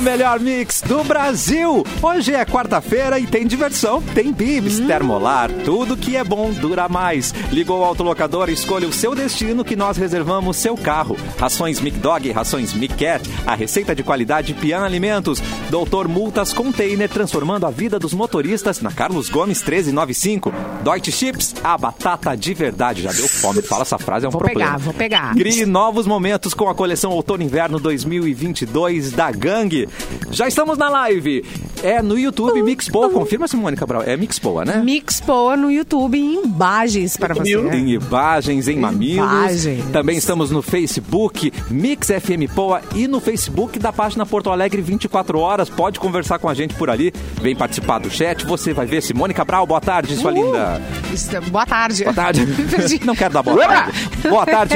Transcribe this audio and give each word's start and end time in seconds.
O 0.00 0.02
melhor 0.02 0.40
mix 0.40 0.80
do 0.80 1.04
Brasil. 1.04 1.84
Hoje 2.00 2.32
é 2.32 2.42
quarta-feira 2.46 3.18
e 3.18 3.26
tem 3.26 3.46
diversão, 3.46 4.00
tem 4.00 4.32
bibs, 4.32 4.80
termolar, 4.80 5.50
tudo 5.62 5.94
que 5.94 6.16
é 6.16 6.24
bom 6.24 6.50
dura 6.52 6.88
mais. 6.88 7.34
Ligou 7.52 7.80
o 7.80 7.84
autolocador, 7.84 8.48
escolha 8.48 8.88
o 8.88 8.92
seu 8.94 9.14
destino 9.14 9.62
que 9.62 9.76
nós 9.76 9.98
reservamos 9.98 10.56
seu 10.56 10.74
carro. 10.74 11.18
Rações 11.38 11.80
Mic 11.82 11.98
Dog, 11.98 12.32
rações 12.32 12.72
Mic 12.72 12.94
Cat, 12.94 13.28
a 13.46 13.54
receita 13.54 13.94
de 13.94 14.02
qualidade 14.02 14.54
Pian 14.54 14.80
Alimentos. 14.82 15.38
Doutor 15.68 16.08
Multas 16.08 16.54
Container, 16.54 17.06
transformando 17.06 17.66
a 17.66 17.70
vida 17.70 17.98
dos 17.98 18.14
motoristas 18.14 18.80
na 18.80 18.90
Carlos 18.90 19.28
Gomes 19.28 19.58
1395. 19.58 20.50
Deutsche 20.82 21.12
Chips, 21.12 21.54
a 21.62 21.76
batata 21.76 22.34
de 22.34 22.54
verdade. 22.54 23.02
Já 23.02 23.12
deu 23.12 23.28
fome, 23.28 23.60
fala 23.60 23.82
essa 23.82 23.98
frase, 23.98 24.24
é 24.24 24.28
um 24.30 24.32
Vou 24.32 24.40
problema. 24.40 24.70
pegar, 24.70 24.78
vou 24.78 24.94
pegar. 24.94 25.34
Crie 25.34 25.66
novos 25.66 26.06
momentos 26.06 26.54
com 26.54 26.70
a 26.70 26.74
coleção 26.74 27.10
Outono 27.10 27.42
e 27.42 27.46
Inverno 27.46 27.78
2022 27.78 29.12
da 29.12 29.30
Gangue. 29.30 29.89
Já 30.30 30.48
estamos 30.48 30.78
na 30.78 30.88
live. 30.88 31.44
É 31.82 32.02
no 32.02 32.18
YouTube 32.18 32.62
Mixpoa. 32.62 33.08
Confirma, 33.08 33.48
Simone 33.48 33.76
Cabral. 33.76 34.02
É 34.02 34.16
Mixpoa, 34.16 34.64
né? 34.64 34.82
Mix 34.84 35.20
Poa 35.20 35.56
no 35.56 35.70
YouTube 35.70 36.18
em 36.18 36.44
imagens 36.44 37.16
para 37.16 37.34
você. 37.34 37.56
Em 37.56 37.92
imagens, 37.92 38.68
em 38.68 38.78
mamilos. 38.78 39.16
Imagens. 39.16 39.84
Também 39.90 40.16
estamos 40.16 40.50
no 40.50 40.60
Facebook 40.60 41.50
Mix 41.70 42.08
FM 42.08 42.52
Poa 42.54 42.82
e 42.94 43.08
no 43.08 43.20
Facebook 43.20 43.78
da 43.78 43.92
página 43.92 44.26
Porto 44.26 44.50
Alegre 44.50 44.82
24 44.82 45.38
horas. 45.38 45.70
Pode 45.70 45.98
conversar 45.98 46.38
com 46.38 46.48
a 46.48 46.54
gente 46.54 46.74
por 46.74 46.90
ali. 46.90 47.12
Vem 47.40 47.56
participar 47.56 47.98
do 47.98 48.10
chat. 48.10 48.44
Você 48.44 48.74
vai 48.74 48.84
ver 48.86 49.02
Simone 49.02 49.32
Cabral. 49.32 49.66
Boa 49.66 49.80
tarde, 49.80 50.16
sua 50.16 50.30
linda. 50.30 50.80
Isso, 51.12 51.30
Boa 51.50 51.64
tarde. 51.64 52.04
Boa 52.04 52.14
tarde. 52.14 52.46
Não 53.04 53.14
quero 53.14 53.32
dar 53.32 53.42
boa 53.42 53.66
tarde. 53.66 53.92
Boa 54.28 54.46
tarde, 54.46 54.74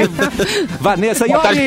Vanessa 0.79 1.27
Boa 1.27 1.39
tarde. 1.39 1.61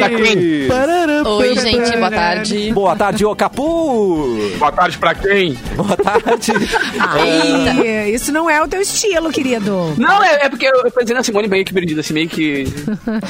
Oi, 1.26 1.54
gente, 1.54 1.96
boa 1.96 2.10
tarde. 2.10 2.72
Boa 2.72 2.96
tarde, 2.96 3.24
ô 3.24 3.36
Capu. 3.38 4.50
Boa 4.58 4.72
tarde 4.72 4.98
pra 4.98 5.14
quem? 5.14 5.54
Boa 5.76 5.96
tarde. 5.96 6.52
Ai, 6.98 8.10
isso 8.10 8.32
não 8.32 8.50
é 8.50 8.60
o 8.62 8.66
teu 8.68 8.80
estilo, 8.80 9.30
querido. 9.30 9.94
Não, 9.96 10.22
é, 10.24 10.46
é 10.46 10.48
porque 10.48 10.66
eu, 10.66 10.72
eu 10.84 10.90
pensei 10.90 11.14
na 11.14 11.22
Simone 11.22 11.46
meio 11.46 11.64
que 11.64 11.72
perdida, 11.72 12.00
assim, 12.00 12.12
meio 12.14 12.28
que. 12.28 12.64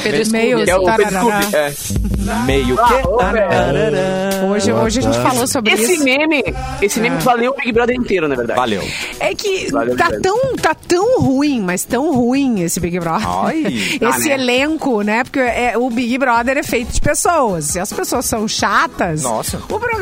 Pedro 0.03 0.31
Meio, 0.31 0.65
que 0.65 0.71
é 0.71 0.77
o 0.77 0.85
Pedro. 0.85 1.31
É. 1.55 1.73
Meio 2.47 2.75
que. 2.75 2.83
Ah. 2.83 4.47
Hoje, 4.51 4.73
hoje 4.73 4.99
a 5.01 5.03
gente 5.03 5.19
falou 5.19 5.47
sobre 5.47 5.73
Esse 5.73 5.93
isso. 5.95 6.05
meme, 6.05 6.43
esse 6.81 7.01
meme 7.01 7.19
valeu 7.19 7.53
o 7.53 7.55
Big 7.57 7.71
Brother 7.73 7.95
inteiro, 7.95 8.27
na 8.29 8.35
verdade. 8.35 8.59
Valeu. 8.59 8.83
É 9.21 9.35
que 9.35 9.71
Valeu, 9.71 9.97
tá 9.97 10.11
tão, 10.23 10.57
tá 10.57 10.75
tão 10.75 11.21
ruim, 11.21 11.61
mas 11.61 11.85
tão 11.85 12.15
ruim 12.15 12.63
esse 12.63 12.81
Big 12.81 12.99
Brother. 12.99 13.29
Ai. 13.29 13.63
esse 14.01 14.05
Ah, 14.05 14.19
né? 14.19 14.35
elenco, 14.35 15.03
né? 15.03 15.23
Porque 15.25 15.39
é, 15.41 15.75
o 15.77 15.91
Big 15.91 16.17
Brother 16.19 16.57
é 16.57 16.63
feito 16.63 16.93
de 16.93 17.01
pessoas. 17.01 17.67
Se 17.67 17.79
as 17.81 17.93
pessoas 17.93 18.25
são 18.25 18.49
chatas, 18.49 19.23
Nossa. 19.23 19.59
o 19.59 19.79
programa. 19.79 19.98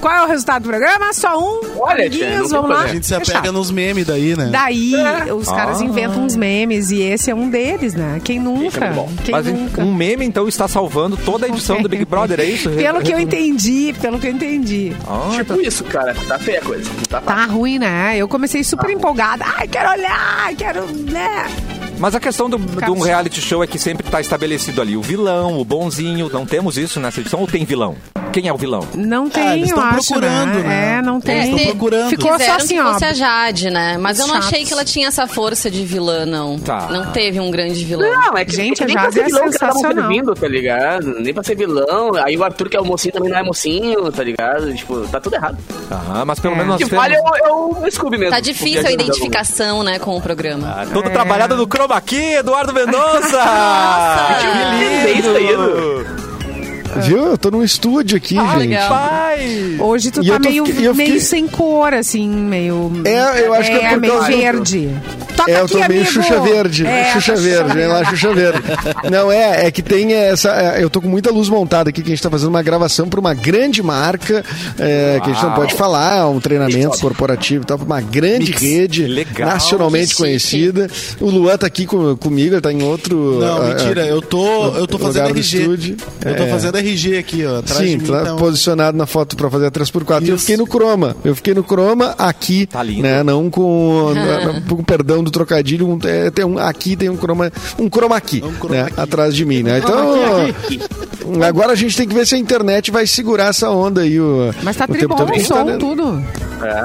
Qual 0.00 0.14
é 0.14 0.22
o 0.24 0.26
resultado 0.26 0.62
do 0.62 0.68
programa? 0.70 1.12
Só 1.12 1.38
um. 1.38 1.60
Olha, 1.78 2.06
amiguinhos, 2.06 2.48
tia, 2.48 2.48
vamos 2.48 2.70
lá. 2.70 2.82
A 2.84 2.86
gente 2.86 3.06
se 3.06 3.14
apega 3.14 3.52
nos 3.52 3.70
memes 3.70 4.06
daí, 4.06 4.34
né? 4.34 4.48
Daí, 4.50 4.94
É. 4.94 5.32
os 5.34 5.46
caras 5.46 5.80
Ah. 5.80 5.84
inventam 5.84 6.24
uns 6.24 6.34
memes 6.36 6.90
e 6.90 7.02
esse 7.02 7.30
é 7.30 7.34
um 7.34 7.50
deles, 7.50 7.92
né? 7.92 8.18
Quem 8.24 8.38
nunca? 8.38 8.82
É. 8.86 9.06
Quem 9.24 9.32
Mas 9.32 9.46
nunca? 9.46 9.82
um 9.82 9.92
meme, 9.92 10.24
então, 10.24 10.48
está 10.48 10.66
salvando 10.66 11.18
toda 11.18 11.44
a 11.44 11.48
edição 11.50 11.82
do 11.82 11.88
Big 11.88 12.06
Brother, 12.06 12.40
é 12.40 12.44
isso? 12.44 12.70
Pelo 12.72 13.02
que 13.02 13.12
eu 13.12 13.20
entendi, 13.20 13.94
pelo 14.00 14.18
que 14.18 14.26
eu 14.26 14.32
entendi. 14.32 14.96
Ah, 15.06 15.32
tá. 15.32 15.36
Tipo 15.54 15.60
isso, 15.60 15.84
cara. 15.84 16.14
Tá 16.26 16.38
feia 16.38 16.60
a 16.60 16.64
coisa. 16.64 16.90
Tá 17.08 17.20
Tá 17.20 17.44
ruim, 17.44 17.78
né? 17.78 18.16
Eu 18.16 18.26
comecei 18.26 18.64
super 18.64 18.88
empolgada. 18.90 19.44
Ai, 19.58 19.68
quero 19.68 19.90
olhar, 19.90 20.54
quero, 20.56 20.86
né? 21.10 21.46
Mas 21.98 22.14
a 22.14 22.20
questão 22.20 22.48
do, 22.48 22.56
de 22.58 22.90
um 22.90 23.00
reality 23.00 23.38
show 23.42 23.62
é 23.62 23.66
que 23.66 23.78
sempre 23.78 24.06
está 24.06 24.18
estabelecido 24.20 24.80
ali 24.80 24.96
o 24.96 25.02
vilão, 25.02 25.60
o 25.60 25.64
bonzinho. 25.64 26.30
Não 26.32 26.46
temos 26.46 26.78
isso 26.78 26.98
nessa 26.98 27.20
edição 27.20 27.40
ou 27.40 27.46
tem 27.46 27.66
vilão? 27.66 27.96
Quem 28.32 28.46
é 28.48 28.52
o 28.52 28.56
vilão? 28.56 28.86
Não 28.94 29.28
tem, 29.28 29.46
Ah, 29.48 29.56
eles 29.56 29.70
eu 29.70 29.80
acho, 29.80 30.06
procurando, 30.08 30.58
né? 30.60 30.96
É, 30.98 31.02
não 31.02 31.14
Eles 31.16 31.24
tem. 31.24 31.56
tão 31.56 31.66
procurando. 31.66 32.08
Ficou 32.10 32.30
só 32.32 32.36
Quiseram 32.38 32.56
assim, 32.56 32.74
que 32.74 32.80
ó. 32.80 32.92
fosse 32.92 33.04
a 33.04 33.12
Jade, 33.12 33.70
né? 33.70 33.98
Mas 33.98 34.18
eu 34.18 34.26
não 34.26 34.34
Chatos. 34.34 34.48
achei 34.48 34.64
que 34.64 34.72
ela 34.72 34.84
tinha 34.84 35.08
essa 35.08 35.26
força 35.26 35.70
de 35.70 35.84
vilã, 35.84 36.24
não. 36.26 36.58
Tá. 36.58 36.88
Não 36.90 37.06
teve 37.12 37.40
um 37.40 37.50
grande 37.50 37.84
vilão. 37.84 38.08
Não, 38.10 38.36
é 38.38 38.44
que, 38.44 38.52
Gente, 38.54 38.82
é 38.82 38.86
que 38.86 38.92
nem 38.92 38.96
a 38.96 39.02
pra 39.02 39.12
ser 39.12 39.20
é 39.20 39.24
vilão 39.24 39.40
que 39.40 39.44
eles 39.46 39.54
estavam 39.54 39.74
sensacional. 39.76 40.04
servindo, 40.08 40.34
tá 40.34 40.48
ligado? 40.48 41.06
Nem 41.20 41.34
pra 41.34 41.42
ser 41.42 41.56
vilão. 41.56 42.14
Aí 42.24 42.36
o 42.36 42.44
Arthur, 42.44 42.68
que 42.68 42.76
é 42.76 42.80
o 42.80 42.84
mocinho, 42.84 43.12
também 43.12 43.30
não 43.30 43.38
é 43.38 43.42
mocinho, 43.42 44.10
tá 44.12 44.22
ligado? 44.22 44.72
Tipo, 44.74 45.00
tá 45.08 45.20
tudo 45.20 45.34
errado. 45.34 45.58
Ah, 45.90 46.24
mas 46.24 46.38
pelo 46.38 46.54
É. 46.54 46.58
menos 46.58 46.76
O 46.76 46.78
nós 46.78 46.88
que 46.88 46.94
vale 46.94 47.14
é 47.14 47.20
o, 47.20 47.36
é 47.36 47.86
o 47.86 47.90
Scooby 47.90 48.18
mesmo. 48.18 48.32
Tá 48.34 48.40
difícil 48.40 48.86
a 48.86 48.92
identificação, 48.92 49.82
né, 49.82 49.98
com 49.98 50.16
o 50.16 50.20
programa. 50.20 50.68
Ah, 50.82 50.86
Tudo 50.86 51.10
trabalhado 51.10 51.56
no 51.56 51.64
Chroma 51.66 52.00
Key, 52.00 52.34
Eduardo 52.36 52.72
Mendonça! 52.72 53.38
Nossa! 53.44 54.38
Que 55.04 55.10
Isso 55.18 56.29
Viu? 56.96 57.18
Eu 57.26 57.38
tô 57.38 57.50
num 57.50 57.62
estúdio 57.62 58.16
aqui, 58.16 58.36
Ah, 58.38 58.46
gente. 58.52 58.58
legal. 58.68 58.88
Pai! 58.88 59.76
Hoje 59.78 60.10
tu 60.10 60.22
E 60.22 60.26
tá 60.28 60.34
tô- 60.38 60.48
meio, 60.48 60.66
fiquei- 60.66 60.92
meio 60.92 61.20
sem 61.20 61.46
cor, 61.46 61.94
assim, 61.94 62.28
meio. 62.28 62.90
É, 63.04 63.46
eu 63.46 63.54
acho 63.54 63.70
que 63.70 63.76
é 63.76 63.90
por 63.90 64.00
meio 64.00 64.12
causa- 64.14 64.28
verde. 64.28 64.90
Toca 65.36 65.50
É, 65.50 65.60
eu 65.60 65.64
aqui, 65.64 65.72
tô 65.72 65.78
meio 65.78 65.90
amigo. 66.02 66.06
Xuxa 66.12 66.40
Verde. 66.40 66.86
É, 66.86 67.12
Xuxa 67.14 67.32
tá 67.34 67.40
Verde, 67.40 67.72
vem 67.74 67.86
lá, 67.86 68.04
Xuxa 68.04 68.34
Verde. 68.34 68.62
Não, 69.10 69.32
é, 69.32 69.66
é 69.66 69.70
que 69.70 69.80
tem 69.82 70.12
essa. 70.12 70.50
é, 70.50 70.82
Eu 70.82 70.90
tô 70.90 71.00
com 71.00 71.08
muita 71.08 71.30
luz 71.30 71.48
montada 71.48 71.88
aqui, 71.90 72.02
que 72.02 72.08
a 72.08 72.14
gente 72.14 72.22
tá 72.22 72.28
fazendo 72.30 72.48
uma 72.48 72.62
gravação 72.62 73.08
pra 73.08 73.20
uma 73.20 73.32
grande 73.32 73.82
marca, 73.82 74.44
é, 74.78 75.18
que 75.22 75.30
a 75.30 75.32
gente 75.32 75.42
não 75.44 75.52
pode 75.54 75.74
falar, 75.74 76.28
um 76.28 76.40
treinamento 76.40 76.98
corporativo 76.98 77.62
e 77.62 77.66
tal, 77.66 77.78
pra 77.78 77.86
uma 77.86 78.00
grande 78.02 78.50
Mix. 78.50 78.60
rede 78.60 79.06
Legal. 79.06 79.48
nacionalmente 79.48 80.14
conhecida. 80.14 80.88
O 81.20 81.30
Luan 81.30 81.56
tá 81.56 81.66
aqui 81.66 81.86
com- 81.86 82.16
comigo, 82.16 82.54
ele 82.54 82.60
tá 82.60 82.72
em 82.72 82.82
outro. 82.82 83.38
Não, 83.40 83.62
ah, 83.62 83.66
mentira, 83.74 84.02
ah, 84.02 84.06
eu 84.06 84.20
tô, 84.20 84.66
eu 84.76 84.86
tô 84.86 84.98
fazendo 84.98 85.24
do 85.32 85.38
RG. 85.38 85.58
estúdio. 85.58 85.96
Eu 86.24 86.36
tô 86.36 86.42
É. 86.42 86.48
fazendo 86.48 86.76
RG 86.80 87.18
aqui, 87.18 87.44
ó. 87.46 87.58
Atrás 87.58 87.80
Sim, 87.80 87.98
de 87.98 88.04
mim, 88.04 88.10
tá 88.10 88.22
então- 88.22 88.36
posicionado 88.36 88.96
na 88.96 89.06
foto 89.06 89.36
pra 89.36 89.48
fazer 89.50 89.66
a 89.66 89.70
3x4. 89.70 90.24
E 90.26 90.30
eu 90.30 90.38
fiquei 90.38 90.56
no 90.56 90.66
croma. 90.66 91.16
Eu 91.24 91.34
fiquei 91.34 91.54
no 91.54 91.62
croma 91.62 92.14
aqui, 92.18 92.66
Tá 92.66 92.82
lindo. 92.82 93.02
né? 93.02 93.22
Não 93.22 93.48
com, 93.50 94.12
com 94.68 94.82
perdão 94.84 95.22
do 95.22 95.30
trocadilho, 95.30 95.86
um, 95.88 95.98
é, 96.04 96.30
tem 96.30 96.44
um, 96.44 96.58
aqui 96.58 96.96
tem 96.96 97.08
um 97.08 97.16
croma, 97.16 97.52
um 97.78 97.88
croma 97.88 98.16
aqui, 98.16 98.42
Um 98.44 98.52
croma 98.54 98.74
né? 98.74 98.82
aqui. 98.82 99.00
Atrás 99.00 99.34
de 99.34 99.44
mim, 99.44 99.62
né? 99.62 99.78
Então, 99.78 101.44
agora 101.46 101.72
a 101.72 101.76
gente 101.76 101.96
tem 101.96 102.06
que 102.08 102.14
ver 102.14 102.26
se 102.26 102.34
a 102.34 102.38
internet 102.38 102.90
vai 102.90 103.06
segurar 103.06 103.48
essa 103.50 103.70
onda 103.70 104.02
aí 104.02 104.20
o, 104.20 104.52
Mas 104.62 104.76
tá 104.76 104.84
o 104.88 104.92
tempo 104.92 105.14
o 105.14 105.16
Porque 105.16 105.40
som, 105.44 105.64
tá, 105.64 105.76
tudo. 105.76 106.22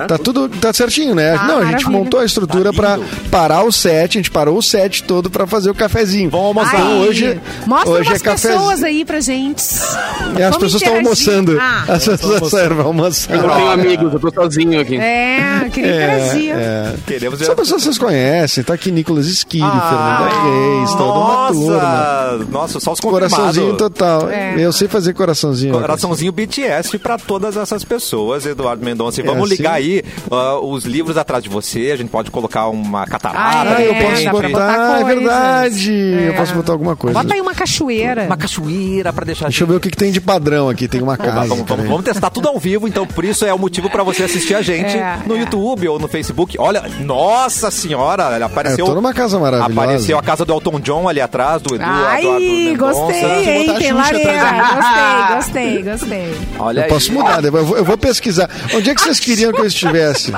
Tá 0.07 0.17
tudo 0.17 0.47
tá 0.49 0.71
certinho, 0.73 1.13
né? 1.15 1.37
Tá, 1.37 1.43
Não, 1.47 1.57
a 1.57 1.61
gente 1.65 1.71
maravilha. 1.83 1.89
montou 1.91 2.19
a 2.19 2.25
estrutura 2.25 2.71
Tá 2.71 2.73
pra 2.75 2.95
lindo. 2.97 3.07
parar 3.29 3.63
o 3.63 3.71
set, 3.71 4.17
a 4.17 4.19
gente 4.19 4.31
parou 4.31 4.57
o 4.57 4.61
set 4.61 5.03
todo 5.03 5.29
pra 5.29 5.45
fazer 5.47 5.69
o 5.69 5.75
cafezinho. 5.75 6.29
Vamos 6.29 6.47
almoçar. 6.47 6.75
Então, 6.75 7.01
Ai, 7.01 7.07
hoje, 7.07 7.41
Mostra 7.65 7.89
hoje 7.91 8.09
umas 8.09 8.21
é 8.21 8.23
cafezinho. 8.23 8.53
pessoas 8.59 8.83
aí 8.83 9.05
pra 9.05 9.19
gente. 9.19 9.61
E 9.63 10.41
as 10.43 10.55
Vamos 10.55 10.57
pessoas 10.57 10.73
estão 10.81 10.95
almoçando. 10.95 11.57
Ah. 11.59 11.85
As 11.87 12.05
pessoas 12.05 12.49
saíram 12.51 12.81
almoçando. 12.81 13.35
Eu 13.41 13.47
não 13.47 13.55
tenho 13.55 13.71
amigos, 13.71 14.13
eu 14.13 14.19
tô 14.19 14.31
sozinho 14.33 14.79
aqui. 14.79 14.97
É, 14.97 15.69
queria 15.71 15.91
interagir. 15.95 16.55
É, 16.55 16.93
Queremos 17.05 17.41
Essa 17.41 17.55
pessoa 17.55 17.79
vocês 17.79 17.97
conhecem, 17.97 18.63
tá 18.63 18.73
aqui 18.73 18.91
Nicolas 18.91 19.27
Esquilho, 19.27 19.65
Fernanda 19.69 20.29
Reis, 20.43 20.89
toda 20.91 21.03
uma 21.13 21.47
turma. 21.51 22.45
Nossa! 22.51 22.79
Só 22.79 22.93
os. 22.93 22.99
Coraçãozinho 22.99 23.75
total. 23.75 24.29
É. 24.29 24.55
Eu 24.57 24.71
sei 24.71 24.87
fazer 24.87 25.13
coraçãozinho. 25.13 25.73
Coraçãozinho 25.73 26.31
BTS 26.31 26.97
pra 26.97 27.17
todas 27.17 27.55
essas 27.57 27.83
pessoas, 27.83 28.45
Eduardo 28.45 28.83
Mendonça. 28.83 29.21
E 29.21 29.23
É 29.23 29.27
vamos 29.27 29.45
assim? 29.45 29.55
ligar 29.57 29.64
aí 29.65 30.03
ah, 30.31 30.59
os 30.59 30.85
livros 30.85 31.17
atrás 31.17 31.43
de 31.43 31.49
você. 31.49 31.91
A 31.91 31.97
gente 31.97 32.09
pode 32.09 32.31
colocar 32.31 32.67
uma 32.69 33.05
catarata. 33.05 33.39
Ah, 33.39 33.75
Ah, 33.75 33.81
eu 33.81 33.93
É, 33.93 34.01
posso 34.03 34.29
botar, 34.29 34.47
botar 34.49 34.83
é 34.99 35.03
coisas. 35.03 35.07
verdade. 35.19 36.13
É. 36.25 36.29
Eu 36.29 36.33
posso 36.35 36.53
botar 36.55 36.71
alguma 36.73 36.95
coisa. 36.95 37.19
Bota 37.21 37.33
aí 37.33 37.41
uma 37.41 37.53
cachoeira. 37.53 38.23
Uma 38.23 38.37
cachoeira 38.37 39.11
pra 39.13 39.25
deixar. 39.25 39.45
Deixa 39.45 39.63
eu 39.63 39.67
ver 39.67 39.75
o 39.75 39.79
que, 39.79 39.89
que 39.89 39.97
tem 39.97 40.11
de 40.11 40.21
padrão 40.21 40.69
aqui. 40.69 40.87
Tem 40.87 41.01
uma 41.01 41.17
casa. 41.17 41.45
vamos, 41.47 41.65
vamos, 41.67 41.87
vamos 41.87 42.03
testar 42.05 42.29
tudo 42.29 42.47
ao 42.47 42.57
vivo, 42.59 42.87
então 42.87 43.05
por 43.05 43.23
isso 43.25 43.45
é 43.45 43.53
o 43.53 43.59
motivo 43.59 43.89
pra 43.89 44.03
você 44.03 44.23
assistir 44.23 44.55
a 44.55 44.61
gente 44.61 44.95
É, 44.97 45.19
no 45.25 45.35
é. 45.35 45.39
YouTube 45.39 45.87
ou 45.87 45.99
no 45.99 46.07
Facebook. 46.07 46.55
Olha, 46.59 46.83
nossa 47.01 47.69
senhora, 47.71 48.37
É, 48.39 48.43
apareceu. 48.43 48.79
eu 48.85 48.89
tô 48.89 48.95
numa 48.95 49.13
casa 49.13 49.39
maravilhosa. 49.39 49.81
Apareceu 49.81 50.17
a 50.17 50.21
casa 50.23 50.45
do 50.45 50.53
Elton 50.53 50.79
John 50.79 51.07
ali 51.09 51.21
atrás, 51.21 51.61
do 51.61 51.75
Edu. 51.75 51.83
Ai, 51.85 52.69
Eduardo 52.69 52.99
gostei, 52.99 53.49
hein? 53.49 53.75
Tem 53.77 53.91
lareira. 53.91 54.33
Gostei, 54.75 55.35
gostei, 55.35 55.83
gostei. 55.83 56.35
Olha 56.59 56.79
Eu 56.79 56.83
aí. 56.83 56.89
posso 56.89 57.11
mudar, 57.13 57.43
eu 57.43 57.51
vou, 57.51 57.77
eu 57.77 57.85
vou 57.85 57.97
pesquisar. 57.97 58.49
Onde 58.73 58.89
é 58.89 58.95
que 58.95 59.01
vocês 59.01 59.19
queriam 59.19 59.51
que 59.55 59.61
eu 59.61 59.65
estivesse? 59.67 60.31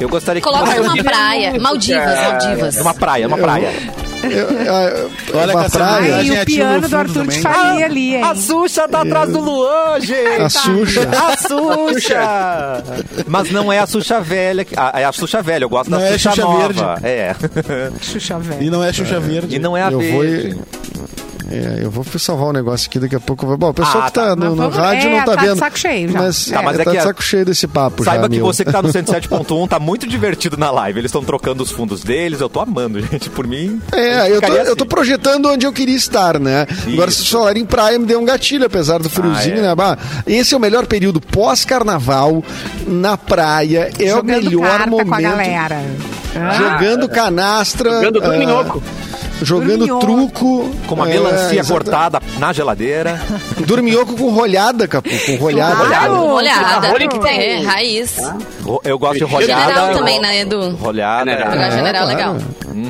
Eu 0.00 0.08
gostaria 0.08 0.40
que 0.40 0.48
Coloca 0.48 0.74
numa 0.80 0.96
praia. 1.02 1.58
Maldivas, 1.60 2.18
Maldivas. 2.22 2.76
Uma 2.78 2.94
praia, 2.94 3.26
uma 3.28 3.38
praia. 3.38 3.70
Eu, 4.22 4.30
eu, 4.50 5.10
Olha 5.32 5.52
uma 5.54 5.60
que 5.62 5.66
essa 5.66 5.78
praia. 5.78 6.16
Ai, 6.16 6.24
e 6.26 6.36
é 6.36 6.42
o 6.42 6.44
piano 6.46 6.80
no 6.82 6.88
do 6.90 6.96
Arthur 6.96 7.12
de 7.12 7.18
também. 7.20 7.40
Faria 7.40 7.86
ali, 7.86 8.16
hein? 8.16 8.22
A 8.22 8.34
Xuxa 8.34 8.86
tá 8.86 9.00
atrás 9.00 9.30
do 9.30 9.40
Luan, 9.40 9.98
gente. 10.00 10.42
A 10.42 10.48
Xuxa. 10.50 11.08
A 11.10 11.36
Xuxa. 11.38 12.84
Mas 13.26 13.50
não 13.50 13.72
é 13.72 13.78
a 13.78 13.86
Xuxa 13.86 14.20
velha. 14.20 14.62
que- 14.64 14.74
Ah, 14.76 14.92
é 14.94 15.04
a 15.06 15.12
Xuxa 15.12 15.40
velha, 15.42 15.64
eu 15.64 15.70
gosto 15.70 15.90
Não 15.90 15.98
da 15.98 16.04
é 16.04 16.08
a 16.08 16.12
Xuxa, 16.18 16.30
Xuxa 16.32 16.42
nova. 16.42 16.58
verde. 16.58 16.82
É. 17.02 17.34
Xuxa 18.02 18.38
velho. 18.38 18.62
E 18.62 18.70
não 18.70 18.84
é 18.84 18.92
Xuxa 18.92 19.20
Verde. 19.20 19.56
E 19.56 19.58
não 19.58 19.74
é 19.76 19.82
a 19.84 19.90
Eu 19.90 20.00
vou 20.00 20.20
verde. 20.20 20.58
É, 21.50 21.80
eu 21.84 21.90
vou 21.90 22.04
salvar 22.18 22.48
um 22.48 22.52
negócio 22.52 22.88
aqui 22.88 22.98
daqui 23.00 23.16
a 23.16 23.20
pouco. 23.20 23.44
Bom, 23.56 23.70
o 23.70 23.74
pessoal 23.74 24.04
Ah, 24.04 24.06
que 24.06 24.12
tá, 24.12 24.28
tá. 24.28 24.36
no, 24.36 24.50
no 24.50 24.56
vamos- 24.56 24.76
rádio 24.76 25.08
é, 25.08 25.10
não 25.10 25.18
tá, 25.24 25.34
tá 25.34 25.36
de 25.42 25.46
vendo. 25.48 25.58
saco 25.58 25.78
cheio 25.78 26.08
já. 26.12 26.18
Mas, 26.20 26.46
Tá, 26.46 26.62
mas 26.62 26.74
é 26.74 26.78
tá 26.78 26.84
que 26.84 26.90
de 26.92 26.98
a- 26.98 27.02
saco 27.02 27.22
cheio 27.22 27.44
desse 27.44 27.66
papo 27.66 28.04
já, 28.04 28.12
Saiba 28.12 28.28
que 28.28 28.36
meu. 28.36 28.46
você 28.46 28.64
que 28.64 28.70
tá 28.72 28.80
no 28.80 28.88
107.1 28.92 29.68
tá 29.68 29.78
muito 29.80 30.06
divertido 30.06 30.56
na 30.56 30.70
live. 30.70 31.00
Eles 31.00 31.08
estão 31.08 31.24
trocando 31.24 31.62
os 31.62 31.70
fundos 31.70 32.04
deles, 32.04 32.40
eu 32.40 32.48
tô 32.48 32.60
amando, 32.60 33.00
gente. 33.04 33.28
Por 33.30 33.46
mim. 33.46 33.80
É, 33.92 34.28
eu 34.30 34.40
tô, 34.40 34.46
ficaria 34.46 34.58
eu 34.62 34.76
tô 34.76 34.84
assim. 34.84 34.88
projetando 34.88 35.46
onde 35.50 35.66
eu 35.66 35.72
queria 35.72 35.96
estar, 35.96 36.38
né? 36.38 36.66
Agora, 36.92 37.10
se 37.10 37.16
Isso. 37.18 37.24
vocês 37.24 37.30
falarem 37.30 37.62
em 37.62 37.66
praia, 37.66 37.98
me 37.98 38.06
deu 38.06 38.20
um 38.20 38.24
gatilho, 38.24 38.64
apesar 38.66 38.98
do 39.00 39.10
friozinho, 39.10 39.56
Ah, 39.56 39.58
é. 39.58 39.62
né? 39.62 39.74
Bah, 39.74 39.98
esse 40.26 40.54
é 40.54 40.56
o 40.56 40.60
melhor 40.60 40.86
período 40.86 41.20
pós-carnaval, 41.20 42.44
na 42.86 43.16
praia. 43.16 43.90
É 43.98 44.08
Jogando 44.08 44.46
o 44.46 44.50
melhor 44.50 44.68
carta 44.70 44.86
momento. 44.90 45.08
com 45.08 45.14
a 45.14 45.20
galera. 45.20 45.84
Ah, 46.34 46.54
Jogando 46.54 47.08
canastra. 47.08 47.90
Jogando 47.94 48.20
tudo 48.20 48.32
ah, 48.34 48.38
minhoco. 48.38 48.82
Jogando 49.42 49.86
Dorminhoco. 49.86 50.00
truco. 50.00 50.70
Com 50.86 50.94
uma 50.94 51.08
é, 51.08 51.12
melancia 51.12 51.60
exata- 51.60 51.72
cortada 51.72 52.22
na 52.38 52.52
geladeira. 52.52 53.20
Dorminhoco 53.66 54.16
com 54.16 54.30
rolhada, 54.30 54.86
Capu. 54.86 55.08
Com 55.26 55.36
rolhada. 55.36 55.86
Claro. 55.86 56.24
Olhada. 56.26 56.88
Rolha 56.88 57.08
que 57.08 57.18
tem. 57.20 57.40
É, 57.40 57.62
raiz. 57.62 58.16
Eu 58.84 58.98
gosto 58.98 59.18
de 59.18 59.24
rolhada. 59.24 59.62
General 59.62 59.94
também, 59.94 60.20
né, 60.20 60.40
Edu? 60.40 60.70
Rolhada. 60.76 61.30
General. 61.30 61.52
Jogar 61.52 61.66
é. 61.66 61.70
general 61.70 62.06
legal. 62.06 62.36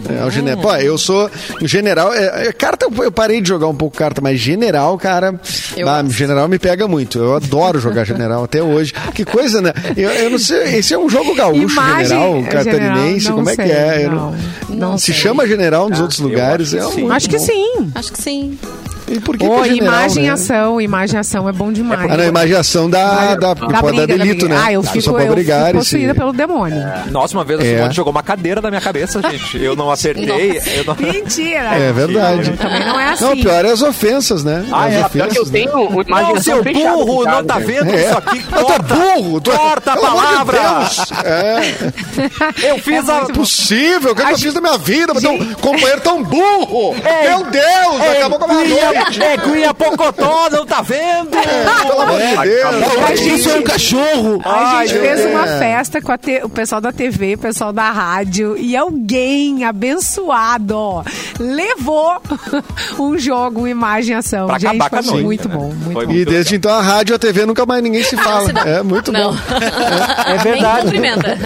É, 0.09 0.25
o 0.25 0.31
general. 0.31 0.63
Pô, 0.63 0.75
eu 0.77 0.97
sou 0.99 1.31
general. 1.63 2.13
é, 2.13 2.49
é, 2.49 2.53
carta, 2.53 2.87
eu- 3.03 3.13
parei 3.13 3.41
de 3.41 3.49
jogar 3.49 3.67
um 3.69 3.75
pouco 3.75 3.97
carta, 3.97 4.21
mas 4.21 4.39
general, 4.39 4.97
cara. 4.99 5.41
Eu 5.77 5.87
bah, 5.87 6.03
general 6.09 6.49
me 6.49 6.59
pega 6.59 6.87
muito. 6.89 7.19
Eu 7.19 7.35
adoro 7.37 7.81
jogar 7.81 8.05
general 8.05 8.45
até 8.45 8.63
hoje. 8.63 8.93
Que 9.15 9.25
coisa, 9.25 9.61
né? 9.61 9.73
Eu, 9.97 10.11
eu 10.11 10.31
não 10.31 10.39
sei. 10.39 10.77
Esse 10.79 10.95
é 10.95 10.99
um 10.99 11.09
jogo 11.09 11.35
gaúcho, 11.35 11.73
Imagem- 11.73 12.07
general, 12.09 12.37
é, 12.37 12.43
catarinense. 12.43 13.21
general, 13.21 13.37
como 13.39 13.51
é 13.51 13.57
não 13.57 13.65
que 13.65 13.71
é? 13.73 14.05
Eu 14.07 14.11
não. 14.11 14.35
Não 14.69 14.99
se 14.99 15.07
sei. 15.07 15.15
chama 15.15 15.47
general 15.47 15.89
nos 15.91 16.01
outros 16.01 16.21
eu 16.21 16.27
lugares. 16.29 16.75
acho 16.75 16.89
É 16.89 16.95
que 16.95 17.03
um 17.05 17.13
Acho 17.13 17.29
que 17.29 17.39
sim. 17.39 17.93
Acho 17.95 18.13
que 18.13 18.23
sim. 18.23 18.59
E 19.11 19.19
por 19.21 19.37
que, 19.37 19.45
Ô, 19.45 19.57
que 19.57 19.61
é 19.71 19.75
general, 19.75 19.95
imagem 19.95 20.23
e 20.25 20.27
né? 20.29 20.33
ação, 20.33 20.81
imagem 20.81 21.17
e 21.17 21.19
ação 21.19 21.49
é 21.49 21.53
bom 21.53 21.73
demais. 21.73 22.11
Ah, 22.11 22.17
não, 22.17 22.25
imaginação 22.25 22.89
da, 22.89 23.35
da, 23.35 23.55
Da 23.55 23.67
dar 23.67 23.83
briga, 23.83 24.07
da 24.07 24.07
delito, 24.07 24.47
briga. 24.47 24.55
né? 24.55 24.63
Ah, 24.65 24.73
eu 24.73 24.83
Só 24.85 24.93
fico, 24.93 25.13
pra 25.13 25.25
eu 25.25 25.33
brigar 25.35 25.67
fico 25.67 25.79
e 25.79 25.85
se- 25.85 25.91
possuída 25.97 26.15
pelo 26.15 26.33
demônio. 26.33 26.81
Nossa, 27.11 27.37
uma 27.37 27.45
vez 27.45 27.59
a 27.61 27.65
É. 27.65 27.75
Simone 27.77 27.95
jogou 27.95 28.11
uma 28.13 28.23
cadeira 28.23 28.61
na 28.61 28.71
minha 28.71 28.81
cabeça, 28.81 29.21
gente. 29.29 29.63
Eu 29.63 29.75
não 29.75 29.91
acertei. 29.91 30.61
Eu 30.77 30.85
não... 30.85 30.95
Mentira. 30.95 31.75
É 31.77 31.93
verdade. 31.93 32.53
Também 32.53 32.85
não 32.87 33.01
é 33.01 33.11
assim. 33.11 33.25
Não, 33.25 33.37
pior 33.37 33.65
é 33.65 33.71
as 33.73 33.83
ofensas, 33.83 34.45
né? 34.45 34.65
Ah, 34.71 34.85
as 34.85 34.95
é, 34.95 35.09
Pior 35.09 35.29
que 35.29 35.39
eu 35.39 35.43
ofensas, 35.43 35.51
né? 35.51 35.59
tenho 35.59 35.73
uma 35.89 35.91
Não, 35.91 36.03
imaginação 36.03 36.43
seu 36.43 36.73
burro, 36.73 37.25
não 37.25 37.45
tá 37.45 37.59
vendo 37.59 37.91
É. 37.91 38.05
isso 38.07 38.19
aqui? 38.19 38.39
É 38.53 38.63
Corta, 38.63 38.95
burro! 38.95 39.37
É- 39.45 39.57
corta 39.57 39.93
a 39.93 39.97
palavra! 39.97 40.59
É. 41.25 41.61
Eu 42.71 42.79
fiz 42.79 43.09
a... 43.09 43.21
Possível, 43.23 44.13
o 44.13 44.15
que, 44.15 44.23
é 44.23 44.27
que 44.27 44.33
eu 44.33 44.39
fiz 44.39 44.55
da 44.55 44.61
minha 44.61 44.79
vida? 44.79 45.13
Mas 45.15 45.25
um 45.25 45.55
companheiro 45.55 46.01
tão 46.01 46.23
burro! 46.23 46.95
Meu 46.95 47.45
Deus! 47.51 48.01
acabou 48.19 48.39
com 48.39 48.45
a 48.45 48.49
minha 48.49 48.65
É 49.21 49.37
Guia 49.37 49.75
Pocotó, 49.75 50.49
não 50.51 50.65
tá 50.67 50.83
vendo? 50.83 51.31
Pelo 51.31 52.01
amor 52.03 52.19
de 52.21 52.49
Deus! 52.49 53.21
Isso 53.21 53.51
é 53.51 53.55
um 53.57 53.63
cachorro. 53.63 54.41
A 54.45 54.85
gente 54.87 54.99
Ai, 54.99 55.07
fez 55.17 55.27
uma 55.27 55.47
É. 55.49 55.59
festa 55.59 56.01
com 56.03 56.17
te- 56.19 56.41
o 56.45 56.49
pessoal 56.49 56.81
da 56.81 56.93
TV, 56.93 57.35
o 57.35 57.39
pessoal 57.39 57.73
da 57.73 57.91
rádio 57.91 58.57
e 58.59 58.77
alguém 58.77 59.65
abençoado 59.65 60.77
ó, 60.77 61.03
levou 61.39 62.21
um 62.99 63.19
jogo, 63.19 63.61
uma 63.61 63.71
imagem 63.71 64.15
e 64.15 64.19
ação. 64.19 64.47
Pra 64.47 64.59
gente, 64.59 64.71
acabar 64.77 64.91
com 64.91 64.97
a 64.97 65.03
foi 65.03 65.13
noite, 65.23 65.25
muito 65.25 65.49
né? 65.49 65.55
bom, 65.55 65.65
muito 65.75 65.93
Foi 65.93 66.07
bom. 66.07 66.13
E 66.13 66.25
desde 66.25 66.57
então 66.57 66.73
a 66.73 66.83
rádio 66.83 67.15
e 67.15 67.17
a 67.17 67.19
TV 67.19 67.47
nunca 67.47 67.65
mais 67.67 67.83
ninguém 67.83 68.03
se 68.03 68.17
fala. 68.19 68.53
dá- 68.53 68.63
É 68.67 68.83
muito 68.83 69.11
Não. 69.13 69.33
bom. 69.33 69.39
É 70.27 70.31
Nem 70.35 70.39
verdade. 70.39 70.83
cumprimenta. 70.83 71.39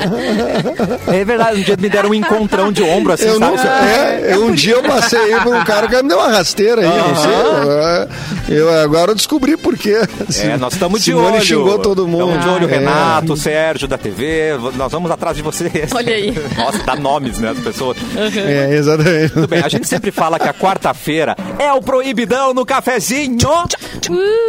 É 1.12 1.24
verdade. 1.24 1.60
Um 1.60 1.62
dia 1.62 1.76
me 1.78 1.88
deram 1.88 2.10
um 2.10 2.14
encontrão 2.14 2.72
de 2.72 2.82
ombro, 2.82 3.12
assim, 3.12 3.26
Eu, 3.26 3.38
não, 3.40 3.56
sabe? 3.56 3.86
é, 3.88 4.30
eu- 4.34 4.44
um 4.46 4.52
dia 4.52 4.74
eu 4.74 4.82
passei 4.82 5.34
aí 5.34 5.40
por 5.40 5.54
um 5.54 5.64
cara 5.64 5.88
que 5.88 6.02
me 6.02 6.08
deu 6.08 6.18
uma 6.18 6.28
rasteira 6.28 6.80
aí, 6.82 6.86
não 6.88 7.16
sei. 7.16 7.32
É, 7.46 8.08
Eu 8.48 8.82
agora 8.82 9.12
eu 9.12 9.14
descobri 9.14 9.56
por 9.56 9.76
quê. 9.76 9.96
É, 10.42 10.56
nós 10.56 10.72
estamos 10.74 11.02
de 11.02 11.12
olho. 11.14 11.40
xingou 11.42 11.78
todo 11.78 12.06
mundo. 12.06 12.30
Estamos 12.36 12.44
de 12.44 12.50
olho, 12.50 12.68
É. 12.74 12.78
Renato, 12.78 13.36
Sérgio 13.36 13.86
da 13.88 13.98
TV. 13.98 14.52
Nós 14.76 14.90
vamos 14.92 15.10
atrás 15.10 15.36
de 15.36 15.42
vocês. 15.42 15.90
Olha 15.94 16.14
aí. 16.14 16.34
Nossa, 16.56 16.78
dá 16.84 16.96
nomes, 16.96 17.38
né, 17.38 17.50
as 17.50 17.58
pessoas. 17.58 17.96
É, 18.36 18.74
exatamente. 18.74 19.32
Tudo 19.32 19.48
bem, 19.48 19.60
a 19.62 19.68
gente 19.68 19.86
sempre 19.88 20.10
fala 20.10 20.38
que 20.38 20.48
a 20.48 20.54
quarta-feira 20.54 21.36
é 21.58 21.72
o 21.72 21.80
proibidão 21.80 22.52
no 22.54 22.64
cafezinho. 22.64 23.36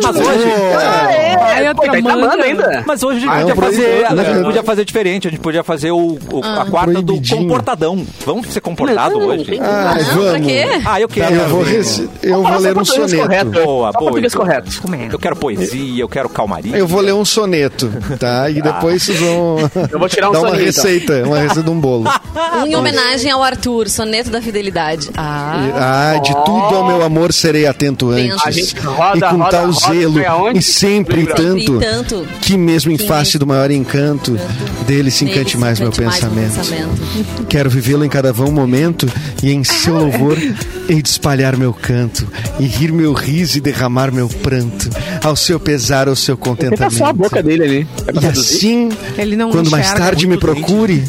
Mas 0.04 0.16
hoje. 0.16 0.46
Ai, 1.42 1.68
eu 1.70 1.76
Pô, 1.76 1.84
tá 1.84 1.92
tramando. 1.92 2.26
amando 2.26 2.44
ainda. 2.44 2.84
Mas 2.86 3.04
hoje 3.04 3.18
a 3.18 3.20
gente 3.22 3.30
Ah, 3.30 3.40
é 3.42 3.46
um 3.46 3.48
podia 3.50 3.56
fazer. 3.64 3.82
proibidão, 3.84 4.20
A 4.20 4.24
gente 4.26 4.38
né? 4.38 4.44
podia 4.44 4.64
fazer 4.64 4.86
diferente. 4.86 5.28
A 5.28 5.32
gente 5.32 5.40
podia 5.40 5.64
fazer 5.64 5.92
o, 5.92 6.18
o- 6.32 6.42
a 6.44 6.66
quarta 6.66 7.02
do 7.02 7.22
comportadão. 7.30 8.06
Vamos 8.26 8.48
ser 8.48 8.62
comportado 8.62 9.18
Não, 9.20 9.28
hoje? 9.28 9.58
Não, 9.58 9.58
pra 9.58 9.94
vamos. 10.14 10.48
quê? 10.48 10.66
Ah, 10.86 11.00
eu 11.02 11.08
quero. 11.08 11.36
Eu 11.36 11.48
vou, 11.48 11.64
eu 12.24 12.36
vou 12.36 12.44
Fala 12.44 12.74
ler 12.82 12.82
um 12.82 13.08
soneto. 13.08 13.18
correto. 13.28 13.52
Boa, 13.52 13.64
Só 13.64 13.66
boa, 13.66 13.92
português 14.12 14.34
então. 14.34 14.46
correto. 14.46 14.72
Eu 15.12 15.20
quero 15.20 15.36
poesia, 15.36 16.02
eu 16.04 16.10
quero 16.10 16.30
calmaria. 16.30 16.76
Eu 16.78 16.88
vou 16.88 17.02
ler 17.02 17.14
um 17.14 17.26
soneto, 17.26 17.92
tá? 18.20 18.50
E 18.50 18.62
depois 18.62 19.04
vocês 19.04 19.20
vão 19.20 19.58
Eu 19.92 20.00
vou 20.00 20.10
tirar 20.10 20.30
um 20.30 20.34
dar 20.34 20.40
uma 20.40 20.50
soninho, 20.50 20.70
então. 20.70 20.84
receita, 20.84 21.24
uma 21.26 21.38
receita 21.40 21.64
de 21.64 21.70
um 21.70 21.80
bolo. 21.80 22.06
Em 22.66 22.76
homenagem 22.76 23.32
ao 23.32 23.44
Arthur, 23.44 23.90
soneto 23.90 24.30
da 24.30 24.42
fidelidade. 24.42 25.10
Ah, 25.18 26.14
Ah, 26.16 26.20
de 26.20 26.34
tudo 26.46 26.76
ao 26.76 26.86
meu 26.88 27.02
amor 27.04 27.32
serei 27.34 27.66
atento 27.68 28.10
antes. 28.12 28.38
A 28.46 28.52
gente 28.52 28.76
roda, 28.80 29.18
e 29.18 29.22
com 29.22 29.38
roda, 29.38 29.50
tal 29.50 29.72
roda, 29.72 29.94
zelo, 29.94 30.20
e 30.56 30.62
sempre 30.62 31.22
e 31.22 31.28
tanto, 31.28 31.58
E 31.78 31.80
tanto. 31.80 32.28
que 32.42 32.58
mesmo 32.58 32.92
em 32.92 32.98
face 32.98 33.38
do 33.38 33.46
maior 33.48 33.70
encanto, 33.72 34.38
dele 34.86 35.12
se 35.12 35.24
nele 35.26 35.38
encante 35.38 35.52
se 35.52 35.58
mais 35.58 35.80
meu 35.80 35.92
pensamento. 35.92 36.60
Quero 37.50 37.70
vivê-lo 37.70 38.04
em 38.06 38.10
cada 38.10 38.32
vão 38.34 38.52
momento, 38.52 39.08
e 39.44 39.52
em 39.52 39.64
seu 39.66 39.96
louvor 39.96 40.38
hei 40.90 41.02
de 41.02 41.10
espalhar 41.10 41.56
meu 41.58 41.74
canto, 41.74 42.28
e 42.60 42.65
rir 42.66 42.92
meu 42.92 43.14
riso 43.14 43.58
e 43.58 43.62
derramar 43.62 44.12
meu 44.12 44.28
pranto, 44.28 44.90
ao 45.24 45.36
seu 45.36 45.60
pesar, 45.60 46.08
ao 46.08 46.16
seu 46.16 46.36
Tenta 46.38 46.50
contentamento. 46.50 46.96
só 46.96 47.06
a 47.06 47.14
boca 47.14 47.42
dele 47.42 47.64
ali. 47.64 47.88
É 48.08 48.24
E 48.26 48.28
assim, 48.28 48.90
Ele 49.18 49.36
não 49.36 49.50
quando 49.52 49.70
mais 49.72 49.92
tarde 49.94 50.28
me 50.28 50.38
procure, 50.38 51.04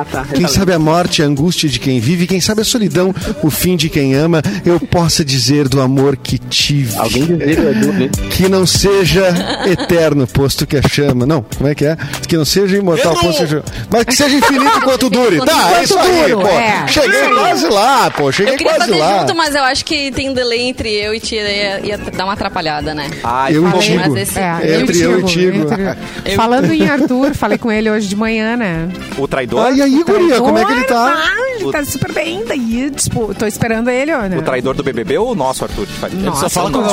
Ah, 0.00 0.04
tá. 0.10 0.24
quem 0.34 0.46
sabe 0.48 0.72
a 0.72 0.78
morte, 0.78 1.22
a 1.22 1.26
angústia 1.26 1.68
de 1.68 1.78
quem 1.78 2.00
vive, 2.00 2.26
quem 2.26 2.40
sabe 2.40 2.62
a 2.62 2.64
solidão, 2.64 3.14
o 3.42 3.50
fim 3.50 3.76
de 3.76 3.88
quem 3.88 4.14
ama, 4.14 4.42
eu 4.64 4.78
possa 4.80 5.24
dizer 5.24 5.68
do 5.68 5.80
amor 5.80 6.16
que 6.16 6.38
tive. 6.38 6.96
Alguém 6.98 7.24
o 7.24 7.42
Edu, 7.42 7.92
né? 7.92 8.10
Que 8.30 8.48
não 8.48 8.66
seja 8.66 9.28
eterno, 9.70 10.26
posto 10.26 10.66
que 10.66 10.76
a 10.76 10.82
chama. 10.82 11.26
Não, 11.26 11.42
como 11.56 11.68
é 11.68 11.74
que 11.74 11.84
é? 11.84 11.96
Que 12.26 12.36
não 12.36 12.44
seja 12.44 12.76
imortal, 12.76 13.14
posto 13.14 13.38
que 13.38 13.42
a 13.44 13.46
chama. 13.46 13.64
Mas 13.90 14.04
que 14.04 14.14
seja 14.16 14.36
infinito 14.36 14.78
enquanto 14.78 15.10
dure. 15.10 15.38
Tá, 15.44 15.78
é 15.78 15.84
isso 15.84 15.98
aí, 15.98 16.28
duro, 16.30 16.40
pô. 16.42 16.48
é. 16.48 16.86
Cheguei 16.88 17.28
quase 17.34 17.68
lá, 17.68 18.10
pô. 18.10 18.32
Cheguei 18.32 18.54
Eu 18.54 18.58
queria 18.58 18.72
quase 18.74 18.90
fazer 18.90 19.00
lá. 19.02 19.20
junto, 19.20 19.34
mas 19.36 19.54
eu 19.54 19.62
acho 19.62 19.84
que 19.84 20.10
tem 20.12 20.32
delay 20.32 20.60
entre 20.62 20.90
eu 20.90 21.14
e 21.14 21.20
tia, 21.20 21.42
ia, 21.42 21.80
ia 21.86 21.98
dar 21.98 22.24
uma 22.24 22.32
atrapalhada, 22.32 22.94
né? 22.94 23.10
Ai, 23.22 23.54
Eu 23.56 23.66
e 23.66 23.70
falei. 23.70 23.86
Tigo. 23.86 23.98
Mas 24.10 24.16
esse- 24.28 24.38
É, 24.38 24.80
Entre 24.80 25.00
eu 25.00 25.20
e 25.20 25.22
Tigo. 25.24 25.56
entre- 25.58 26.34
Falando 26.36 26.72
em 26.72 26.88
Arthur, 26.88 27.34
falei 27.34 27.58
com 27.58 27.70
ele 27.70 27.90
hoje 27.90 28.08
de 28.08 28.16
manhã, 28.16 28.56
né? 28.56 28.88
O 29.18 29.26
traidor. 29.28 29.66
Ah, 29.66 29.70
e 29.88 29.94
aí, 29.96 30.04
guria, 30.04 30.38
como 30.38 30.58
é 30.58 30.64
que 30.64 30.72
ele 30.72 30.84
tá? 30.84 31.14
Ah, 31.16 31.56
ele 31.60 31.72
tá 31.72 31.84
super 31.84 32.12
bem. 32.12 32.44
Daí, 32.46 32.90
tipo, 32.90 33.34
tô 33.34 33.46
esperando 33.46 33.90
ele, 33.90 34.12
ó, 34.12 34.22
né? 34.22 34.38
O 34.38 34.42
traidor 34.42 34.74
do 34.74 34.82
BBB 34.82 35.18
ou 35.18 35.32
o 35.32 35.34
nosso, 35.34 35.64
Arthur? 35.64 35.86
Ele 36.10 36.30
só 36.36 36.48
fala 36.48 36.70
com 36.70 36.80
não. 36.80 36.90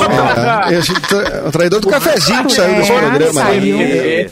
É, 0.70 0.78
esse 0.78 0.92
tra- 1.00 1.44
o 1.46 1.50
traidor 1.52 1.80
do 1.80 1.88
cafezinho 1.88 2.44
que 2.44 2.52
saiu 2.54 2.74
desse 2.76 2.92
É, 2.92 2.98
programa. 3.00 3.32
saiu. 3.40 3.76
né? 3.78 3.84
É, 3.84 4.30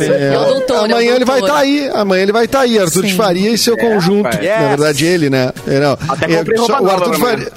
É, 0.00 0.34
É 0.34 0.38
o 0.38 0.44
doutor, 0.44 0.84
amanhã 0.84 1.10
é 1.10 1.12
o 1.12 1.16
ele 1.16 1.24
vai 1.24 1.40
estar 1.40 1.56
aí. 1.58 1.90
Amanhã 1.94 2.22
ele 2.22 2.32
vai 2.32 2.44
estar 2.44 2.60
aí. 2.60 2.78
Arthur 2.78 3.02
de. 3.04 3.14
Faria 3.14 3.50
e 3.50 3.58
seu 3.58 3.76
conjunto. 3.76 4.24
rapaz. 4.24 4.42
Yes. 4.44 4.60
Na 4.60 4.68
verdade, 4.68 5.04
ele, 5.06 5.30
né? 5.30 5.52
É, 5.66 5.80
não. 5.80 5.98
Até 6.08 6.32
É, 6.32 6.36
comprei 6.38 6.56
só- 6.58 6.62
roupa 6.66 6.80
o 6.80 6.84
nova 6.84 6.94
Arthur 6.96 7.10
de 7.16 7.16
amanhã. 7.22 7.36
Faria. 7.38 7.52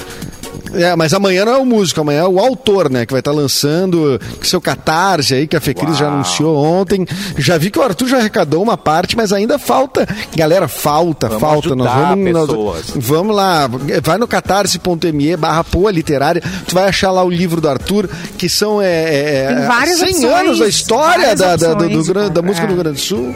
É, 0.73 0.95
mas 0.95 1.13
amanhã 1.13 1.45
não 1.45 1.53
é 1.53 1.57
o 1.57 1.65
músico, 1.65 2.01
amanhã 2.01 2.21
é 2.21 2.27
o 2.27 2.39
autor, 2.39 2.89
né? 2.89 3.05
Que 3.05 3.13
vai 3.13 3.19
estar 3.19 3.31
lançando 3.31 4.19
seu 4.41 4.61
catarse 4.61 5.33
aí, 5.33 5.47
que 5.47 5.55
a 5.55 5.61
Fecris 5.61 5.97
já 5.97 6.07
anunciou 6.07 6.55
ontem. 6.57 7.05
Já 7.37 7.57
vi 7.57 7.69
que 7.69 7.79
o 7.79 7.83
Arthur 7.83 8.07
já 8.07 8.17
arrecadou 8.17 8.61
uma 8.63 8.77
parte, 8.77 9.15
mas 9.17 9.33
ainda 9.33 9.57
falta. 9.59 10.07
Galera, 10.35 10.67
falta, 10.67 11.27
Vamos 11.27 11.41
falta. 11.41 11.75
Nós 11.75 11.91
vamos, 11.93 12.31
nós- 12.33 12.47
pessoas. 12.49 12.85
vamos 12.95 13.35
lá, 13.35 13.69
vai 14.03 14.17
no 14.17 14.27
catarse.me 14.27 15.35
barra 15.37 15.63
poa 15.63 15.91
literária, 15.91 16.41
tu 16.67 16.75
vai 16.75 16.87
achar 16.87 17.11
lá 17.11 17.23
o 17.23 17.29
livro 17.29 17.59
do 17.61 17.69
Arthur, 17.69 18.09
que 18.37 18.47
são 18.49 18.81
é, 18.81 18.87
é, 18.87 19.55
Tem 19.55 19.65
várias 19.67 19.97
100 19.99 20.07
opções, 20.09 20.33
anos 20.33 20.59
da 20.59 20.67
história 20.67 21.35
da, 21.35 21.55
da, 21.55 21.73
do- 21.73 21.89
do 21.89 22.03
Gran- 22.05 22.29
da 22.29 22.41
música 22.41 22.65
é. 22.65 22.67
do 22.67 22.73
Rio 22.73 22.83
Grande 22.83 22.97
do 22.97 23.01
Sul. 23.03 23.35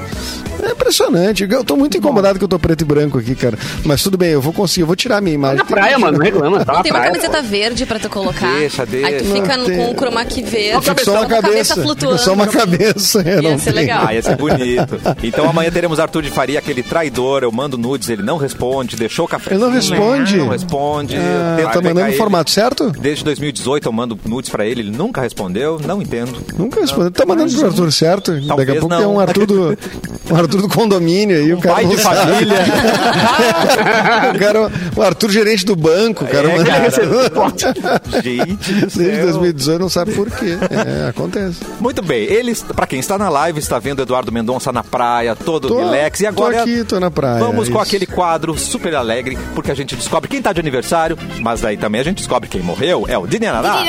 É 0.65 0.72
impressionante. 0.72 1.48
Eu 1.50 1.63
tô 1.63 1.75
muito 1.75 1.98
incomodado 1.98 2.39
que 2.39 2.43
eu 2.43 2.48
tô 2.48 2.57
preto 2.57 2.81
e 2.81 2.86
branco 2.86 3.17
aqui, 3.19 3.36
cara. 3.36 3.57
Mas 3.84 4.01
tudo 4.01 4.17
bem, 4.17 4.29
eu 4.31 4.41
vou 4.41 4.51
conseguir, 4.51 4.81
eu 4.81 4.88
vou 4.88 4.95
tirar 4.95 5.17
a 5.17 5.22
minha 5.22 5.36
imagem. 5.36 5.57
Na 5.57 5.65
praia, 5.65 6.00
mano, 6.00 6.17
não 6.17 6.25
reclama. 6.25 6.65
Tá 6.65 6.74
na 6.74 6.81
Tem 6.84 6.91
uma 6.91 7.00
praia. 7.00 7.12
camiseta 7.13 7.41
verde 7.41 7.86
pra 7.86 8.00
tu 8.00 8.10
colocar. 8.10 8.51
Deixa, 8.57 8.86
deixa. 8.86 9.07
Aí 9.07 9.17
tu 9.17 9.25
fica 9.25 9.57
com 9.57 9.91
o 9.91 9.95
chroma 9.95 10.25
key 10.25 10.41
verde. 10.43 10.81
Fica 10.89 11.03
só 11.03 11.12
uma 11.12 11.25
com 11.27 11.34
a 11.36 11.41
cabeça. 11.41 11.75
flutuando. 11.81 12.17
Só 12.19 12.34
uma 12.34 12.48
cabeça. 12.48 13.22
É, 13.22 13.41
Ia 13.41 13.51
não 13.51 13.60
ser 13.60 13.65
tem. 13.65 13.74
legal. 13.74 14.05
Ah, 14.07 14.13
ia 14.13 14.22
ser 14.22 14.36
bonito. 14.38 15.00
Então 15.24 15.50
amanhã 15.50 15.69
teremos 15.72 16.00
Arthur 16.00 16.24
de 16.24 16.29
Faria, 16.31 16.60
aquele 16.60 16.81
traidor. 16.84 17.43
Eu 17.43 17.51
mando 17.51 17.77
nudes, 17.77 18.10
ele 18.10 18.24
não 18.24 18.38
responde, 18.38 18.95
deixou 18.95 19.25
o 19.25 19.27
café. 19.27 19.51
Ele 19.53 19.62
não 19.63 19.72
responde. 19.72 20.38
Não 20.38 20.50
responde. 20.50 21.15
Ah, 21.17 21.55
Tento 21.57 21.72
tá 21.74 21.81
mandando 21.81 22.07
no 22.12 22.13
formato 22.17 22.50
certo? 22.50 22.91
Desde 22.91 23.24
2018 23.24 23.88
eu 23.88 23.91
mando 23.91 24.19
nudes 24.25 24.50
pra 24.50 24.65
ele, 24.65 24.81
ele 24.81 24.91
nunca 24.91 25.22
respondeu, 25.22 25.79
não 25.86 26.01
entendo. 26.01 26.41
Nunca 26.57 26.81
respondeu. 26.81 27.12
Tá 27.12 27.25
mandando 27.25 27.53
pro 27.53 27.67
Arthur 27.67 27.91
certo? 27.91 28.31
Daqui 28.34 28.45
a 28.45 28.48
Talvez 28.48 28.69
pouco 28.79 28.88
não. 28.89 28.98
tem 28.98 29.07
um 29.07 29.19
Arthur 29.19 29.45
do. 29.45 29.77
o 30.29 30.36
Arthur 30.36 30.62
do 30.62 30.70
condomínio 30.70 31.38
aí, 31.38 31.53
o 31.53 31.58
cara 31.60 31.75
pai 31.75 31.86
de 31.86 31.98
sabe. 32.01 32.15
família. 32.32 32.58
o, 34.36 34.39
cara, 34.39 34.72
o 34.96 35.01
Arthur 35.01 35.29
gerente 35.32 35.65
do 35.65 35.75
banco, 35.75 36.24
o 36.25 36.27
cara, 36.27 36.50
É, 36.51 36.63
cara. 36.63 36.89
Gente 38.22 38.74
do 38.74 38.82
desde 38.88 39.15
céu. 39.15 39.24
2018 39.25 39.79
não 39.79 39.89
sabe 39.89 40.12
por 40.13 40.29
quê. 40.32 40.58
É, 41.05 41.10
acontece. 41.10 41.60
Muito 41.79 42.01
bem, 42.01 42.24
eles, 42.24 42.63
pra 42.63 42.88
quem 42.88 43.00
está 43.00 43.17
na 43.17 43.29
live, 43.29 43.60
está 43.60 43.79
vendo 43.79 44.01
Eduardo 44.01 44.32
Mendonça 44.32 44.72
na 44.72 44.84
praia, 44.84 45.36
todo 45.36 45.67
Tô- 45.67 45.77
relax. 45.77 46.20
E 46.22 46.27
agora 46.27 46.55
tô 46.58 46.62
aqui, 46.62 46.84
tô 46.84 47.00
na 47.00 47.12
praia, 47.12 47.39
vamos 47.39 47.67
com 47.70 47.75
isso. 47.75 47.82
aquele 47.82 48.05
quadro 48.05 48.58
super 48.58 48.96
alegre, 48.96 49.38
porque 49.53 49.72
a 49.72 49.75
gente 49.75 49.96
descobre 49.96 50.29
quem 50.29 50.41
tá 50.41 50.53
de 50.53 50.60
aniversário, 50.60 51.17
mas 51.41 51.62
daí 51.62 51.77
também 51.77 52.01
a 52.01 52.03
gente 52.03 52.17
descobre 52.17 52.48
quem 52.50 52.62
morreu. 52.62 53.05
É 53.08 53.17
o 53.17 53.27
Dinarará. 53.27 53.82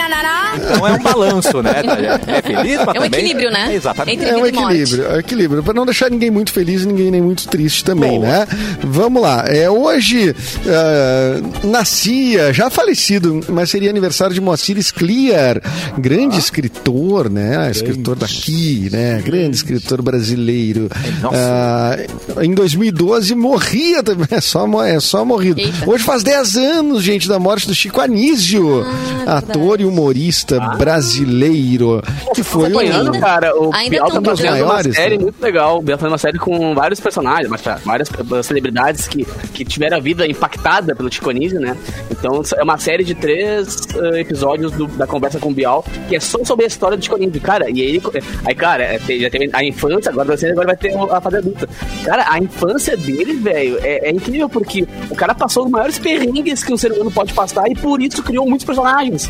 Então 0.56 0.86
é 0.86 0.92
um 0.92 0.98
balanço, 1.02 1.62
né? 1.62 1.72
É 2.26 2.42
feliz, 2.42 2.78
mas 2.84 2.88
É 2.88 2.90
um 3.00 3.02
também... 3.04 3.06
equilíbrio, 3.20 3.50
né? 3.50 3.74
Exatamente. 3.74 4.22
Entre- 4.22 4.30
É 4.30 4.36
um 4.36 4.46
equilíbrio, 4.46 5.06
é 5.06 5.14
um 5.14 5.18
equilíbrio. 5.18 5.62
Pra 5.62 5.74
não 5.74 5.84
deixar 5.84 6.10
ninguém 6.10 6.25
muito 6.30 6.52
feliz 6.52 6.82
e 6.82 6.86
ninguém 6.86 7.10
nem 7.10 7.20
muito 7.22 7.46
triste 7.48 7.84
também, 7.84 8.18
Boa. 8.20 8.22
né? 8.26 8.48
Vamos 8.82 9.20
lá. 9.22 9.44
É, 9.46 9.68
hoje 9.70 10.34
ah, 10.66 11.40
nascia, 11.64 12.52
já 12.52 12.70
falecido, 12.70 13.40
mas 13.48 13.70
seria 13.70 13.90
aniversário 13.90 14.34
de 14.34 14.40
Moacir 14.40 14.78
Scliar, 14.82 15.60
grande 15.98 16.38
escritor, 16.38 17.30
né? 17.30 17.70
Escritor 17.70 18.16
daqui, 18.16 18.88
né? 18.92 19.22
Grande 19.24 19.56
escritor 19.56 20.02
brasileiro. 20.02 20.88
Nossa. 21.20 21.36
Ah, 21.38 22.44
em 22.44 22.54
2012 22.54 23.34
morria 23.34 24.02
também. 24.02 24.26
É 24.30 24.40
só, 24.40 24.66
é 24.84 25.00
só 25.00 25.24
morrido. 25.24 25.60
Eita. 25.60 25.88
Hoje 25.88 26.04
faz 26.04 26.22
10 26.22 26.56
anos, 26.56 27.02
gente, 27.02 27.28
da 27.28 27.38
morte 27.38 27.66
do 27.66 27.74
Chico 27.74 28.00
Anísio, 28.00 28.84
Ah, 29.26 29.38
ator 29.38 29.80
e 29.80 29.84
humorista 29.84 30.58
brasileiro. 30.76 32.02
Que 32.34 32.42
foi 32.42 32.64
um- 32.64 32.66
acompanhando, 32.66 33.18
cara, 33.18 33.56
o 33.56 33.72
Ainda 33.74 33.90
Bial 33.90 34.10
tá 34.10 34.20
fazendo 34.22 34.50
maiores, 34.50 34.86
uma 34.86 34.92
série 34.94 35.16
né? 35.18 35.22
muito 35.24 35.40
legal. 35.42 35.78
O 35.78 35.82
Bial 35.82 35.98
tá 35.98 36.02
fazendo 36.02 36.15
uma 36.16 36.18
série 36.18 36.38
com 36.38 36.74
vários 36.74 36.98
personagens, 36.98 37.48
mas, 37.48 37.60
tá, 37.60 37.78
várias 37.84 38.08
uh, 38.10 38.42
celebridades 38.42 39.06
que, 39.06 39.24
que 39.52 39.64
tiveram 39.64 39.98
a 39.98 40.00
vida 40.00 40.26
impactada 40.26 40.94
pelo 40.96 41.10
Anísio, 41.30 41.60
né? 41.60 41.76
Então 42.10 42.42
é 42.56 42.62
uma 42.62 42.78
série 42.78 43.04
de 43.04 43.14
três 43.14 43.76
uh, 43.94 44.16
episódios 44.16 44.72
do- 44.72 44.86
da 44.86 45.06
conversa 45.06 45.38
com 45.38 45.50
o 45.50 45.54
Bial, 45.54 45.84
que 46.08 46.16
é 46.16 46.20
só 46.20 46.42
sobre 46.44 46.64
a 46.64 46.68
história 46.68 46.96
do 46.96 47.14
Anísio. 47.14 47.40
Cara, 47.40 47.68
e 47.70 47.80
aí, 47.82 48.02
aí 48.44 48.54
cara, 48.54 48.98
tem- 49.06 49.20
já 49.20 49.28
teve 49.30 49.50
a 49.52 49.64
infância, 49.64 50.10
agora 50.10 50.28
vai, 50.28 50.36
ser, 50.38 50.52
agora 50.52 50.66
vai 50.68 50.76
ter 50.76 50.94
a 50.96 51.20
fase 51.20 51.36
adulta. 51.36 51.68
Cara, 52.04 52.26
a 52.30 52.38
infância 52.38 52.96
dele, 52.96 53.34
velho, 53.34 53.78
é, 53.82 54.08
é 54.08 54.10
incrível, 54.10 54.48
porque 54.48 54.86
o 55.10 55.14
cara 55.14 55.34
passou 55.34 55.64
os 55.66 55.70
maiores 55.70 55.98
perrengues 55.98 56.64
que 56.64 56.72
um 56.72 56.76
ser 56.76 56.92
humano 56.92 57.10
pode 57.10 57.32
passar 57.34 57.70
e 57.70 57.74
por 57.74 58.00
isso 58.00 58.22
criou 58.22 58.46
muitos 58.48 58.64
personagens. 58.64 59.28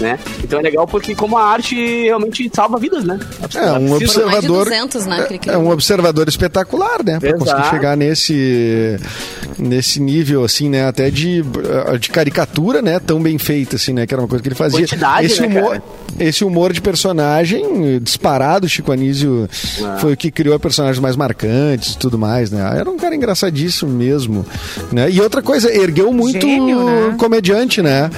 Né? 0.00 0.18
Então 0.42 0.58
é 0.58 0.62
legal 0.62 0.86
porque 0.86 1.14
como 1.14 1.36
a 1.36 1.44
arte 1.44 1.76
realmente 1.76 2.50
salva 2.52 2.78
vidas, 2.78 3.04
né? 3.04 3.20
É, 3.54 3.72
um 3.72 3.92
observador. 3.94 4.30
mais 4.32 4.40
de 4.40 4.48
200, 4.48 5.06
né, 5.06 5.26
ele 5.30 5.40
é, 5.46 5.52
é 5.52 5.58
um 5.58 5.70
observador 5.70 6.21
espetacular, 6.28 7.02
né? 7.04 7.18
Pra 7.18 7.30
Exato. 7.30 7.44
conseguir 7.44 7.70
chegar 7.70 7.96
nesse, 7.96 8.96
nesse 9.58 10.00
nível, 10.00 10.44
assim, 10.44 10.68
né? 10.68 10.86
Até 10.86 11.10
de, 11.10 11.42
de 12.00 12.10
caricatura, 12.10 12.80
né? 12.82 12.98
Tão 12.98 13.20
bem 13.22 13.38
feita, 13.38 13.76
assim, 13.76 13.92
né? 13.92 14.06
Que 14.06 14.14
era 14.14 14.22
uma 14.22 14.28
coisa 14.28 14.42
que 14.42 14.48
ele 14.48 14.54
fazia. 14.56 14.80
Quantidade, 14.80 15.26
esse 15.26 15.40
né, 15.40 15.46
humor. 15.48 15.70
cara? 15.70 15.82
Esse 16.20 16.44
humor 16.44 16.72
de 16.72 16.80
personagem 16.80 17.98
disparado, 18.00 18.68
Chico 18.68 18.92
Anísio 18.92 19.48
Ah. 19.82 19.96
foi 19.98 20.12
o 20.12 20.16
que 20.16 20.30
criou 20.30 20.58
personagens 20.60 20.98
mais 21.00 21.16
marcantes 21.16 21.94
e 21.94 21.98
tudo 21.98 22.18
mais, 22.18 22.50
né? 22.50 22.60
Era 22.78 22.90
um 22.90 22.96
cara 22.96 23.14
engraçadíssimo 23.14 23.90
mesmo, 23.90 24.44
né? 24.92 25.10
E 25.10 25.20
outra 25.20 25.40
coisa, 25.42 25.72
ergueu 25.72 26.12
muito 26.12 26.40
Gênio, 26.46 26.84
né? 26.84 27.14
comediante, 27.18 27.80
né? 27.82 28.10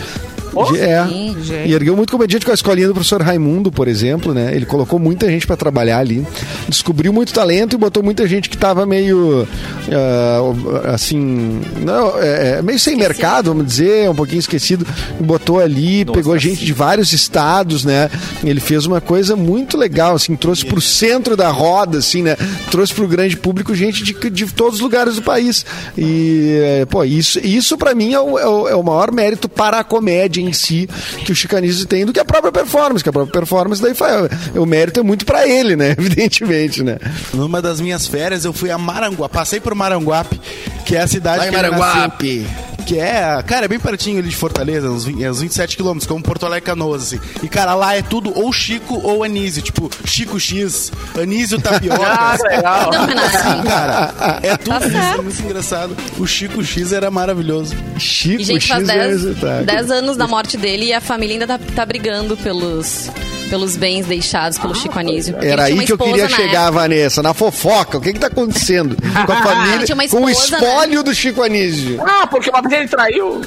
Oh, 0.56 0.74
é. 0.76 1.06
sim, 1.06 1.36
gente. 1.42 1.68
E 1.68 1.72
ergueu 1.74 1.96
muito 1.96 2.10
comediante 2.10 2.44
com 2.44 2.50
a 2.50 2.54
escolinha 2.54 2.88
do 2.88 2.94
professor 2.94 3.20
Raimundo, 3.22 3.70
por 3.72 3.88
exemplo, 3.88 4.32
né? 4.34 4.54
Ele 4.54 4.66
colocou 4.66 4.98
muita 4.98 5.28
gente 5.28 5.46
pra 5.46 5.56
trabalhar 5.56 5.98
ali. 5.98 6.26
Descobriu 6.68 7.12
muito 7.12 7.32
talento 7.32 7.74
e 7.74 7.78
botou 7.78 8.02
muita 8.02 8.26
gente 8.26 8.48
que 8.48 8.56
tava 8.56 8.86
meio. 8.86 9.46
ah, 9.92 10.92
assim. 10.94 11.60
Não, 11.80 12.18
é, 12.20 12.58
é, 12.58 12.62
meio 12.62 12.78
sem 12.78 12.96
mercado, 12.96 13.50
vamos 13.50 13.66
dizer, 13.66 14.08
um 14.10 14.14
pouquinho 14.14 14.38
esquecido. 14.40 14.86
Botou 15.20 15.58
ali, 15.60 16.04
Nossa, 16.04 16.18
pegou 16.18 16.38
gente 16.38 16.64
de 16.64 16.72
vários 16.72 17.12
estados, 17.12 17.84
né? 17.84 18.10
Ele 18.42 18.60
fez 18.60 18.86
uma 18.86 19.00
coisa 19.00 19.36
muito 19.36 19.76
legal, 19.76 20.14
assim, 20.14 20.36
trouxe 20.36 20.64
pro 20.64 20.80
centro 20.80 21.36
da 21.36 21.48
roda, 21.50 21.98
assim, 21.98 22.22
né? 22.22 22.36
Trouxe 22.70 22.92
pro 22.94 23.06
grande 23.08 23.36
público 23.36 23.74
gente 23.74 24.02
de, 24.02 24.12
de 24.30 24.46
todos 24.52 24.74
os 24.76 24.80
lugares 24.80 25.16
do 25.16 25.22
país. 25.22 25.64
E, 25.96 26.58
é, 26.62 26.84
pô, 26.86 27.04
isso, 27.04 27.38
isso 27.44 27.76
para 27.76 27.94
mim 27.94 28.12
é 28.12 28.20
o, 28.20 28.38
é 28.38 28.46
o- 28.48 28.68
é 28.68 28.74
o 28.74 28.82
maior 28.82 29.12
mérito 29.12 29.48
para 29.48 29.78
a 29.80 29.84
comédia 29.84 30.40
em 30.44 30.52
si 30.52 30.88
que 31.24 31.32
o 31.32 31.34
Chicanismo 31.34 31.86
tem 31.86 32.04
do 32.04 32.12
que 32.12 32.20
a 32.20 32.24
própria 32.24 32.52
performance, 32.52 33.02
que 33.02 33.08
a 33.08 33.12
própria 33.12 33.32
performance 33.32 33.80
daí 33.82 33.94
faz. 33.94 34.28
O 34.54 34.66
mérito 34.66 35.00
é 35.00 35.02
muito 35.02 35.24
para 35.24 35.46
ele, 35.48 35.76
né? 35.76 35.94
Evidentemente, 35.98 36.82
né? 36.82 36.98
Numa 37.32 37.60
das 37.60 37.80
minhas 37.80 38.06
férias, 38.06 38.44
eu 38.44 38.52
fui 38.52 38.70
a 38.70 38.78
Maranguape. 38.78 39.34
Passei 39.34 39.60
por 39.60 39.74
Maranguape, 39.74 40.40
que 40.84 40.96
é 40.96 41.00
a 41.02 41.06
cidade 41.06 41.38
Vai, 41.38 41.50
que 41.50 41.56
ele 41.56 41.70
Maranguape. 41.70 42.38
nasceu. 42.40 42.74
Que 42.84 42.98
é, 42.98 43.42
cara, 43.46 43.64
é 43.64 43.68
bem 43.68 43.78
pertinho 43.80 44.18
ali 44.18 44.28
de 44.28 44.36
Fortaleza, 44.36 44.90
uns, 44.90 45.06
20, 45.06 45.24
é 45.24 45.30
uns 45.30 45.40
27 45.40 45.74
quilômetros, 45.74 46.06
como 46.06 46.22
Porto 46.22 46.44
Alegre 46.44 46.66
Canoas, 46.66 47.04
assim. 47.04 47.18
E, 47.42 47.48
cara, 47.48 47.74
lá 47.74 47.96
é 47.96 48.02
tudo 48.02 48.30
ou 48.38 48.52
Chico 48.52 49.00
ou 49.02 49.24
Anísio. 49.24 49.62
Tipo, 49.62 49.90
Chico 50.04 50.38
X, 50.38 50.92
Anísio 51.18 51.58
Tapioca. 51.58 52.04
Ah, 52.04 52.36
legal. 52.42 52.90
Não, 52.92 53.06
Renato. 53.06 53.66
cara, 53.66 54.38
é 54.42 54.56
tudo 54.58 54.78
Tá 54.80 54.86
isso, 54.86 54.96
é 54.98 55.22
muito 55.22 55.42
engraçado. 55.42 55.96
O 56.18 56.26
Chico 56.26 56.62
X 56.62 56.92
era 56.92 57.10
maravilhoso. 57.10 57.74
Chico 57.98 58.42
E, 58.42 58.44
gente, 58.44 58.68
faz 58.68 58.86
X 58.86 58.90
é 58.90 58.98
10 59.08 59.22
espetáculo. 59.22 59.64
10 59.64 59.90
anos 59.90 60.16
da 60.18 60.26
morte 60.34 60.56
dele 60.56 60.86
e 60.86 60.92
a 60.92 61.00
família 61.00 61.36
ainda 61.36 61.46
tá, 61.46 61.60
tá 61.76 61.86
brigando 61.86 62.36
pelos, 62.36 63.08
pelos 63.48 63.76
bens 63.76 64.04
deixados 64.06 64.58
pelo 64.58 64.74
Chico 64.74 64.98
Anísio. 64.98 65.36
Ele 65.38 65.48
Era 65.48 65.64
aí 65.64 65.74
que 65.76 65.92
eu 65.92 65.94
esposa 65.94 66.10
queria 66.10 66.28
chegar, 66.28 66.62
época. 66.64 66.72
Vanessa, 66.72 67.22
na 67.22 67.32
fofoca. 67.32 67.98
O 67.98 68.00
que 68.00 68.12
que 68.12 68.18
tá 68.18 68.26
acontecendo 68.26 68.96
com 69.24 69.32
a 69.32 69.36
família, 69.42 69.86
Tinha 69.86 69.94
uma 69.94 70.08
com 70.08 70.24
o 70.24 70.28
esposa, 70.28 70.56
espólio 70.56 71.02
do 71.04 71.14
Chico 71.14 71.40
Anísio? 71.40 72.02
Ah, 72.04 72.26
porque 72.26 72.50
uma 72.50 72.60
vez 72.62 72.72
ele 72.80 72.88
traiu. 72.88 73.42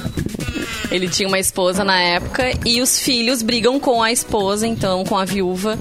Ele 0.91 1.08
tinha 1.08 1.27
uma 1.27 1.39
esposa 1.39 1.84
na 1.84 2.00
época 2.00 2.51
e 2.65 2.82
os 2.82 3.00
filhos 3.00 3.41
brigam 3.41 3.79
com 3.79 4.01
a 4.01 4.12
esposa, 4.12 4.65
então, 4.67 5.03
com 5.03 5.17
a 5.17 5.25
viúva, 5.25 5.77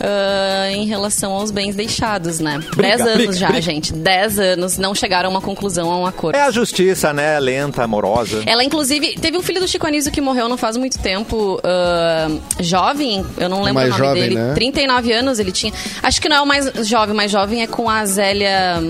ah, 0.00 0.70
em 0.70 0.86
relação 0.86 1.32
aos 1.32 1.50
bens 1.50 1.74
deixados, 1.74 2.38
né? 2.40 2.58
Briga, 2.76 2.96
Dez 2.96 3.00
anos 3.00 3.16
briga, 3.16 3.32
já, 3.32 3.46
briga. 3.48 3.62
gente. 3.62 3.92
Dez 3.92 4.38
anos, 4.38 4.78
não 4.78 4.94
chegaram 4.94 5.28
a 5.28 5.30
uma 5.30 5.40
conclusão, 5.40 5.90
a 5.90 5.98
um 5.98 6.06
acordo. 6.06 6.36
É 6.36 6.42
a 6.42 6.50
justiça, 6.50 7.12
né? 7.12 7.38
Lenta, 7.40 7.82
amorosa. 7.82 8.42
Ela, 8.46 8.62
inclusive, 8.64 9.16
teve 9.20 9.36
um 9.36 9.42
filho 9.42 9.60
do 9.60 9.68
Chico 9.68 9.86
Anísio 9.86 10.12
que 10.12 10.20
morreu 10.20 10.48
não 10.48 10.56
faz 10.56 10.76
muito 10.76 10.98
tempo, 10.98 11.60
ah, 11.64 12.28
jovem, 12.60 13.24
eu 13.38 13.48
não 13.48 13.58
lembro 13.62 13.74
Mais 13.74 13.88
o 13.88 13.98
nome 13.98 14.04
jovem, 14.06 14.22
dele. 14.22 14.34
né? 14.36 14.54
39 14.54 15.12
anos 15.12 15.38
ele 15.38 15.52
tinha. 15.52 15.72
Acho 16.02 16.20
que 16.20 16.28
não 16.28 16.36
é 16.36 16.40
o 16.40 16.46
mais 16.46 16.66
jovem, 16.88 17.14
mais 17.14 17.30
jovem 17.30 17.62
é 17.62 17.66
com 17.66 17.88
a 17.90 18.04
Zélia. 18.06 18.80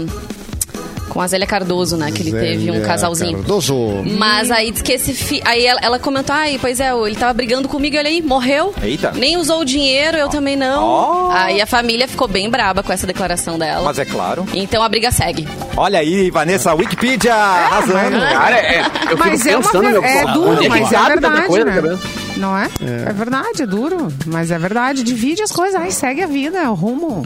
Com 1.14 1.20
a 1.20 1.28
Zélia 1.28 1.46
Cardoso, 1.46 1.96
né? 1.96 2.10
Que 2.10 2.22
ele 2.22 2.32
teve 2.32 2.70
um 2.70 2.74
Zélia 2.74 2.86
casalzinho. 2.88 3.38
Cardoso. 3.38 4.02
Mas 4.18 4.50
aí 4.50 4.72
diz 4.72 4.82
que 4.82 4.92
esse 4.92 5.14
fi... 5.14 5.40
Aí 5.44 5.64
ela, 5.64 5.78
ela 5.80 5.98
comentou, 6.00 6.34
ai, 6.34 6.58
pois 6.60 6.80
é, 6.80 6.92
ele 6.92 7.14
tava 7.14 7.32
brigando 7.32 7.68
comigo, 7.68 7.96
ele 7.96 8.08
aí 8.08 8.20
morreu. 8.20 8.74
Eita. 8.82 9.12
Nem 9.12 9.36
usou 9.36 9.60
o 9.60 9.64
dinheiro, 9.64 10.16
eu 10.16 10.28
também 10.28 10.56
não. 10.56 10.82
Ó. 10.82 11.30
Aí 11.30 11.60
a 11.60 11.66
família 11.66 12.08
ficou 12.08 12.26
bem 12.26 12.50
braba 12.50 12.82
com 12.82 12.92
essa 12.92 13.06
declaração 13.06 13.56
dela. 13.56 13.84
Mas 13.84 14.00
é 14.00 14.04
claro. 14.04 14.44
Então 14.52 14.82
a 14.82 14.88
briga 14.88 15.12
segue. 15.12 15.46
Olha 15.76 16.00
aí, 16.00 16.32
Vanessa, 16.32 16.74
Wikipedia 16.74 17.32
arrasando. 17.32 18.18
Cara, 18.18 18.56
é, 18.56 18.80
eu 19.08 19.16
Mas 19.16 19.40
fico 19.40 19.54
é, 19.54 19.56
uma 19.56 19.62
pensando, 19.62 19.90
meu, 19.90 20.04
é 20.04 20.32
duro, 20.32 20.64
é 20.64 20.68
mas 20.68 20.92
é 20.92 20.96
tanta 20.96 21.08
verdade, 21.08 21.46
coisa, 21.46 21.64
né? 21.64 21.98
Não 22.36 22.58
é? 22.58 22.68
é? 22.80 23.12
verdade, 23.12 23.62
é 23.62 23.66
duro. 23.66 24.08
Mas 24.26 24.50
é 24.50 24.58
verdade. 24.58 25.04
Divide 25.04 25.42
as 25.42 25.52
coisas. 25.52 25.80
Ai, 25.80 25.92
segue 25.92 26.22
a 26.22 26.26
vida, 26.26 26.58
é 26.58 26.68
o 26.68 26.74
rumo. 26.74 27.22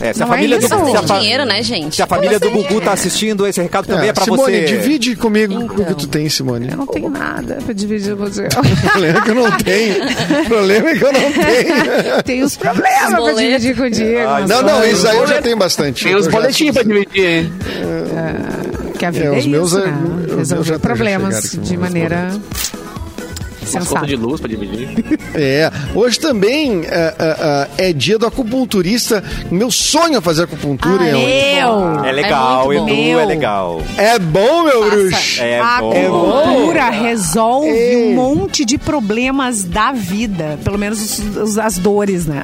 É, 0.00 0.12
se 0.12 0.22
a 0.22 0.26
Não 0.26 0.32
é 0.32 0.36
família 0.36 0.58
do 0.58 0.64
isso. 0.66 0.68
se 1.06 1.12
a 1.14 1.18
dinheiro, 1.18 1.44
né, 1.44 1.62
gente? 1.62 1.96
Se 1.96 2.02
a 2.02 2.06
família 2.06 2.38
do 2.38 2.46
assim? 2.48 2.56
Gugu 2.62 2.80
tá 2.80 2.92
assistindo, 2.92 3.46
esse 3.46 3.60
recado 3.60 3.86
também 3.86 4.06
é, 4.06 4.08
É, 4.10 4.12
pra 4.12 4.24
Simone, 4.24 4.40
você. 4.52 4.64
divide 4.66 5.16
comigo 5.16 5.54
o 5.58 5.68
que 5.68 5.82
Então. 5.82 5.94
tu 5.94 6.06
tem, 6.06 6.28
Simone. 6.28 6.68
Eu 6.70 6.76
não 6.76 6.86
tenho 6.86 7.10
nada 7.10 7.58
pra 7.64 7.74
dividir 7.74 8.14
com 8.16 8.24
você. 8.24 8.46
O 8.78 8.90
problema 8.90 9.18
é 9.18 9.22
que 9.22 9.30
eu 9.30 9.34
não 9.34 9.50
tenho. 9.58 9.94
O 10.42 10.44
problema 10.48 10.90
é 10.90 10.96
que 10.96 11.04
eu 11.04 11.12
não 11.12 11.32
tenho. 11.32 12.22
Tem 12.24 12.42
os 12.42 12.56
problemas 12.56 13.06
pra 13.08 13.16
boletos. 13.16 13.42
dividir 13.42 13.76
contigo. 13.76 14.18
Ai, 14.28 14.46
Não, 14.46 14.62
não, 14.62 14.84
isso 14.84 15.08
aí 15.08 15.16
eu 15.16 15.26
já 15.26 15.42
tenho 15.42 15.56
bastante. 15.56 16.04
Tem 16.04 16.22
já- 16.22 16.30
boletins 16.30 16.72
pra 16.72 16.82
dividir, 16.82 17.24
hein? 17.24 17.52
Que 18.98 19.04
a 19.04 19.10
vida 19.10 19.24
É, 19.26 19.34
é, 19.34 19.38
os 19.38 19.46
meus, 19.46 19.68
isso, 19.72 19.78
é, 19.80 19.86
né? 19.86 19.98
os 20.30 20.36
Resolver 20.36 20.78
problemas 20.78 21.50
de 21.52 21.74
os 21.74 21.80
maneira 21.80 22.30
Contas 23.72 24.06
de 24.08 24.16
luz 24.16 24.40
pra 24.40 24.48
dividir. 24.48 24.88
É, 25.34 25.70
hoje 25.94 26.18
também 26.18 26.84
é, 26.86 27.14
é, 27.18 27.78
é, 27.80 27.90
é 27.90 27.92
dia 27.92 28.18
do 28.18 28.26
acupunturista. 28.26 29.22
Meu 29.50 29.70
sonho 29.70 30.16
é 30.18 30.20
fazer 30.20 30.44
acupuntura. 30.44 31.02
Ah, 31.04 31.06
é, 31.08 31.12
meu! 31.64 32.04
É 32.04 32.12
legal, 32.12 32.72
É 32.72 32.76
Edu, 32.76 32.86
bom. 32.86 33.20
é 33.20 33.24
legal. 33.24 33.82
é 33.96 34.18
bom, 34.18 34.62
meu 34.64 34.90
bruxo. 34.90 35.40
É 35.42 35.60
A 35.60 35.80
bom. 35.80 35.90
acupuntura 35.92 36.90
resolve 36.90 37.68
Ei. 37.68 38.06
um 38.08 38.14
monte 38.14 38.64
de 38.64 38.78
problemas 38.78 39.62
da 39.62 39.92
vida. 39.92 40.58
Pelo 40.64 40.78
menos 40.78 41.00
os- 41.20 41.36
os- 41.36 41.58
as 41.58 41.78
dores, 41.78 42.26
né? 42.26 42.42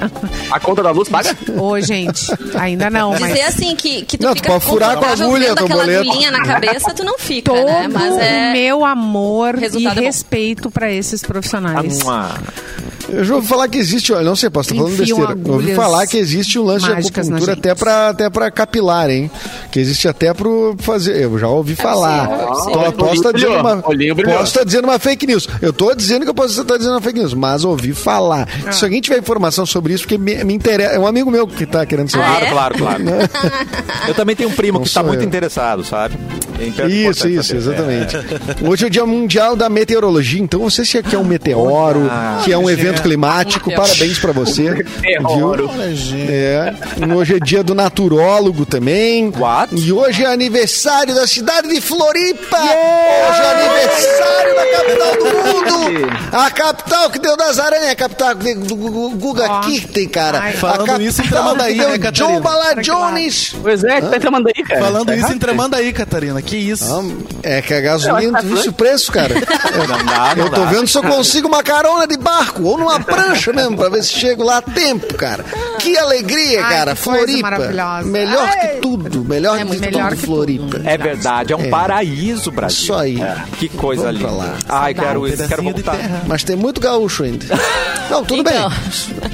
A 0.50 0.60
conta 0.60 0.82
da 0.82 0.90
luz 0.90 1.08
paga? 1.08 1.36
Ô, 1.58 1.80
gente, 1.80 2.26
ainda 2.58 2.90
não, 2.90 3.10
mas... 3.12 3.24
Dizer 3.32 3.42
assim 3.42 3.74
que, 3.74 4.02
que 4.04 4.18
tu 4.18 4.24
Não, 4.24 4.34
tu 4.34 4.36
fica 4.36 4.52
pode 4.52 4.64
furar 4.66 4.96
com 4.98 5.04
a 5.04 5.10
agulha 5.12 5.52
aquela 5.52 5.68
boleto. 5.68 6.30
na 6.30 6.42
cabeça, 6.44 6.92
tu 6.94 7.02
não 7.02 7.18
fica, 7.18 7.52
Todo 7.52 7.64
né? 7.64 7.88
Mas 7.90 8.16
é... 8.18 8.52
meu 8.52 8.84
amor 8.84 9.56
e 9.56 9.60
Resultado 9.60 10.00
é 10.00 10.04
respeito 10.04 10.70
pra 10.70 10.92
esses 11.14 11.26
profissionais. 11.26 12.00
Ah, 12.06 12.34
Eu 13.08 13.24
já 13.24 13.34
ouvi 13.36 13.46
falar 13.46 13.68
que 13.68 13.78
existe, 13.78 14.12
olha, 14.12 14.24
não 14.24 14.34
sei, 14.36 14.48
posso 14.50 14.70
estar 14.72 14.82
falando 14.82 14.96
besteira. 14.98 15.32
Eu 15.46 15.52
ouvi 15.52 15.74
falar 15.74 16.06
que 16.06 16.16
existe 16.16 16.58
um 16.58 16.64
lance 16.64 16.86
de 16.86 16.92
acupuntura 16.92 17.52
até 17.52 17.74
pra, 17.74 18.08
até 18.10 18.30
pra 18.30 18.50
capilar, 18.50 19.10
hein? 19.10 19.30
Que 19.70 19.78
existe 19.80 20.08
até 20.08 20.32
pro 20.32 20.74
fazer. 20.78 21.22
Eu 21.22 21.38
já 21.38 21.48
ouvi 21.48 21.74
falar. 21.74 22.30
é 22.30 22.36
Tô- 22.36 22.46
possível. 22.48 22.92
posso 22.92 23.14
estar 23.14 23.32
dizendo 23.32 23.54
uma. 23.56 23.76
Posso 23.82 24.44
estar 24.44 24.64
dizendo 24.64 24.84
uma 24.84 24.98
fake 24.98 25.26
news. 25.26 25.48
Eu 25.60 25.72
tô 25.72 25.94
dizendo 25.94 26.22
que 26.24 26.30
eu 26.30 26.34
posso 26.34 26.60
estar 26.60 26.76
dizendo 26.76 26.94
uma 26.94 27.00
fake 27.00 27.18
news, 27.18 27.34
mas 27.34 27.64
ouvi 27.64 27.92
falar. 27.92 28.48
Ah. 28.66 28.72
Se 28.72 28.84
alguém 28.84 29.00
tiver 29.00 29.18
informação 29.18 29.66
sobre 29.66 29.92
isso, 29.92 30.04
porque 30.04 30.16
me, 30.18 30.42
me 30.44 30.54
interessa. 30.54 30.94
É 30.94 30.98
um 30.98 31.06
amigo 31.06 31.30
meu 31.30 31.46
que 31.46 31.66
tá 31.66 31.84
querendo 31.84 32.10
saber. 32.10 32.24
Ah, 32.24 32.34
Claro, 32.50 32.74
é? 32.74 32.78
claro, 32.78 32.78
claro. 32.78 33.04
eu 34.08 34.14
também 34.14 34.34
tenho 34.36 34.48
um 34.48 34.52
primo 34.52 34.78
Não 34.78 34.82
que 34.82 34.88
está 34.88 35.02
muito 35.02 35.20
eu. 35.20 35.26
interessado, 35.26 35.84
sabe? 35.84 36.16
É 36.58 36.86
Isso, 36.86 37.20
saber. 37.20 37.34
isso, 37.40 37.56
exatamente. 37.56 38.16
Hoje 38.66 38.84
é 38.84 38.86
o 38.86 38.90
Dia 38.90 39.04
Mundial 39.06 39.56
da 39.56 39.68
Meteorologia, 39.68 40.40
então 40.40 40.60
você 40.60 40.84
se 40.84 41.02
quer 41.02 41.18
um 41.18 41.24
meteoro, 41.24 42.08
que 42.44 42.52
é 42.52 42.56
um 42.58 42.70
evento 42.70 43.02
climático, 43.02 43.72
parabéns 43.74 44.18
pra 44.18 44.32
você. 44.32 44.84
Meteoro. 45.02 45.68
Viu? 45.68 46.26
É. 46.30 46.74
Hoje 47.14 47.36
é 47.36 47.38
dia 47.40 47.62
do 47.62 47.74
naturólogo 47.74 48.64
também. 48.64 49.32
What? 49.36 49.74
E 49.74 49.92
hoje 49.92 50.24
é 50.24 50.32
aniversário 50.32 51.14
da 51.14 51.26
cidade 51.26 51.68
de 51.68 51.80
Floripa. 51.80 52.56
Hoje 52.58 53.40
é 53.40 53.50
aniversário 53.50 54.54
da 54.54 54.66
capital 54.66 55.16
do 55.16 55.24
mundo. 55.24 56.14
A 56.34 56.50
capital 56.50 57.10
que 57.10 57.18
deu 57.18 57.36
das 57.36 57.58
aranhas, 57.60 57.90
a 57.90 57.94
capital 57.94 58.34
que 58.36 58.44
deu 58.54 58.60
do 58.64 58.74
Gu- 58.76 59.10
Guga 59.16 59.46
Ó. 59.48 59.60
Kirten, 59.60 60.08
cara. 60.08 60.40
Ai. 60.40 60.50
A 60.50 60.52
Falando 60.54 60.78
capital 60.78 61.00
isso 61.02 61.20
em 61.20 61.24
que 61.24 61.30
Tramandaí, 61.30 61.78
deu 61.78 61.88
né, 61.90 61.98
Catarina? 61.98 62.32
Joe 62.34 62.40
Bala 62.42 62.74
Jones. 62.82 63.54
Pois 63.62 63.84
é, 63.84 64.00
que 64.00 64.06
tá 64.06 64.10
reclamando 64.12 64.48
aí, 64.48 64.64
cara. 64.64 64.80
Falando 64.80 65.06
Tá 65.06 65.16
isso 65.16 65.32
em 65.32 65.38
Tramandaí, 65.38 65.92
Catarina. 65.92 66.42
Que 66.46 66.56
isso? 66.56 66.84
É 67.42 67.62
que 67.62 67.72
a 67.72 67.80
gasolina, 67.80 68.38
Eu 68.38 68.42
que 68.42 68.48
tá 68.54 68.60
isso 68.60 68.70
o 68.70 68.72
preço, 68.72 69.10
cara. 69.10 69.34
Não 69.88 70.04
dá, 70.04 70.34
não 70.36 70.44
Eu 70.46 70.50
tô 70.50 70.60
dá. 70.64 70.66
vendo 70.70 70.86
se 70.86 70.96
eu 70.98 71.02
consigo 71.02 71.48
uma 71.48 71.62
carona 71.62 72.06
de 72.06 72.16
barco 72.16 72.62
ou 72.64 72.78
numa 72.78 73.00
prancha 73.00 73.52
mesmo, 73.52 73.76
pra 73.76 73.88
ver 73.88 74.02
se 74.04 74.12
chego 74.12 74.42
lá 74.44 74.58
a 74.58 74.62
tempo, 74.62 75.14
cara. 75.14 75.44
Que 75.78 75.96
alegria, 75.96 76.64
Ai, 76.64 76.72
cara. 76.74 76.94
que 76.94 77.00
Floripa. 77.02 77.50
Melhor 78.04 78.48
Ai. 78.48 78.68
que 78.68 78.80
tudo. 78.80 79.24
Melhor 79.24 79.56
É 79.56 79.58
que 79.60 79.64
muito 79.64 79.82
tudo 79.82 79.90
melhor 79.92 80.10
que 80.12 80.16
Floripa. 80.18 80.80
É 80.84 80.96
verdade, 80.98 81.52
é 81.52 81.56
um 81.56 81.62
É. 81.64 81.68
paraíso, 81.70 82.50
Brasil. 82.52 82.82
Isso 82.84 82.94
aí. 82.94 83.18
Que 83.58 83.68
coisa 83.68 84.10
linda. 84.10 84.30
lá. 84.30 84.54
Ai, 84.68 84.94
quero, 84.94 85.24
Um 85.24 85.48
quero 85.48 85.62
voltar. 85.62 85.96
Mas 86.26 86.44
tem 86.44 86.56
muito 86.56 86.80
gaúcho 86.80 87.24
ainda. 87.24 87.46
Não, 88.10 88.24
tudo 88.24 88.40
Então. 88.42 88.68
bem. 88.70 89.33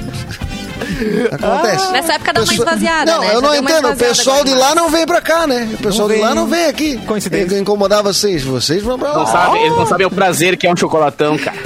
Acontece. 1.31 1.91
Nessa 1.91 2.13
época 2.13 2.33
dá 2.33 2.41
uma 2.41 2.53
esvaziada, 2.53 3.11
Não, 3.11 3.21
né? 3.21 3.35
eu 3.35 3.41
não 3.41 3.55
entendo. 3.55 3.89
O 3.89 3.95
pessoal 3.95 4.43
de 4.43 4.53
lá 4.53 4.75
não 4.75 4.89
vem 4.89 5.05
pra 5.05 5.21
cá, 5.21 5.45
né? 5.47 5.69
O 5.73 5.77
pessoal 5.77 6.07
Não 6.07 6.15
de 6.15 6.21
lá 6.21 6.35
não 6.35 6.47
vem 6.47 6.65
aqui. 6.65 6.97
Coincidência. 7.05 7.53
Ele 7.55 7.61
incomodar 7.61 8.03
vocês. 8.03 8.43
Vocês 8.43 8.81
vão 8.83 8.97
pra 8.97 9.09
Não 9.13 9.19
lá. 9.23 9.25
sabe, 9.25 9.57
eles 9.59 9.75
não 9.77 9.85
sabem 9.85 10.05
o 10.07 10.11
prazer 10.11 10.57
que 10.57 10.67
é 10.67 10.71
um 10.71 10.75
chocolatão, 10.75 11.37
cara. 11.37 11.57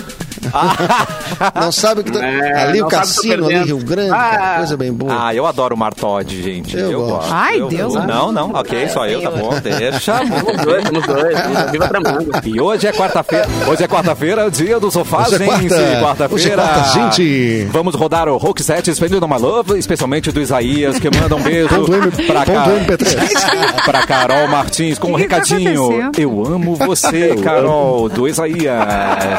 Não 1.55 1.71
sabe 1.71 2.01
o 2.01 2.03
que 2.03 2.11
tá... 2.11 2.25
É, 2.25 2.63
Ali 2.63 2.81
o 2.81 2.87
tá 2.87 2.99
cassino, 2.99 3.45
ali. 3.45 3.63
Rio 3.63 3.77
Grande, 3.79 4.11
Ah. 4.11 4.15
cara. 4.29 4.57
Coisa 4.57 4.77
bem 4.77 4.93
boa. 4.93 5.27
Ah, 5.27 5.35
eu 5.35 5.45
adoro 5.45 5.75
o 5.75 5.77
Martode, 5.77 6.41
gente. 6.41 6.75
Eu 6.77 6.91
Eu, 6.91 6.99
gosto. 7.01 7.15
gosto. 7.15 7.33
Ai, 7.33 7.59
Eu- 7.61 7.67
Deus, 7.67 7.93
eu- 7.95 7.99
né? 8.01 8.07
Não, 8.07 8.31
não, 8.31 8.51
ok, 8.51 8.87
só 8.89 9.05
eu, 9.07 9.21
tá 9.21 9.31
bom. 9.31 9.49
Deixa. 9.61 10.15
Temos 10.25 10.63
dois, 10.65 10.83
temos 10.83 11.05
dois. 11.05 11.37
Viva 11.71 11.87
Tramanga. 11.87 12.41
E 12.45 12.59
hoje 12.59 12.87
é 12.87 12.91
quarta-feira. 12.93 13.47
Hoje 13.67 13.83
é 13.83 13.87
quarta-feira, 13.87 14.49
dia 14.51 14.79
do 14.79 14.89
sofá, 14.91 15.23
Hoje 15.23 15.35
é 15.35 15.37
gente. 15.39 15.47
quarta. 15.47 15.75
É 15.75 16.01
Quarta-feira. 16.01 16.63
quarta, 16.63 16.93
gente. 16.93 17.67
Vamos 17.71 17.95
rodar 17.95 18.27
o 18.29 18.37
Rock 18.37 18.63
Set 18.63 18.89
Spendendo 18.93 19.27
My 19.27 19.37
Love, 19.39 19.77
especialmente 19.77 20.31
do 20.31 20.41
Isaías, 20.41 20.97
que 20.99 21.09
manda 21.09 21.35
um 21.35 21.41
beijo 21.43 21.67
pra, 22.27 22.45
MP3. 22.45 23.83
pra 23.85 24.05
Carol 24.05 24.47
Martins 24.47 24.97
com 24.99 25.09
um 25.09 25.11
tá 25.13 25.17
recadinho. 25.17 26.11
eu 26.17 26.45
amo 26.45 26.75
você, 26.75 27.35
Carol, 27.43 28.09
do 28.09 28.27
Isaías. 28.27 28.85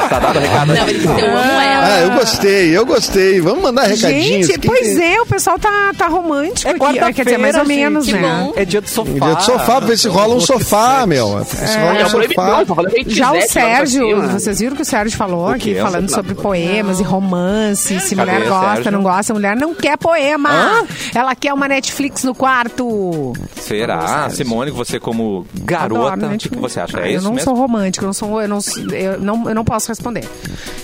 Tá 0.09 0.19
dado 0.19 0.37
o 0.37 0.41
recado. 0.41 0.67
Não, 0.73 0.87
ele 0.87 1.06
eu 1.11 1.29
amo 1.37 1.37
ela. 1.61 1.85
Ah, 1.87 1.99
eu 2.01 2.11
gostei, 2.11 2.77
eu 2.77 2.85
gostei. 2.85 3.39
Vamos 3.41 3.61
mandar 3.63 3.83
recadinhos. 3.83 4.47
Gente, 4.47 4.59
Que- 4.59 4.67
pois 4.67 4.97
é, 4.99 5.21
o 5.21 5.25
pessoal 5.25 5.57
tá, 5.59 5.91
tá 5.97 6.07
romântico 6.07 6.67
É 6.69 6.71
aqui. 6.75 7.13
Quer 7.13 7.23
dizer, 7.25 7.37
mais 7.37 7.55
ou 7.55 7.65
menos, 7.65 8.05
gente. 8.05 8.19
né? 8.21 8.51
É 8.55 8.65
dia 8.65 8.81
do 8.81 8.89
sofá. 8.89 9.11
Dia 9.11 9.35
do 9.35 9.43
sofá, 9.43 9.77
pra 9.77 9.87
ver 9.87 9.97
se 9.97 10.07
rola 10.07 10.35
um 10.35 10.39
sofá, 10.39 11.05
meu. 11.05 11.43
Se 11.45 11.77
rola 11.77 11.99
É 11.99 12.05
um 12.05 12.09
sofá. 12.09 12.63
Já 13.07 13.31
o 13.31 13.41
Sérgio, 13.41 14.31
vocês 14.31 14.59
viram 14.59 14.75
que 14.75 14.81
o 14.81 14.85
Sérgio 14.85 15.17
falou 15.17 15.47
aqui, 15.49 15.75
falando 15.75 16.09
sobre 16.09 16.35
poemas 16.35 16.99
e 16.99 17.03
romance, 17.03 17.99
se 17.99 18.15
mulher 18.15 18.47
gosta, 18.47 18.91
não 18.91 19.01
gosta, 19.03 19.33
mulher 19.33 19.55
não 19.55 19.73
quer 19.73 19.97
poema. 19.97 20.85
Ela 21.13 21.35
quer 21.35 21.53
uma 21.53 21.67
Netflix 21.67 22.23
no 22.23 22.33
quarto. 22.35 23.33
Será? 23.55 24.29
Simone, 24.29 24.71
você 24.71 24.99
como 24.99 25.45
garota, 25.63 26.27
o 26.27 26.37
que, 26.37 26.55
você 26.57 26.79
acha? 26.79 26.99
Ah, 26.99 27.07
É 27.07 27.11
eu 27.13 27.15
isso 27.17 27.23
não 27.25 27.33
mesmo? 27.33 27.45
sou 27.49 27.55
romântico, 27.55 28.05
eu 28.05 28.07
não 28.07 28.13
sou, 28.13 28.41
eu 28.41 28.47
não, 28.47 28.59
eu 28.93 29.19
não, 29.19 29.49
eu 29.49 29.55
não 29.55 29.63
posso 29.65 29.87
responder. 29.89 30.23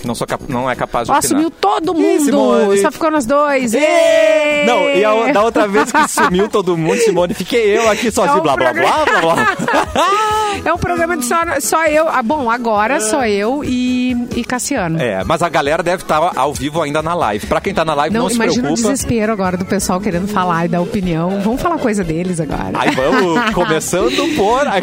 Não, 0.06 0.14
sou 0.14 0.26
não 0.48 0.70
é 0.70 0.74
capaz 0.74 1.06
de 1.06 1.12
Ó, 1.12 1.16
opinar. 1.18 1.28
sumiu 1.30 1.50
todo 1.50 1.94
mundo, 1.94 2.24
Simone. 2.24 2.78
só 2.78 2.90
ficou 2.90 3.10
nós 3.10 3.26
dois. 3.26 3.74
Ê! 3.74 4.64
Não, 4.66 4.90
e 4.90 5.04
a, 5.04 5.32
da 5.32 5.42
outra 5.42 5.66
vez 5.68 5.90
que 5.90 6.08
sumiu 6.08 6.48
todo 6.48 6.76
mundo, 6.76 6.98
Simone, 6.98 7.34
fiquei 7.34 7.76
eu 7.76 7.88
aqui 7.90 8.10
sozinho, 8.10 8.36
É 8.36 8.40
um 8.40 8.42
blá, 8.42 8.56
blá, 8.56 8.72
blá, 8.72 9.04
blá, 9.04 9.20
blá. 9.20 9.56
É 10.64 10.72
um 10.72 10.78
programa 10.78 11.16
de 11.16 11.26
só, 11.26 11.36
só 11.60 11.84
eu. 11.86 12.08
Ah, 12.08 12.22
bom, 12.22 12.50
agora 12.50 12.98
só 13.00 13.26
eu 13.26 13.62
e, 13.64 14.12
e 14.34 14.42
Cassiano. 14.44 14.98
É, 15.00 15.22
mas 15.24 15.42
a 15.42 15.48
galera 15.48 15.82
deve 15.82 16.02
estar 16.04 16.32
ao 16.36 16.54
vivo 16.54 16.80
ainda 16.80 17.02
na 17.02 17.12
live. 17.14 17.46
Pra 17.46 17.60
quem 17.60 17.74
tá 17.74 17.84
na 17.84 17.92
live, 17.92 18.14
não, 18.14 18.22
Não, 18.22 18.28
se 18.30 18.36
imagina 18.36 18.70
o 18.70 18.72
preocupa. 18.72 18.88
desespero 18.92 19.32
agora 19.32 19.56
do 19.58 19.64
pessoal 19.66 20.00
querendo 20.00 20.26
falar 20.28 20.64
e 20.64 20.68
dar 20.68 20.80
opinião. 20.80 21.40
Vamos 21.42 21.60
falar 21.60 21.76
coisa 21.78 22.02
deles 22.02 22.40
agora. 22.40 22.70
Aí 22.78 22.90
vamos, 22.92 23.50
começando 23.52 24.34
por... 24.36 24.66
Ai, 24.66 24.80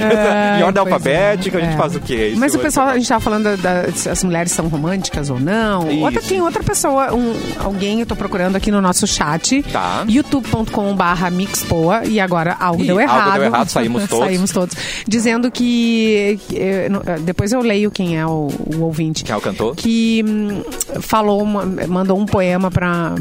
em 0.59 0.63
ordem 0.63 0.83
pois 0.83 0.93
alfabética, 0.93 1.57
a 1.57 1.61
gente 1.61 1.73
é. 1.73 1.77
faz 1.77 1.95
o 1.95 1.99
quê? 1.99 2.33
Mas 2.37 2.51
Isso 2.51 2.59
o 2.59 2.61
pessoal, 2.61 2.87
a 2.89 2.97
gente 2.97 3.07
tava 3.07 3.21
falando 3.21 3.57
da, 3.57 3.83
da- 3.83 4.21
mulheres 4.23 4.51
são 4.51 4.67
românticas 4.67 5.10
ou 5.29 5.39
não. 5.39 5.89
Isso. 5.91 6.03
Outra, 6.03 6.21
tem 6.21 6.41
outra 6.41 6.63
pessoa, 6.63 7.13
um, 7.13 7.33
alguém 7.59 7.99
eu 7.99 8.05
tô 8.05 8.15
procurando 8.15 8.55
aqui 8.55 8.71
no 8.71 8.81
nosso 8.81 9.05
chat. 9.07 9.61
Tá. 9.63 10.05
youtube.com/barra 10.07 11.29
mixpoa 11.29 12.05
e 12.05 12.19
agora 12.19 12.55
algo 12.59 12.83
deu 12.83 12.99
algo 12.99 13.01
errado. 13.01 13.33
deu 13.33 13.43
errado, 13.43 13.69
saímos 13.69 14.07
todos. 14.09 14.25
saímos 14.25 14.51
todos. 14.51 14.75
Dizendo 15.07 15.51
que, 15.51 16.39
que, 16.47 16.57
eh, 16.57 16.87
eh, 17.05 17.19
depois 17.21 17.51
eu 17.51 17.61
leio 17.61 17.91
quem 17.91 18.17
é 18.17 18.25
o, 18.25 18.49
o 18.75 18.81
ouvinte. 18.81 19.23
Quem 19.23 19.33
é 19.33 19.37
o 19.37 19.41
cantor? 19.41 19.75
Que 19.75 20.23
hum, 20.27 20.63
falou, 21.01 21.45
mandou 21.45 22.17
um 22.17 22.25
poema 22.25 22.69
pra, 22.71 23.15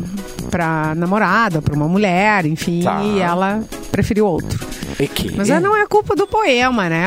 pra 0.51 0.95
namorada, 0.95 1.61
pra 1.61 1.75
uma 1.75 1.89
mulher, 1.89 2.47
enfim, 2.47 2.83
Tá. 2.83 3.03
e 3.03 3.19
ela 3.21 3.63
preferiu 3.91 4.27
outro. 4.27 4.59
E 4.99 5.07
que? 5.07 5.35
Mas 5.37 5.49
não 5.49 5.77
é 5.77 5.87
culpa 5.87 6.15
do 6.17 6.27
poema, 6.27 6.89
né? 6.89 7.07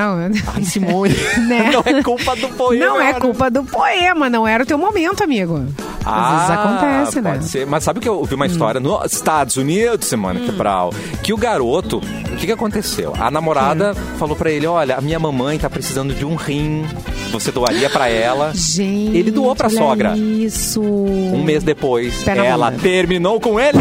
Ai, 0.56 0.64
Simone, 0.64 1.14
Né? 1.48 1.72
não 1.72 1.84
é 1.86 2.02
culpa 2.04 2.36
do 2.36 2.50
poema. 2.50 2.86
Não 2.86 3.02
é 3.02 3.14
culpa 3.14 3.50
do 3.50 3.64
poema, 3.64 4.30
não 4.30 4.48
era 4.48 4.64
o 4.64 4.66
teu 4.66 4.78
momento, 4.78 5.24
amigo. 5.24 5.66
Às 6.06 6.32
vezes 6.36 6.50
acontece, 6.50 7.22
né? 7.22 7.38
Ah, 7.40 7.42
ser. 7.42 7.66
Mas 7.66 7.84
sabe 7.84 8.00
que 8.02 8.10
eu 8.10 8.16
ouvi 8.18 8.36
uma 8.36 8.46
história 8.46 8.80
nos 8.80 9.12
Estados 9.14 9.56
Unidos, 9.58 10.08
Simone 10.08 10.42
Hum. 10.42 10.48
Cabral, 10.48 10.94
que 11.22 11.32
o 11.34 11.38
garoto, 11.38 11.98
o 12.00 12.36
que, 12.36 12.46
que 12.48 12.52
aconteceu? 12.52 13.14
A 13.18 13.32
namorada 13.32 13.94
falou 14.20 14.36
pra 14.36 14.52
ele, 14.52 14.68
olha, 14.68 14.98
a 14.98 15.02
minha 15.02 15.18
mamãe 15.20 15.58
tá 15.58 15.70
precisando 15.70 16.14
de 16.14 16.26
um 16.26 16.36
rim, 16.36 16.86
você 17.32 17.52
doaria 17.52 17.90
pra 17.90 18.10
ela. 18.10 18.52
Gente, 18.54 19.16
Ele 19.18 19.32
doou 19.32 19.56
pra 19.56 19.70
sogra. 19.70 20.14
Isso. 20.18 20.82
Um 20.82 21.42
mês 21.44 21.64
depois, 21.64 22.22
Pé 22.24 22.36
na 22.36 22.46
ela 22.46 22.72
terminou 22.72 23.40
com 23.40 23.58
ele. 23.60 23.80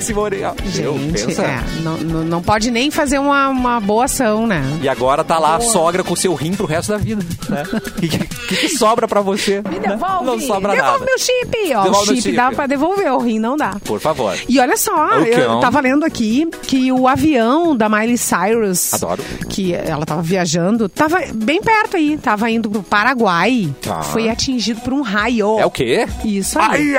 Simone, 0.00 0.36
Gente, 0.66 1.26
pensa. 1.26 1.42
é, 1.42 1.60
não, 1.82 1.98
não, 1.98 2.42
pode 2.42 2.70
nem 2.70 2.90
fazer 2.90 3.18
uma, 3.30 3.48
uma 3.48 3.80
boa 3.80 4.04
ação, 4.04 4.46
né? 4.46 4.62
E 4.82 4.88
agora 4.88 5.22
tá 5.24 5.38
lá 5.38 5.56
a 5.56 5.60
sogra 5.60 6.02
com 6.04 6.14
o 6.14 6.16
seu 6.16 6.34
rim 6.34 6.52
pro 6.52 6.66
resto 6.66 6.90
da 6.92 6.98
vida. 6.98 7.24
Né? 7.48 7.62
O 7.72 7.80
que, 8.00 8.08
que, 8.08 8.56
que 8.56 8.68
sobra 8.70 9.06
pra 9.08 9.20
você? 9.20 9.62
Me 9.68 9.78
né? 9.78 9.88
devolve. 9.88 10.24
Não 10.26 10.40
sobra 10.40 10.72
devolve 10.72 10.98
nada. 11.00 11.04
meu 11.04 11.18
chip. 11.18 11.74
Ó, 11.74 11.82
Devolve 11.84 12.10
o 12.12 12.14
chip, 12.16 12.22
chip. 12.22 12.36
dá 12.36 12.50
pra 12.52 12.66
devolver, 12.66 13.12
o 13.12 13.18
rim 13.18 13.38
não 13.38 13.56
dá. 13.56 13.76
Por 13.84 14.00
favor. 14.00 14.36
E 14.48 14.58
olha 14.58 14.76
só, 14.76 14.92
O 15.18 15.24
eu 15.24 15.60
tava 15.60 15.80
lendo 15.80 16.04
aqui 16.04 16.48
que 16.62 16.90
o 16.92 17.06
avião 17.08 17.76
da 17.76 17.88
Miley 17.88 18.18
Cyrus, 18.18 18.94
Adoro. 18.94 19.22
que 19.48 19.72
ela 19.74 20.04
tava 20.04 20.22
viajando, 20.22 20.88
tava 20.88 21.20
bem 21.34 21.62
perto 21.62 21.96
aí, 21.96 22.16
tava 22.18 22.50
indo 22.50 22.68
pro 22.70 22.82
Paraguai, 22.82 23.72
Tá. 23.80 24.02
foi 24.02 24.28
atingido 24.28 24.80
por 24.80 24.92
um 24.92 25.02
raio. 25.02 25.58
É 25.58 25.66
o 25.66 25.70
quê? 25.70 26.06
Isso 26.24 26.58
aí. 26.58 26.94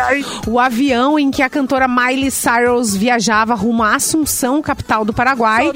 O 0.47 0.59
avião 0.59 1.17
em 1.19 1.29
que 1.31 1.41
a 1.41 1.49
cantora 1.49 1.87
Miley 1.87 2.31
Cyrus 2.31 2.95
viajava 2.95 3.53
rumo 3.55 3.83
à 3.83 3.95
Assunção, 3.95 4.61
capital 4.61 5.03
do 5.05 5.13
Paraguai. 5.13 5.71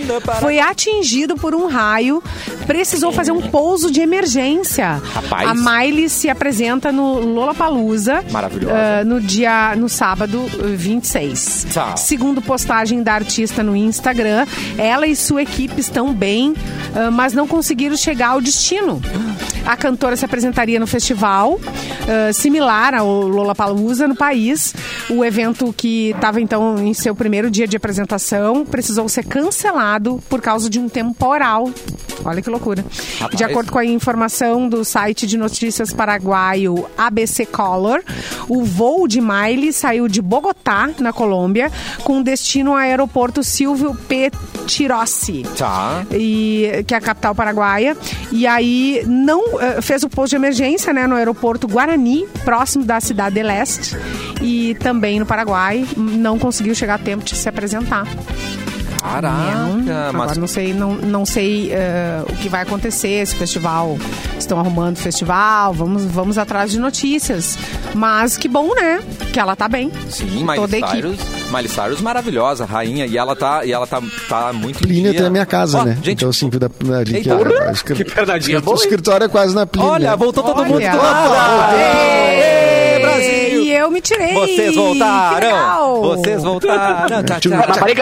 Foi 0.46 0.60
atingido 0.60 1.36
por 1.36 1.56
um 1.56 1.68
raio. 1.68 2.22
Precisou 2.68 3.12
fazer 3.12 3.32
um 3.32 3.42
pouso 3.42 3.90
de 3.90 4.00
emergência. 4.00 5.02
Rapaz. 5.14 5.50
A 5.50 5.54
Miley 5.56 6.08
se 6.08 6.30
apresenta 6.30 6.92
no 6.92 7.20
Lollapalooza 7.20 8.24
Maravilhosa. 8.32 8.76
ah, 8.76 9.04
no 9.04 9.20
dia 9.20 9.76
no 9.76 9.90
sábado 9.90 10.46
eh, 10.60 10.76
26. 10.76 11.68
Tá. 11.74 11.96
Segundo 11.96 12.42
postagem 12.42 13.02
da 13.02 13.14
artista 13.14 13.64
no 13.64 13.76
Instagram, 13.76 14.46
ela 14.78 15.08
e 15.08 15.16
sua 15.16 15.42
equipe 15.42 15.80
estão 15.80 16.14
bem, 16.14 16.54
ah, 16.96 17.10
mas 17.10 17.34
não 17.34 17.48
conseguiram 17.48 17.98
chegar 17.98 18.30
ao 18.30 18.42
destino. 18.42 19.02
a 19.66 19.76
cantora 19.76 20.16
se 20.16 20.26
apresentaria 20.26 20.80
no 20.80 20.86
festival, 20.88 21.60
ah, 22.08 22.32
similar 22.34 22.94
ao 22.94 23.28
Lollapalooza 23.28 24.08
no 24.08 24.16
país. 24.16 24.76
O 25.10 25.24
evento 25.26 25.74
que 25.76 26.12
estava 26.12 26.40
então 26.40 26.78
em 26.80 26.94
seu 26.94 27.16
primeiro 27.16 27.50
dia 27.50 27.68
de 27.68 27.78
apresentação 27.78 28.66
precisou 28.66 29.08
ser 29.10 29.24
cancelado 29.24 30.22
por 30.30 30.35
causa 30.42 30.70
de 30.70 30.80
um 30.80 30.88
temporal. 30.90 31.70
Olha 32.24 32.42
que 32.42 32.50
loucura. 32.50 32.84
Rapaz. 33.20 33.38
De 33.38 33.44
acordo 33.44 33.72
com 33.72 33.78
a 33.78 33.86
informação 33.86 34.68
do 34.68 34.84
site 34.84 35.28
de 35.28 35.38
notícias 35.38 35.94
paraguaio 35.94 36.86
ABC 36.98 37.46
Color, 37.46 38.02
o 38.50 38.64
voo 38.64 39.08
de 39.08 39.22
Miley 39.22 39.72
saiu 39.72 40.08
de 40.08 40.22
Bogotá, 40.22 40.90
na 41.00 41.14
Colômbia, 41.14 41.72
com 42.04 42.22
destino 42.24 42.72
ao 42.72 42.78
aeroporto 42.78 43.44
Silvio 43.44 43.94
P. 44.08 44.32
Tirossi 44.66 45.44
Tá. 45.56 46.04
e 46.12 46.84
que 46.88 46.94
é 46.94 46.98
a 46.98 47.02
capital 47.02 47.36
paraguaia. 47.36 47.96
E 48.32 48.48
aí 48.48 49.04
não 49.06 49.60
eh, 49.62 49.82
fez 49.82 50.02
o 50.04 50.10
posto 50.10 50.32
de 50.32 50.36
emergência, 50.38 50.92
né, 50.92 51.06
no 51.06 51.16
aeroporto 51.16 51.68
Guarani, 51.68 52.26
próximo 52.44 52.84
da 52.84 53.00
cidade 53.00 53.36
de 53.36 53.44
Leste, 53.44 53.96
e 54.42 54.76
também 54.76 55.20
no 55.20 55.26
Paraguai, 55.26 55.86
não 55.96 56.40
conseguiu 56.40 56.74
chegar 56.74 56.96
a 56.96 56.98
tempo 56.98 57.24
de 57.24 57.36
se 57.36 57.48
apresentar. 57.48 58.08
Caraca, 59.06 59.32
Agora 60.10 60.14
mas 60.14 60.38
não 60.38 60.48
sei, 60.48 60.74
não, 60.74 60.94
não 60.96 61.26
sei 61.26 61.72
eh, 61.72 62.22
o 62.28 62.34
que 62.38 62.50
vai 62.50 62.62
acontecer, 62.62 63.22
esse 63.22 63.36
festival. 63.36 63.98
Estão 64.38 64.60
arrumando 64.60 64.98
o 64.98 65.00
festival, 65.00 65.74
vamos, 65.74 66.04
vamos 66.06 66.38
atrás 66.38 66.72
de 66.72 66.80
notícias. 66.80 67.58
Mas 67.94 68.36
que 68.38 68.48
bom, 68.48 68.74
né? 68.76 69.02
Que 69.32 69.40
ela 69.40 69.56
tá 69.56 69.68
bem. 69.68 69.92
sim, 70.10 70.46
Toda 70.46 70.68
Miley 70.76 70.84
a. 70.84 70.92
Cyrus, 70.92 71.20
Miley 71.52 71.68
Cyrus 71.70 72.02
maravilhosa, 72.02 72.66
rainha, 72.66 73.06
e 73.06 73.18
ela 73.18 73.36
tá, 73.36 73.66
e 73.66 73.72
ela 73.72 73.88
tá, 73.88 74.02
tá 74.28 74.52
muito 74.54 74.80
Plínio 74.80 75.14
tem 75.14 75.26
a 75.26 75.30
minha 75.30 75.46
casa, 75.46 75.80
Ó, 75.80 75.86
né? 75.86 75.94
Gente, 76.04 76.12
então, 76.20 76.30
assim, 76.30 76.50
da, 76.50 76.58
da, 76.60 76.98
ali, 77.00 77.22
que, 77.22 77.30
a- 77.30 77.36
a 77.70 77.72
escri- 77.72 78.04
Que 78.04 78.04
escritório 78.76 79.26
é 79.26 79.28
quase 79.30 79.56
na 79.56 79.66
Plínio. 79.66 79.90
olha, 79.90 80.12
né? 80.12 80.16
voltou 80.18 80.44
todo 80.44 80.64
mundo 80.66 80.76
Olha. 80.76 80.92
Eu 83.86 83.92
me 83.92 84.02
tirei. 84.02 84.34
Vocês 84.34 84.70
Que 84.72 84.76
voltaram! 84.76 86.02
Vocês 86.02 86.44
voltaram! 86.44 87.24
Tchá. 87.24 87.40
Mas 87.68 87.78
parei 87.78 87.96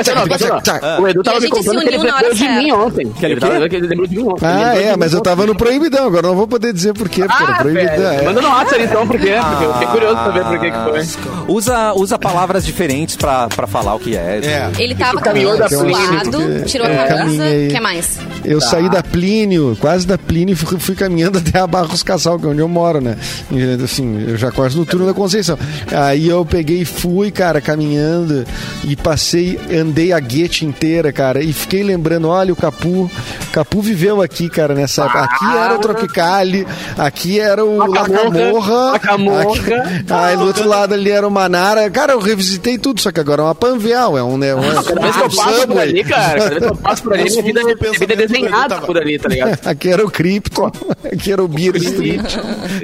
ó. 0.50 1.02
O 1.02 1.08
Edu 1.08 1.24
tava 1.24 1.40
me 1.40 1.50
contando 1.50 1.80
que 1.82 1.88
ele 1.88 1.98
lembrou 1.98 2.34
de 2.34 2.48
mim 2.50 2.72
ontem. 2.72 3.10
Que 3.12 3.26
ele 3.26 3.40
que 3.70 3.80
lembrou 3.80 4.08
de 4.08 4.18
mim 4.18 4.24
ontem. 4.28 4.46
Ah, 4.46 4.76
é, 4.76 4.96
mas 4.98 5.14
eu 5.14 5.22
tava 5.22 5.46
no 5.46 5.56
proibidão, 5.56 6.08
agora 6.08 6.28
não 6.28 6.36
vou 6.36 6.48
poder 6.48 6.74
dizer 6.74 6.94
por 6.94 7.10
quê, 7.10 7.24
porque 7.26 7.44
era 7.44 7.54
Ah, 7.54 7.58
proibidão. 7.60 8.12
é. 8.12 8.22
Manda 8.24 8.42
no 8.42 8.48
WhatsApp 8.48 8.84
então, 8.84 9.08
por 9.08 9.20
quê? 9.20 9.36
Porque 9.50 9.66
eu 9.66 9.74
fiquei 9.74 9.88
curioso 9.88 10.16
pra 10.16 10.30
ver 10.32 10.44
por 10.46 10.60
que 10.60 10.72
que 10.72 10.78
foi. 11.14 11.54
Usa, 11.54 11.94
usa 11.94 12.18
palavras 12.20 12.66
diferentes 12.66 13.16
pra, 13.16 13.48
pra 13.48 13.68
falar 13.68 13.96
o 13.96 14.00
que 14.00 14.16
é. 14.16 14.40
É. 14.44 14.72
Ele 14.82 14.96
tava 14.96 15.20
caminhando 15.22 15.68
suado, 15.70 16.64
tirou 16.66 16.88
é, 16.88 17.04
a 17.04 17.08
camisa. 17.08 17.44
O 17.44 17.68
que 17.74 17.80
mais? 17.80 18.18
Eu 18.46 18.60
saí 18.62 18.90
da 18.90 19.02
Plínio, 19.04 19.78
quase 19.80 20.06
da 20.08 20.18
Plínio, 20.18 20.54
e 20.54 20.56
fui, 20.56 20.80
fui 20.80 20.96
caminhando 20.96 21.38
até 21.46 21.60
a 21.60 21.68
Barros 21.68 22.04
Casal, 22.04 22.40
que 22.40 22.46
é 22.46 22.50
onde 22.50 22.60
eu 22.60 22.68
moro, 22.68 23.02
né? 23.02 23.18
E, 23.52 23.84
Assim, 23.84 24.26
eu 24.30 24.38
já 24.38 24.52
quase 24.52 24.78
no 24.78 24.86
turno 24.86 25.06
da 25.06 25.14
Conceição. 25.14 25.58
Aí 25.92 26.28
eu 26.30 26.46
peguei 26.46 26.82
e 26.82 26.86
fui, 26.86 27.32
cara, 27.32 27.62
caminhando 27.62 28.46
e 28.84 28.96
passei, 28.96 29.60
andei 29.72 30.12
a 30.12 30.20
guete 30.20 30.66
inteira, 30.66 31.12
cara, 31.12 31.42
e 31.44 31.52
fiquei 31.54 31.84
lembrando, 31.84 32.28
olha, 32.28 32.52
o 32.54 32.56
Capu, 32.56 33.10
Capu 33.52 33.82
viveu 33.82 34.22
aqui, 34.22 34.50
cara, 34.50 34.74
nessa. 34.74 35.06
Aqui 35.06 35.46
era 35.58 35.76
o 35.76 35.80
Tropicali, 35.80 36.66
aqui 36.98 37.40
era 37.40 37.64
o 37.64 37.78
Lacamorra, 37.88 38.22
Lacamorra. 38.30 38.92
Lacamorra. 38.92 39.42
aqui- 39.44 40.06
Aí 40.10 40.38
do 40.38 40.46
outro 40.46 40.68
lado 40.68 40.94
ali 40.94 41.10
era 41.12 41.28
o 41.28 41.32
Manara. 41.32 41.90
Cara, 41.90 42.14
eu 42.14 42.20
revisitei 42.20 42.78
tudo, 42.78 43.00
só 43.02 43.12
que 43.12 43.20
agora 43.20 43.42
é 43.42 43.46
uma 43.46 43.56
Panvel, 43.56 44.18
é 44.18 44.24
um... 44.24 44.38
né, 44.38 44.54
um 44.56 44.62
Cada 44.84 45.02
vez 45.02 45.16
que 45.16 45.22
eu 45.22 45.30
passo 45.30 45.68
por 45.68 45.80
ali, 45.80 46.04
cara, 46.04 46.40
cada 46.40 46.50
vez 46.50 46.62
que 46.64 46.70
eu 46.72 46.76
passo 46.76 47.04
por 47.04 47.14
ali, 47.14 47.24
Os 47.30 47.32
minha 47.34 47.44
vida, 47.44 47.62
minha 47.64 48.00
vida 48.00 48.14
é 48.14 48.16
desenhada 48.16 48.82
por 48.82 48.98
ali, 48.98 49.18
tá 49.20 49.30
ligado? 49.30 49.60
Aqui 49.68 49.90
era 49.90 50.06
o 50.06 50.10
Krypton, 50.12 50.72
aqui 51.12 51.32
era 51.32 51.44
o 51.44 51.48
Beer 51.48 51.76
Street. 51.78 52.22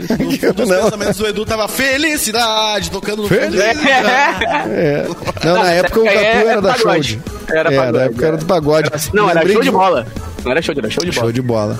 Aqui 0.09 0.39
era- 0.45 0.61
Os 0.63 0.69
não, 0.69 0.83
pensamentos 0.83 1.17
do 1.17 1.27
Edu 1.27 1.45
tava 1.45 1.67
felicidade, 1.67 2.78
tocando 2.87 3.23
no 3.23 3.27
fundo. 3.27 3.59
é. 3.61 5.07
Não, 5.43 5.55
na 5.55 5.71
época 5.71 5.99
o 5.99 6.07
É, 6.07 6.13
Capu 6.13 6.25
era 6.25 6.51
era 6.51 6.61
da 6.61 6.73
show. 6.75 6.85
pagode. 6.85 7.21
Era 7.49 7.73
é, 7.73 7.75
pagode, 7.77 7.97
na 7.97 8.03
época 8.03 8.23
é. 8.23 8.27
era 8.27 8.37
do 8.37 8.45
pagode. 8.45 8.89
Não, 9.13 9.29
era 9.29 9.47
show 9.47 9.61
de 9.61 9.71
bola. 9.71 10.07
Não 10.43 10.51
era 10.51 10.61
show 10.61 10.73
de, 10.73 10.79
era 10.79 10.89
show 10.89 11.03
de 11.03 11.11
bola. 11.11 11.21
Show 11.21 11.31
de 11.31 11.41
bola. 11.41 11.79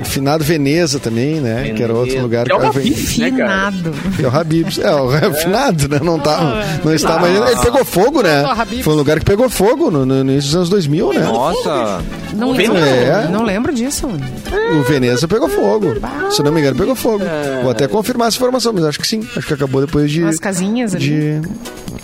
E 0.00 0.04
Finado 0.04 0.44
Veneza 0.44 0.98
também, 0.98 1.40
né? 1.40 1.72
Que 1.74 1.82
era 1.82 1.92
outro 1.94 2.20
lugar 2.20 2.46
Que 2.46 2.52
é 2.52 2.54
o 2.54 2.60
que 2.60 2.66
Habib's, 2.66 3.18
né, 3.18 3.30
cara? 3.30 3.72
Finado. 3.72 3.92
Que 4.16 4.24
é 4.24 4.28
o 4.28 4.36
Habibs. 4.36 4.78
É, 4.78 4.94
o 4.94 5.34
Finado, 5.34 5.88
né? 5.88 6.00
Não, 6.02 6.18
tá, 6.18 6.64
não 6.84 6.94
está, 6.94 7.18
mas 7.18 7.34
ele 7.36 7.60
pegou 7.60 7.84
fogo, 7.84 8.22
né? 8.22 8.44
Habib's. 8.44 8.84
Foi 8.84 8.94
um 8.94 8.96
lugar 8.96 9.18
que 9.18 9.24
pegou 9.24 9.48
fogo 9.48 9.90
no, 9.90 10.04
no 10.06 10.20
início 10.20 10.42
dos 10.50 10.56
anos 10.56 10.68
2000, 10.68 11.12
né? 11.12 11.20
Nossa! 11.20 12.02
Não 12.34 12.52
lembro. 12.52 12.78
É. 12.78 13.28
Não 13.28 13.42
lembro 13.44 13.74
disso. 13.74 14.06
O 14.06 14.82
Veneza 14.82 15.26
pegou 15.26 15.48
fogo. 15.48 15.94
Se 16.30 16.42
não 16.42 16.52
me 16.52 16.60
engano, 16.60 16.76
pegou 16.76 16.94
fogo. 16.94 17.24
Vou 17.62 17.70
até 17.70 17.86
confirmar 17.88 18.28
essa 18.28 18.36
informação, 18.36 18.72
mas 18.72 18.84
acho 18.84 18.98
que 18.98 19.06
sim. 19.06 19.26
Acho 19.36 19.46
que 19.46 19.54
acabou 19.54 19.84
depois 19.84 20.10
de. 20.10 20.22
Umas 20.22 20.38
casinhas 20.38 20.94
ali. 20.94 21.40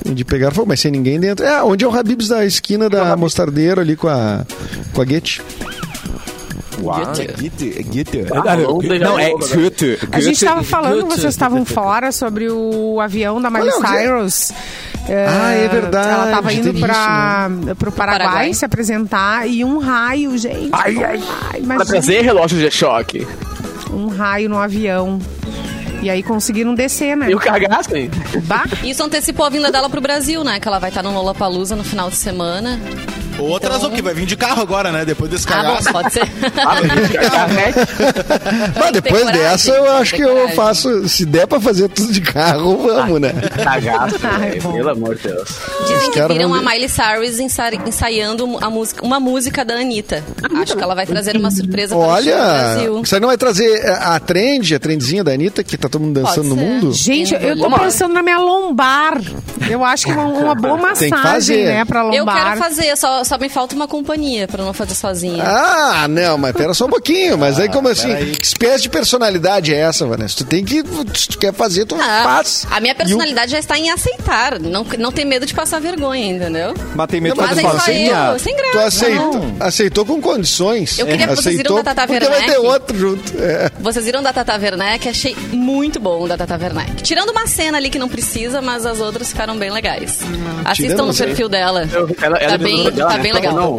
de, 0.05 0.15
de 0.15 0.25
pegar 0.25 0.51
fogo, 0.51 0.69
mas 0.69 0.81
sem 0.81 0.91
ninguém 0.91 1.19
dentro. 1.21 1.45
É, 1.45 1.63
onde 1.63 1.85
é 1.85 1.89
o 1.89 1.97
Habibs 1.97 2.29
da 2.29 2.45
esquina 2.45 2.89
da 2.89 3.17
Mostardeiro 3.17 3.81
ali 3.81 3.97
com 3.97 4.09
a, 4.09 4.45
com 4.93 5.03
a 5.03 5.05
Guete. 5.05 5.43
Ah, 6.91 8.57
vamos 8.57 8.87
beijar 8.87 9.09
Não, 9.09 9.19
é 9.19 9.29
né? 9.29 9.31
Goethe. 9.39 9.99
A 10.13 10.21
gente 10.21 10.25
Goethe- 10.25 10.31
estava 10.33 10.63
falando, 10.63 11.03
Goethe. 11.03 11.21
vocês 11.21 11.35
estavam 11.35 11.65
fora 11.65 12.11
sobre 12.13 12.49
o 12.51 13.01
avião 13.01 13.41
da 13.41 13.51
Miley 13.51 13.69
não, 13.71 13.81
Cyrus. 13.81 14.53
É, 15.09 15.27
Ah, 15.29 15.51
é 15.53 15.69
verdade, 15.69 16.09
Ela 16.11 16.25
estava 16.27 16.53
indo 16.53 16.75
para 16.75 17.49
o 17.89 17.93
Paraguai, 17.93 18.19
Paraguai. 18.19 18.55
se 18.55 18.65
apresentar 18.65 19.49
e 19.49 19.65
um 19.65 19.79
raio, 19.79 20.37
gente. 20.39 20.71
Ai, 20.73 20.97
ai. 21.03 21.05
Ai, 21.05 21.21
Pra 21.51 21.59
imagina, 21.59 21.85
trazer 21.87 22.21
relógio 22.23 22.59
de 22.59 22.71
choque. 22.71 23.27
um 23.91 24.07
raio 24.09 24.49
no 24.49 24.59
avião. 24.59 25.19
E 26.03 26.11
aí 26.11 26.21
conseguiram 26.23 26.75
descer, 26.75 27.17
né? 27.17 27.31
E 27.31 27.35
o 27.35 27.39
cagaço, 27.39 27.95
hein? 27.97 28.11
Isso 28.83 29.03
antecipou 29.05 29.47
a 29.47 29.51
vinda 29.51 29.71
dela 29.71 29.89
pro 29.89 30.01
Brasil, 30.01 30.43
né? 30.43 30.59
Que 30.59 30.67
ela 30.67 30.79
vai 30.81 30.89
estar 30.91 31.01
no 31.03 31.13
Lollapalooza 31.13 31.77
no 31.77 31.85
final 31.85 32.09
de 32.11 32.17
semana. 32.17 32.81
Ou 33.39 33.57
atrasou, 33.57 33.89
porque 33.89 34.03
vai 34.03 34.15
vir 34.15 34.27
de 34.27 34.37
carro 34.37 34.63
agora, 34.63 34.93
né? 34.93 35.05
Depois 35.05 35.31
desse 35.31 35.47
Ah, 35.53 35.57
bom, 35.63 35.63
cagaço. 35.77 35.93
pode 35.93 36.13
ser. 36.13 36.23
Ah, 36.59 36.77
mas 36.87 37.31
carrete. 37.31 37.79
Mas 38.79 38.93
depois 38.93 39.23
coragem, 39.23 39.43
dessa, 39.43 39.71
eu 39.73 39.83
que 39.85 39.89
acho 39.91 40.15
que 40.15 40.23
eu 40.23 40.49
faço. 40.51 41.09
Se 41.09 41.25
der 41.27 41.47
pra 41.47 41.61
fazer 41.61 41.89
tudo 41.89 42.13
de 42.13 42.21
carro, 42.21 42.79
vamos, 42.79 43.21
né? 43.21 43.33
Cagaço, 43.63 44.17
Ai, 44.23 44.51
velho. 44.51 44.63
bom. 44.63 44.73
Pelo 44.73 44.91
amor 44.91 45.15
de 45.17 45.23
Deus. 45.29 45.49
Dizem 45.87 46.11
que 46.11 46.29
viram 46.29 46.55
a. 46.55 46.63
Miley 46.63 46.89
Cyrus 46.89 47.39
ensa- 47.41 47.75
ensaiando 47.87 48.59
a 48.61 48.71
música, 48.71 49.05
uma 49.05 49.19
música 49.21 49.65
da 49.65 49.75
Anitta. 49.75 50.23
Acho 50.63 50.77
que 50.77 50.83
ela 50.83 50.95
vai 50.95 51.07
trazer 51.07 51.37
uma 51.37 51.51
surpresa 51.51 51.95
para 51.97 52.05
o 52.05 52.09
Olha, 52.09 52.37
Brasil. 52.37 53.05
você 53.05 53.19
não 53.21 53.29
vai 53.29 53.37
trazer 53.37 53.85
a 53.91 54.19
trend, 54.21 54.75
a 54.75 54.79
trendzinha 54.79 55.25
da 55.25 55.33
Anitta, 55.33 55.63
que 55.65 55.77
tá 55.77 55.89
todo 55.89 56.03
mundo 56.03 56.21
dançando 56.21 56.49
no 56.49 56.57
mundo? 56.57 56.93
gente, 56.93 57.35
eu 57.35 57.59
tô 57.59 57.71
pensando 57.79 58.15
na 58.15 58.23
minha 58.23 58.39
lombar. 58.39 59.21
Eu 59.69 59.85
acho 59.85 60.07
que 60.07 60.13
uma, 60.13 60.25
uma 60.25 60.55
boa 60.55 60.77
massagem, 60.77 61.11
fazer. 61.19 61.65
né, 61.67 61.85
pra 61.85 62.03
lombar. 62.03 62.17
Eu 62.17 62.27
quero 62.27 62.57
fazer, 62.61 62.97
só, 62.97 63.22
só 63.25 63.39
me 63.39 63.49
falta 63.49 63.75
uma 63.75 63.87
companhia 63.89 64.47
pra 64.49 64.63
não 64.65 64.73
fazer 64.73 64.95
sozinha. 64.95 65.43
Ah, 65.45 66.07
não, 66.09 66.37
mas 66.39 66.53
pera 66.55 66.75
só 66.75 66.87
um 66.87 66.91
pouquinho. 66.91 67.37
Mas 67.39 67.59
aí, 67.59 67.69
como 67.69 67.89
assim? 67.89 68.09
peraí. 68.09 68.31
Que 68.33 68.45
espécie 68.47 68.83
de 68.83 68.89
personalidade 68.91 69.75
é 69.75 69.79
essa, 69.79 70.07
Vanessa? 70.07 70.37
Tu 70.39 70.45
tem 70.45 70.65
que. 70.65 70.83
Se 71.15 71.29
tu 71.29 71.39
quer 71.39 71.53
fazer, 71.53 71.85
tu 71.87 71.95
Ah, 71.97 72.21
faz. 72.25 72.67
a 72.71 72.81
minha 72.81 72.95
personalidade 72.95 73.53
já 73.53 73.59
está 73.59 73.79
em 73.79 73.91
aceitar. 73.91 74.59
Não, 74.59 74.85
não 74.99 75.13
tem 75.13 75.25
medo 75.25 75.47
de 75.47 75.55
passar 75.55 75.81
vergonha, 75.81 76.27
entendeu? 76.27 76.75
Mas 76.95 77.07
tem 77.09 77.21
medo 77.21 77.35
de 77.35 77.41
Não, 77.41 77.49
é 77.49 77.55
só 77.55 77.71
eu, 77.93 78.39
sem 78.39 78.57
graça. 78.57 78.73
Tu 78.73 78.79
aceitou, 78.79 79.33
não. 79.35 79.57
aceitou 79.61 80.07
com 80.07 80.21
condições. 80.21 80.99
Eu 80.99 81.07
queria 81.07 81.27
que 81.29 81.37
vocês 81.37 81.57
viram 81.57 81.77
aceitou 81.77 81.83
da 81.83 81.95
Tata 81.95 82.07
porque 82.07 82.29
vai 82.29 82.45
ter 82.47 82.59
outro 82.59 82.99
junto. 82.99 83.33
É. 83.43 83.71
Vocês 83.81 84.05
viram 84.05 84.23
da 84.23 84.33
Tata 84.33 84.57
Werneck? 84.59 85.09
Achei 85.09 85.37
muito 85.53 85.99
bom 86.01 86.23
o 86.25 86.29
da 86.29 86.37
Tata 86.37 86.57
Werneck. 86.61 87.03
Tirando 87.03 87.31
uma 87.31 87.47
cena 87.47 87.79
ali 87.79 87.91
que 87.91 87.99
não 87.99 88.09
precisa, 88.09 88.61
mas 88.63 88.87
as 88.87 89.01
outras 89.01 89.29
ficaram 89.29 89.57
bem 89.57 89.71
legais. 89.71 90.21
Assistam 90.65 90.75
tirando 90.75 91.07
no 91.07 91.13
você. 91.13 91.25
perfil 91.27 91.49
dela. 91.49 91.89
Eu- 91.93 92.09
ela- 92.21 92.39
ela 92.39 92.49
tá 92.51 92.55
é 92.55 92.59
bem, 92.59 92.91
dela, 92.91 93.12
tá 93.17 93.23
bem 93.23 93.33
legal. 93.33 93.55
Não, 93.55 93.77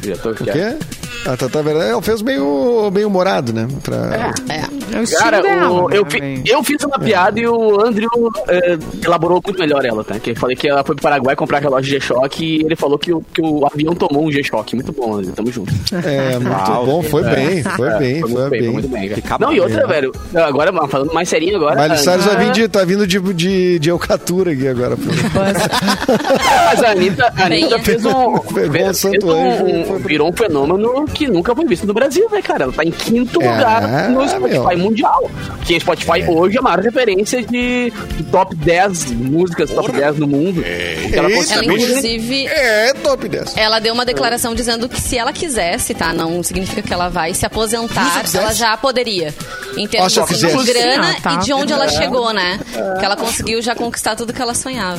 diretor 0.00 0.34
que 0.34 0.42
O 0.42 0.50
é. 0.50 0.78
A 1.26 1.36
Tata 1.36 1.58
Werneck, 1.58 1.90
ela 1.90 2.02
fez 2.02 2.22
meio, 2.22 2.90
meio 2.90 3.08
humorado, 3.08 3.52
né? 3.52 3.68
Pra... 3.82 4.32
É. 4.48 4.78
É 4.90 5.00
o 5.00 5.02
estilo 5.02 5.22
Cara, 5.22 5.42
dela, 5.42 5.70
o- 5.70 5.88
né, 5.90 5.98
eu, 5.98 6.06
fi- 6.06 6.42
eu 6.46 6.64
fiz 6.64 6.82
uma 6.82 6.98
piada 6.98 7.38
e 7.38 7.46
o 7.46 7.84
Andrew 7.84 8.08
eh, 8.48 8.78
elaborou 9.04 9.38
muito 9.44 9.58
melhor 9.60 9.84
ela, 9.84 10.02
tá? 10.02 10.18
Que 10.18 10.30
eu 10.30 10.36
falei 10.36 10.56
que 10.56 10.66
ela 10.66 10.82
foi 10.82 10.94
pro 10.94 11.02
Paraguai 11.02 11.36
comprar 11.36 11.58
relógio 11.58 11.90
G-Shock 11.90 12.42
e 12.42 12.64
ele 12.64 12.74
falou 12.74 12.98
que 12.98 13.12
o, 13.12 13.20
que 13.20 13.42
o 13.42 13.66
avião 13.66 13.94
tomou 13.94 14.24
um 14.26 14.32
G-Shock. 14.32 14.74
Muito 14.76 14.90
bom, 14.92 15.16
Andrew. 15.16 15.32
Tamo 15.34 15.52
junto. 15.52 15.70
É, 15.92 16.38
muito 16.38 16.70
Uau, 16.70 16.86
bom, 16.86 17.02
foi 17.02 17.22
bem, 17.22 17.62
foi 17.62 17.88
É, 17.88 17.98
bem, 17.98 18.20
foi 18.20 18.30
foi 18.30 18.40
muito 18.40 18.50
bem, 18.50 18.60
bem. 18.60 18.62
foi 18.62 18.72
muito 18.72 18.88
bem. 18.88 19.08
Cara. 19.20 19.44
Não, 19.44 19.52
e 19.52 19.60
outra, 19.60 19.86
velho, 19.86 20.12
agora 20.34 20.72
falando 20.88 21.12
mais 21.12 21.28
serinho 21.28 21.56
agora. 21.56 21.82
Miley 21.82 21.98
Cyrus 21.98 22.24
vai 22.24 22.36
vir 22.46 22.52
de, 22.52 22.68
tá 22.68 22.84
vindo 22.84 23.06
de, 23.06 23.20
de, 23.34 23.78
de 23.78 23.88
Eucatura 23.90 24.52
aqui 24.52 24.66
agora. 24.68 24.96
pô. 24.96 25.02
Mas 25.34 26.82
a 26.82 26.90
Anitta, 26.92 27.32
a 27.36 27.44
Anitta 27.44 27.78
fez 27.80 28.04
um. 28.06 28.38
Pegou 28.38 28.72
fez 28.72 28.88
um 28.88 28.94
santo 28.94 29.26
um- 29.26 29.52
anjo 29.52 29.84
foi 29.84 29.98
pra- 29.98 30.08
virou 30.08 30.28
um 30.30 30.32
fenômeno 30.32 31.04
que 31.08 31.26
nunca 31.28 31.54
foi 31.54 31.64
visto 31.66 31.86
no 31.86 31.94
Brasil, 31.94 32.28
né, 32.30 32.40
cara? 32.42 32.64
Ela 32.64 32.72
tá 32.72 32.84
em 32.84 32.90
quinto 32.90 33.40
É, 33.42 33.50
lugar 33.50 34.08
no 34.10 34.28
Spotify 34.28 34.76
meu. 34.76 34.78
mundial. 34.78 35.30
Que 35.64 35.76
o 35.76 35.80
Spotify 35.80 36.24
hoje 36.28 36.56
é 36.56 36.60
a 36.60 36.62
maior 36.62 36.78
referência 36.80 37.42
de, 37.42 37.92
de 38.16 38.22
top 38.24 38.54
10 38.54 39.10
músicas, 39.12 39.70
top 39.70 39.90
10 39.92 40.18
no 40.18 40.26
mundo. 40.26 40.62
É 40.64 41.08
Ela 41.12 41.28
Ela, 41.28 41.36
conseguiu- 41.36 41.72
inclusive, 41.76 42.46
É, 42.46 42.92
top 42.94 43.28
10. 43.28 43.56
ela 43.56 43.78
deu 43.78 43.92
uma 43.94 44.04
declaração 44.04 44.54
dizendo 44.54 44.88
que 44.88 45.00
se 45.00 45.16
ela 45.18 45.32
quisesse, 45.32 45.94
tá? 45.94 46.12
Não 46.12 46.42
significa 46.42 46.82
que 46.82 46.92
ela 46.92 47.08
vai 47.08 47.34
se 47.34 47.44
aposentar, 47.46 48.20
quisesse? 48.22 48.38
ela 48.38 48.52
já 48.54 48.76
poderia. 48.76 49.34
Em 49.76 49.86
termos 49.86 50.12
se 50.12 50.20
assim, 50.20 50.34
quisesse. 50.34 50.56
de 50.64 50.72
grana 50.72 51.10
Ah, 51.16 51.20
tá. 51.20 51.34
e 51.34 51.38
de 51.44 51.52
onde 51.52 51.72
ela 51.72 51.88
chegou, 51.88 52.32
né? 52.32 52.58
Que 52.98 53.04
ela 53.04 53.16
conseguiu 53.16 53.60
já 53.62 53.74
conquistar 53.74 54.16
tudo 54.16 54.32
que 54.32 54.40
ela 54.42 54.54
sonhava. 54.54 54.98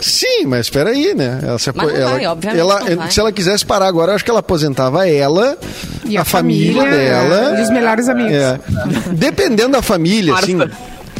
Sim, 0.00 0.46
mas 0.46 0.66
espera 0.66 0.90
aí, 0.90 1.14
né? 1.14 1.40
Ela 1.42 1.58
se 1.58 1.70
apo- 1.70 1.78
Mas 1.82 1.92
não 1.92 2.00
ela, 2.00 2.10
vai, 2.12 2.26
obviamente 2.26 2.60
ela- 2.60 2.80
não 2.90 2.96
vai. 2.96 3.10
Se 3.10 3.20
ela 3.20 3.32
quisesse 3.32 3.64
parar 3.66 3.86
agora, 3.86 4.12
eu 4.12 4.16
acho 4.16 4.24
que 4.24 4.30
ela 4.30 4.40
aposentava 4.40 5.08
ela, 5.08 5.56
E 6.04 6.16
a, 6.16 6.22
a 6.22 6.24
família, 6.24 6.82
família, 6.82 6.98
dela. 6.98 7.58
e 7.58 7.62
os 7.62 7.70
melhores 7.70 8.08
amigos. 8.08 8.32
É. 8.32 8.60
Dependendo 9.12 9.72
da 9.72 9.82
família, 9.82 10.32
Marta. 10.32 10.46
assim. 10.46 10.58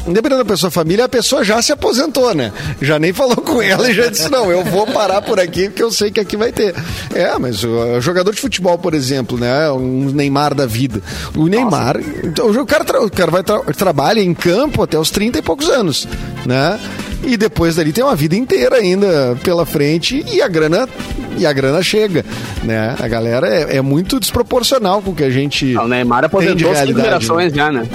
Dependendo 0.07 0.43
da 0.43 0.45
pessoa, 0.51 0.71
família, 0.71 1.05
a 1.05 1.09
pessoa 1.09 1.45
já 1.45 1.61
se 1.61 1.71
aposentou, 1.71 2.35
né? 2.35 2.51
Já 2.81 2.99
nem 2.99 3.13
falou 3.13 3.37
com 3.37 3.61
ela 3.61 3.91
e 3.91 3.93
já 3.95 4.07
disse: 4.07 4.31
não, 4.31 4.51
eu 4.51 4.65
vou 4.65 4.87
parar 4.87 5.21
por 5.21 5.39
aqui 5.39 5.69
porque 5.69 5.83
eu 5.83 5.91
sei 5.91 6.11
que 6.11 6.19
aqui 6.19 6.35
vai 6.35 6.51
ter. 6.51 6.75
É, 7.15 7.37
mas 7.39 7.63
o, 7.63 8.01
jogador 8.01 8.33
de 8.33 8.41
futebol, 8.41 8.79
por 8.79 8.95
exemplo, 8.95 9.37
né? 9.37 9.71
Um 9.71 10.07
Neymar 10.11 10.55
da 10.55 10.65
vida. 10.65 11.03
O 11.37 11.47
Neymar, 11.47 12.01
então, 12.25 12.49
o 12.51 12.65
cara, 12.65 12.85
tra- 12.85 13.03
o 13.03 13.11
cara 13.11 13.31
vai 13.31 13.43
tra 13.43 13.59
trabalha 13.77 14.21
em 14.21 14.33
campo 14.33 14.83
até 14.83 14.99
os 14.99 15.11
30 15.11 15.41
e 15.41 15.43
poucos 15.43 15.69
anos, 15.69 16.09
né? 16.47 16.81
E 17.23 17.37
depois 17.37 17.77
dali 17.77 17.93
tem 17.93 18.03
uma 18.05 18.15
vida 18.17 18.37
inteira 18.37 18.77
ainda 18.77 19.37
pela 19.43 19.67
frente 19.67 20.25
e 20.33 20.41
a 20.41 20.49
grana 20.49 20.89
e 21.37 21.45
a 21.47 21.53
grana 21.53 21.83
chega, 21.83 22.25
né? 22.65 22.95
A 22.99 23.09
galera 23.09 23.47
é, 23.49 23.77
é 23.77 23.81
muito 23.83 24.19
desproporcional 24.19 25.03
com 25.03 25.11
o 25.11 25.15
que 25.15 25.25
a 25.25 25.31
gente 25.31 25.77
O 25.77 25.87
Neymar 25.87 26.21
tem 26.23 26.29
de 26.29 26.37
aposentou 26.37 26.59
cinco 26.59 26.73
realidade. 26.75 27.05
gerações 27.05 27.53
já, 27.53 27.71
né? 27.73 27.87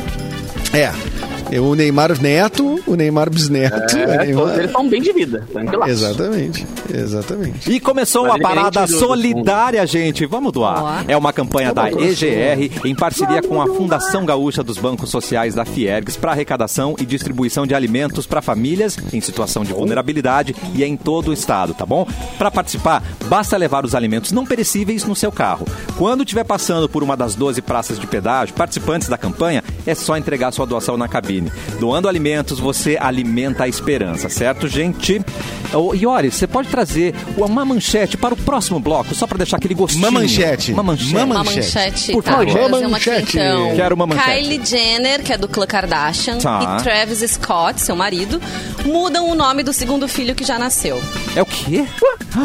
É. 0.73 0.91
É 1.55 1.59
O 1.61 1.75
Neymar 1.75 2.19
Neto, 2.19 2.79
o 2.87 2.95
Neymar 2.95 3.29
Bisneto. 3.29 3.95
o 3.95 3.99
É, 3.99 4.17
Neymar- 4.25 4.35
todos 4.43 4.53
eles 4.57 4.65
estão 4.67 4.89
bem 4.89 5.01
de 5.01 5.13
vida. 5.13 5.45
tranquilaço. 5.51 5.91
Exatamente, 5.91 6.65
exatamente. 6.91 7.71
E 7.71 7.79
começou 7.79 8.23
Mas 8.23 8.31
uma 8.35 8.39
parada 8.39 8.85
do- 8.87 8.91
do 8.93 8.99
solidária, 8.99 9.85
gente. 9.85 10.25
Vamos 10.25 10.51
doar. 10.51 10.83
Ó. 10.83 10.93
É 11.07 11.15
uma 11.15 11.31
campanha 11.31 11.71
da 11.73 11.91
EGR 11.91 12.71
em 12.85 12.95
parceria 12.95 13.41
com 13.41 13.61
a 13.61 13.67
Fundação 13.67 14.25
Gaúcha 14.25 14.63
dos 14.63 14.77
Bancos 14.77 15.09
Sociais 15.11 15.53
da 15.53 15.63
Fiergs 15.63 16.17
para 16.17 16.31
arrecadação 16.31 16.95
e 16.99 17.05
distribuição 17.05 17.67
de 17.67 17.75
alimentos 17.75 18.25
para 18.25 18.41
famílias 18.41 18.97
em 19.13 19.21
situação 19.21 19.63
de 19.63 19.73
vulnerabilidade 19.73 20.55
e 20.73 20.83
é 20.83 20.87
em 20.87 20.97
todo 20.97 21.27
o 21.29 21.33
estado, 21.33 21.73
tá 21.73 21.85
bom? 21.85 22.07
Para 22.37 22.49
participar, 22.49 23.03
basta 23.25 23.55
levar 23.57 23.85
os 23.85 23.93
alimentos 23.93 24.31
não 24.31 24.45
perecíveis 24.45 25.03
no 25.05 25.15
seu 25.15 25.31
carro. 25.31 25.67
Quando 25.97 26.23
estiver 26.23 26.43
passando 26.45 26.89
por 26.89 27.03
uma 27.03 27.15
das 27.15 27.35
12 27.35 27.61
praças 27.61 27.99
de 27.99 28.07
pedágio, 28.07 28.55
participantes 28.55 29.07
da 29.07 29.17
campanha, 29.17 29.63
é 29.85 29.93
só 29.93 30.17
entregar 30.17 30.51
sua 30.51 30.65
doação 30.65 30.97
na 30.97 31.07
cabine. 31.07 31.42
Doando 31.79 32.07
alimentos, 32.07 32.59
você 32.59 32.97
alimenta 32.99 33.63
a 33.63 33.67
esperança, 33.67 34.29
certo, 34.29 34.67
gente? 34.67 35.21
Ô, 35.73 35.93
Iori, 35.93 36.31
você 36.31 36.45
pode 36.45 36.67
trazer 36.67 37.15
uma 37.37 37.65
manchete 37.65 38.15
para 38.17 38.33
o 38.33 38.37
próximo 38.37 38.79
bloco, 38.79 39.15
só 39.15 39.25
para 39.25 39.37
deixar 39.39 39.57
aquele 39.57 39.73
gostinho. 39.73 40.03
Uma 40.07 40.11
manchete. 40.19 40.71
Uma 40.71 40.83
manchete. 40.83 41.15
Uma 41.15 41.43
manchete. 41.43 42.11
Por 42.11 42.23
tá? 42.23 42.31
favor. 42.33 42.45
Trazer 42.45 42.59
Uma 42.67 42.77
uma 42.87 42.97
aqui, 42.97 43.09
manchete. 43.09 43.37
então. 43.39 43.75
Quero 43.75 43.95
uma 43.95 44.05
manchete. 44.05 44.29
Kylie 44.29 44.61
Jenner, 44.65 45.23
que 45.23 45.33
é 45.33 45.37
do 45.37 45.47
Khloe 45.47 45.65
Kardashian, 45.67 46.37
Tá. 46.37 46.77
e 46.79 46.83
Travis 46.83 47.19
Scott, 47.31 47.81
seu 47.81 47.95
marido, 47.95 48.39
mudam 48.85 49.29
o 49.29 49.35
nome 49.35 49.63
do 49.63 49.73
segundo 49.73 50.07
filho 50.07 50.35
que 50.35 50.43
já 50.43 50.59
nasceu. 50.59 51.01
É 51.35 51.41
o 51.41 51.45
quê? 51.45 51.85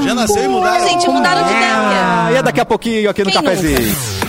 Já 0.05 0.15
nasceu 0.15 0.45
e 0.45 0.49
mudaram. 0.49 0.89
Gente, 0.89 1.09
mudaram 1.09 1.43
de 1.45 1.51
ideia. 1.51 1.69
Ah, 1.75 2.29
e 2.33 2.37
é 2.37 2.43
daqui 2.43 2.61
a 2.61 2.65
pouquinho 2.65 3.11
aqui 3.11 3.25
no 3.25 3.31
Quem 3.31 3.43
cafezinho. 3.43 4.28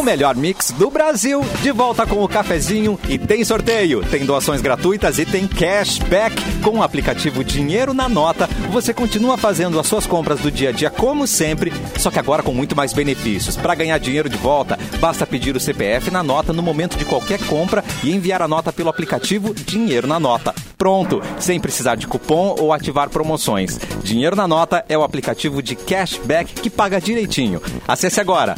O 0.00 0.02
melhor 0.02 0.34
mix 0.34 0.70
do 0.70 0.90
Brasil, 0.90 1.44
de 1.60 1.70
volta 1.70 2.06
com 2.06 2.24
o 2.24 2.28
cafezinho 2.28 2.98
e 3.06 3.18
tem 3.18 3.44
sorteio, 3.44 4.02
tem 4.02 4.24
doações 4.24 4.62
gratuitas 4.62 5.18
e 5.18 5.26
tem 5.26 5.46
cashback. 5.46 6.42
Com 6.62 6.78
o 6.78 6.82
aplicativo 6.82 7.44
Dinheiro 7.44 7.92
na 7.92 8.08
Nota, 8.08 8.48
você 8.70 8.94
continua 8.94 9.36
fazendo 9.36 9.78
as 9.78 9.86
suas 9.86 10.06
compras 10.06 10.40
do 10.40 10.50
dia 10.50 10.70
a 10.70 10.72
dia 10.72 10.88
como 10.88 11.26
sempre, 11.26 11.70
só 11.98 12.10
que 12.10 12.18
agora 12.18 12.42
com 12.42 12.54
muito 12.54 12.74
mais 12.74 12.94
benefícios. 12.94 13.58
Para 13.58 13.74
ganhar 13.74 13.98
dinheiro 13.98 14.30
de 14.30 14.38
volta, 14.38 14.78
basta 15.00 15.26
pedir 15.26 15.54
o 15.54 15.60
CPF 15.60 16.10
na 16.10 16.22
nota 16.22 16.50
no 16.50 16.62
momento 16.62 16.96
de 16.96 17.04
qualquer 17.04 17.38
compra 17.44 17.84
e 18.02 18.10
enviar 18.10 18.40
a 18.40 18.48
nota 18.48 18.72
pelo 18.72 18.88
aplicativo 18.88 19.52
Dinheiro 19.52 20.06
na 20.06 20.18
Nota. 20.18 20.54
Pronto, 20.78 21.20
sem 21.38 21.60
precisar 21.60 21.96
de 21.96 22.06
cupom 22.06 22.56
ou 22.58 22.72
ativar 22.72 23.10
promoções. 23.10 23.78
Dinheiro 24.02 24.34
na 24.34 24.48
Nota 24.48 24.82
é 24.88 24.96
o 24.96 25.02
aplicativo 25.02 25.62
de 25.62 25.76
cashback 25.76 26.54
que 26.54 26.70
paga 26.70 26.98
direitinho. 26.98 27.60
Acesse 27.86 28.18
agora 28.18 28.54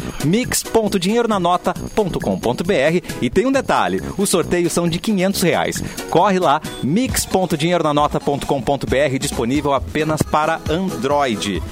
mix.dinheironanota.com.br 1.33 3.01
e 3.21 3.31
tem 3.31 3.47
um 3.47 3.53
detalhe, 3.53 4.03
os 4.19 4.29
sorteios 4.29 4.73
são 4.73 4.89
de 4.89 4.99
500 4.99 5.43
reais. 5.43 5.81
Corre 6.11 6.39
lá, 6.39 6.61
mix.dinheironanota.com.br 6.83 9.19
disponível 9.19 9.73
apenas 9.73 10.21
para 10.23 10.61
Android. 10.69 11.63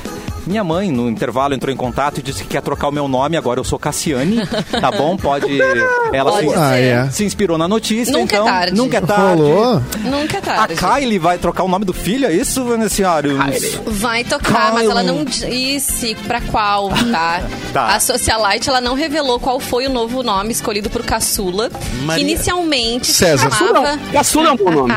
Minha 0.47 0.65
mãe, 0.65 0.91
no 0.91 1.09
intervalo, 1.09 1.55
entrou 1.55 1.73
em 1.73 1.77
contato 1.77 2.19
e 2.19 2.23
disse 2.23 2.43
que 2.43 2.49
quer 2.51 2.63
trocar 2.63 2.89
o 2.89 2.93
meu 2.93 3.07
nome. 3.09 3.37
Agora 3.37 3.61
eu 3.61 3.65
sou 3.65 3.79
Cassiane, 3.79 4.39
tá 4.81 4.91
bom? 4.91 5.17
Pode. 5.17 5.47
Ela 6.13 6.33
Pode 6.33 6.49
se. 6.49 6.55
Ah, 6.57 6.77
é. 6.79 7.11
se 7.11 7.25
inspirou 7.25 7.57
na 7.59 7.69
notícia, 7.69 8.13
Nunca 8.13 8.37
é 8.37 8.39
então. 8.39 8.45
tarde. 8.47 8.77
Nunca 8.77 8.97
é 8.97 9.01
tarde. 9.01 9.43
Rolou? 9.43 9.83
Nunca 10.01 10.37
é 10.37 10.39
A 10.39 10.43
tarde. 10.43 10.75
Kylie 10.77 11.19
vai 11.19 11.39
trocar 11.39 11.63
o 11.65 11.69
nome 11.69 11.85
do 11.85 11.93
filho, 11.93 12.27
é 12.27 12.33
isso, 12.33 12.65
Vanessiário? 12.65 13.39
Vai 13.87 14.25
tocar, 14.25 14.73
mas 14.73 14.83
Kylie. 14.87 14.91
ela 14.91 15.03
não 15.03 15.25
disse 15.25 16.15
pra 16.27 16.41
qual, 16.41 16.89
tá? 17.11 17.43
Tá. 17.71 17.95
A 17.95 18.01
Socialite, 18.01 18.69
ela 18.69 18.81
não 18.81 18.95
revelou 18.95 19.39
qual 19.39 19.61
foi 19.61 19.87
o 19.87 19.91
novo 19.91 20.25
nome 20.25 20.51
escolhido 20.51 20.91
pro 20.91 21.05
caçula. 21.05 21.71
Que 21.71 22.03
Maria. 22.05 22.21
inicialmente 22.25 23.13
César. 23.13 23.49
se 23.49 23.59
chamava... 23.59 23.97
Caçula 24.13 24.49
é 24.49 24.53
um 24.53 24.57
bom 24.57 24.71
nome. 24.73 24.93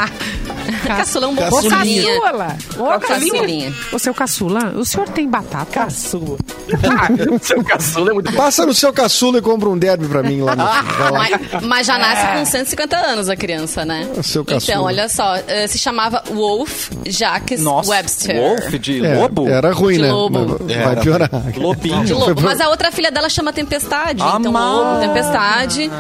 Caçula 0.86 1.26
é 1.26 1.30
um 1.30 1.36
bom 1.36 1.47
Ô, 1.47 1.52
caçulinha. 1.62 2.19
caçula! 2.21 2.58
Ô, 2.78 2.99
Caçulinha. 2.99 3.73
Ô, 3.91 3.99
seu 3.99 4.13
caçula, 4.13 4.73
o 4.78 4.86
senhor 4.86 5.08
tem 5.10 5.28
batata? 5.30 5.65
Caçula. 5.71 6.38
Seu 7.41 7.63
caçula 7.63 8.12
é 8.12 8.13
muito 8.13 8.32
bom. 8.32 8.38
Passa 8.38 8.65
no 8.65 8.73
seu 8.73 8.91
caçula 8.93 9.38
e 9.39 9.41
compra 9.41 9.69
um 9.69 9.78
derby 9.78 10.08
pra 10.08 10.23
mim 10.23 10.41
lá 10.41 10.56
no. 10.56 10.63
lá. 10.63 10.84
Mas, 11.12 11.63
mas 11.63 11.88
já 11.88 11.97
nasce 11.97 12.28
com 12.39 12.45
150 12.45 12.95
anos 12.97 13.30
a 13.30 13.36
criança, 13.36 13.84
né? 13.86 14.08
O 14.17 14.23
seu 14.23 14.43
caçula. 14.45 14.63
Então, 14.73 14.84
olha 14.86 15.10
só, 15.10 15.36
eh, 15.47 15.67
se 15.67 15.78
chamava 15.78 16.23
Wolf 16.32 16.89
Jacques 17.06 17.62
Nossa, 17.62 17.91
Webster. 17.91 18.36
Wolf 18.36 18.73
de 18.80 19.06
É, 19.06 19.15
lobo? 19.15 19.47
Era 19.47 19.71
ruim, 19.73 19.95
De 19.95 20.02
né? 20.04 20.12
lobo. 20.12 20.58
Mas 20.65 20.76
Vai 20.84 20.95
piorar. 20.97 21.30
Lobinho. 21.58 22.04
De 22.06 22.13
lobo. 22.13 22.41
Mas 22.41 22.60
a 22.62 22.69
outra 22.69 22.91
filha 22.91 23.12
dela 23.12 23.30
chama 23.30 23.52
Tempestade. 23.54 24.21
Ah, 24.23 24.38
então, 24.39 24.52
lobo, 24.52 24.99
Tempestade. 25.02 25.91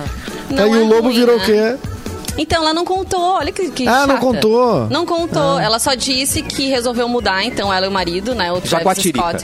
Não 0.49 0.63
Aí 0.63 0.71
é 0.71 0.75
o 0.77 0.87
lobo 0.87 1.07
ruim, 1.09 1.15
virou 1.15 1.37
né? 1.37 1.43
o 1.43 1.45
quê? 1.45 1.75
Então, 2.37 2.61
ela 2.63 2.73
não 2.73 2.83
contou. 2.85 3.35
Olha 3.35 3.51
que, 3.51 3.69
que 3.69 3.87
Ah, 3.87 4.07
não 4.07 4.15
chata. 4.15 4.19
contou. 4.19 4.87
Não 4.89 5.05
contou. 5.05 5.59
Ela 5.59 5.79
só 5.79 5.93
disse 5.93 6.41
que 6.41 6.67
resolveu 6.69 7.07
mudar, 7.07 7.43
então, 7.43 7.71
ela 7.73 7.85
e 7.85 7.89
o 7.89 7.91
marido, 7.91 8.33
né? 8.33 8.51
O 8.51 8.59
Travis. 8.61 9.03
Scott. 9.03 9.43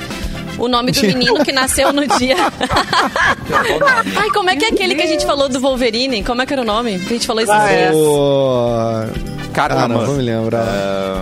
O 0.58 0.68
nome 0.68 0.92
do 0.92 1.02
menino 1.02 1.44
que 1.46 1.52
nasceu 1.54 1.94
no 1.94 2.06
dia. 2.18 2.36
Ai, 4.18 4.30
como 4.34 4.50
é 4.50 4.56
que 4.58 4.66
é 4.66 4.70
aquele 4.70 4.96
que 4.96 5.02
a 5.02 5.08
gente 5.08 5.26
falou 5.26 5.48
do 5.48 5.60
Wolverine? 5.60 6.24
Como 6.24 6.42
é 6.42 6.46
que 6.46 6.52
era 6.54 6.62
o 6.62 6.66
nome? 6.66 7.00
Que 7.00 7.06
a 7.06 7.14
gente 7.18 7.28
falou 7.28 7.42
esses 7.42 7.54
Ah, 7.56 7.68
dias. 7.68 7.96
O... 7.96 9.06
Caramba. 9.54 9.84
Ah, 9.84 9.88
não 9.88 10.06
vou 10.06 10.16
me 10.16 10.24
lembrar. 10.24 10.66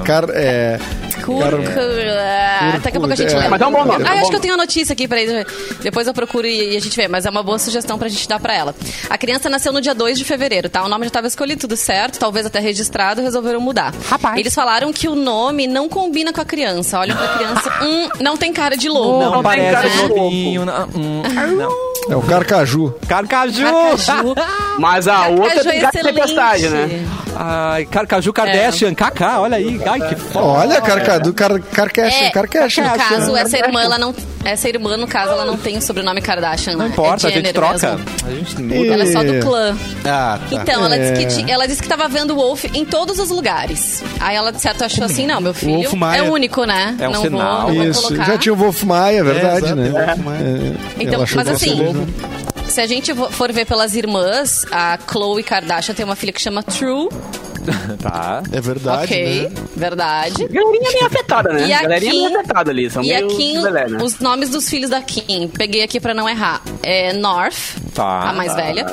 Car... 0.03 0.25
É... 0.31 0.79
Curca. 1.27 2.79
Daqui 2.83 2.97
a 2.97 2.99
pouco 2.99 3.13
a 3.13 3.15
gente 3.15 3.31
É. 3.33 3.35
lembra. 3.35 3.49
Mas 3.49 3.61
é 3.61 3.65
um 3.67 3.71
bom 3.71 3.85
nome, 3.85 4.03
é 4.03 4.07
um 4.07 4.07
Ah, 4.09 4.13
bom 4.15 4.19
acho 4.21 4.29
que 4.29 4.35
eu 4.35 4.39
tenho 4.39 4.53
a 4.53 4.57
notícia 4.57 4.93
aqui, 4.93 5.07
peraí. 5.07 5.27
Depois 5.81 6.07
eu 6.07 6.13
procuro 6.13 6.47
e 6.47 6.75
a 6.75 6.79
gente 6.79 6.95
vê, 6.95 7.07
mas 7.07 7.25
é 7.25 7.29
uma 7.29 7.43
boa 7.43 7.59
sugestão 7.59 7.97
pra 7.97 8.07
gente 8.07 8.27
dar 8.27 8.39
pra 8.39 8.53
ela. 8.55 8.75
A 9.09 9.17
criança 9.17 9.49
nasceu 9.49 9.71
no 9.73 9.81
dia 9.81 9.93
2 9.93 10.17
de 10.17 10.23
fevereiro, 10.25 10.69
tá? 10.69 10.83
O 10.83 10.89
nome 10.89 11.05
já 11.05 11.11
tava 11.11 11.27
escolhido, 11.27 11.61
tudo 11.61 11.75
certo, 11.75 12.17
talvez 12.19 12.45
até 12.45 12.59
registrado, 12.59 13.21
resolveram 13.21 13.59
mudar. 13.59 13.93
Rapaz. 14.09 14.37
Eles 14.37 14.53
falaram 14.55 14.91
que 14.93 15.07
o 15.07 15.15
nome 15.15 15.67
não 15.67 15.89
combina 15.89 16.31
com 16.31 16.41
a 16.41 16.45
criança. 16.45 16.99
Olham 16.99 17.15
pra 17.15 17.27
criança, 17.29 17.73
hum, 17.83 18.09
não 18.21 18.37
tem 18.37 18.53
cara 18.53 18.75
de 18.77 18.89
lobo. 18.89 19.19
Não, 19.23 19.31
Não 19.31 19.43
tem 19.43 19.61
cara 19.63 19.77
parece 19.77 19.95
de 19.97 20.01
lobo. 20.03 20.15
lobinho. 20.23 20.65
Não, 20.65 20.83
hum, 20.95 21.23
não. 21.57 21.87
É 22.09 22.15
o 22.15 22.21
Carcaju. 22.21 22.93
Carcaju. 23.07 23.63
Carcaju. 23.65 24.35
Mas 24.79 25.07
a 25.07 25.27
outra 25.27 25.47
Carcaju 25.63 25.69
tem 25.69 25.77
é 25.79 25.81
cara 25.81 25.91
de 25.91 26.03
tempestade, 26.13 26.69
né? 26.69 27.05
Ai, 27.39 27.85
Carcaju 27.85 28.33
Kardashian. 28.33 28.93
Kaká, 28.95 29.39
olha 29.41 29.57
aí. 29.57 29.79
Ai, 29.85 30.01
que 30.09 30.15
foda. 30.15 30.45
Olha, 30.45 30.81
Carcadu, 30.81 31.33
car, 31.33 31.59
Carcashian, 31.61 32.25
É, 32.27 32.29
Carcashian. 32.31 32.83
no 32.91 32.97
caso, 32.97 33.35
essa 33.37 33.57
irmã, 33.57 33.81
ela 33.81 33.97
não. 33.99 34.13
Essa 34.43 34.69
irmã, 34.69 34.95
no 34.97 35.07
caso, 35.07 35.31
ela 35.33 35.45
não 35.45 35.57
tem 35.57 35.77
o 35.77 35.81
sobrenome 35.81 36.21
Kardashian. 36.21 36.73
Não 36.73 36.79
né? 36.85 36.87
importa, 36.87 37.27
é 37.27 37.31
a 37.31 37.33
gente 37.33 37.53
troca. 37.53 37.91
mesmo. 37.97 38.05
A 38.25 38.29
gente 38.31 38.55
E- 38.55 38.63
muda. 38.63 38.93
Ela 38.93 39.03
é 39.03 39.11
só 39.11 39.23
do 39.23 39.39
clã. 39.39 39.77
Ah, 40.05 40.39
tá. 40.39 40.55
Então, 40.55 40.85
ela, 40.85 40.97
disse 40.97 41.41
que, 41.43 41.51
É. 41.51 41.53
ela 41.53 41.67
disse 41.67 41.81
que 41.81 41.87
tava 41.87 42.07
vendo 42.07 42.31
o 42.31 42.35
Wolf 42.37 42.65
em 42.73 42.85
todos 42.85 43.19
os 43.19 43.29
lugares. 43.29 44.03
Aí 44.19 44.35
ela, 44.35 44.51
de 44.51 44.61
certo, 44.61 44.83
achou 44.83 45.03
assim, 45.03 45.27
não, 45.27 45.39
meu 45.41 45.53
filho 45.53 45.73
Wolf 45.81 45.93
Maia. 45.93 46.19
é 46.19 46.23
único, 46.23 46.63
né? 46.65 46.95
É 46.99 47.07
um 47.09 47.11
não 47.11 47.21
sinal. 47.21 47.61
vou, 47.61 47.67
não 47.69 47.75
vou 47.75 47.83
Isso, 47.91 48.01
colocar. 48.03 48.23
já 48.25 48.37
tinha 48.37 48.53
o 48.53 48.55
Wolf 48.55 48.83
Maia, 48.83 49.19
é 49.19 49.23
verdade, 49.23 49.57
exato, 49.65 49.75
né? 49.75 49.87
é 49.87 49.91
o 49.91 49.93
Wolf 50.05 50.17
Maia. 50.19 50.39
É, 50.39 51.03
Então, 51.03 51.25
mas 51.35 51.47
assim, 51.49 51.73
lobo. 51.83 52.07
Se 52.69 52.81
a 52.81 52.87
gente 52.87 53.13
for 53.31 53.51
ver 53.51 53.65
pelas 53.65 53.95
irmãs, 53.95 54.65
a 54.71 54.97
Chloe 54.97 55.43
Kardashian 55.43 55.95
tem 55.95 56.05
uma 56.05 56.15
filha 56.15 56.33
que 56.33 56.41
chama 56.41 56.61
True 56.63 57.09
Tá. 58.01 58.41
É 58.51 58.61
verdade, 58.61 59.03
ok, 59.05 59.41
né? 59.49 59.51
verdade. 59.75 60.47
Galerinha 60.47 60.91
meio 60.93 61.05
afetada, 61.05 61.53
né? 61.53 61.67
E 61.67 61.73
a 61.73 61.81
Galerinha 61.81 62.11
Kim- 62.11 62.25
meio 62.27 62.39
afetada 62.39 62.71
ali. 62.71 62.89
São 62.89 63.03
E 63.03 63.13
a 63.13 63.17
meio 63.17 63.27
Kim, 63.29 63.61
belé, 63.61 63.87
né? 63.87 63.97
os 64.01 64.19
nomes 64.19 64.49
dos 64.49 64.69
filhos 64.69 64.89
da 64.89 65.01
Kim, 65.01 65.47
peguei 65.47 65.83
aqui 65.83 65.99
pra 65.99 66.13
não 66.13 66.27
errar. 66.29 66.61
É 66.83 67.13
North, 67.13 67.55
Tá. 67.93 68.29
a 68.29 68.33
mais 68.33 68.53
velha. 68.55 68.85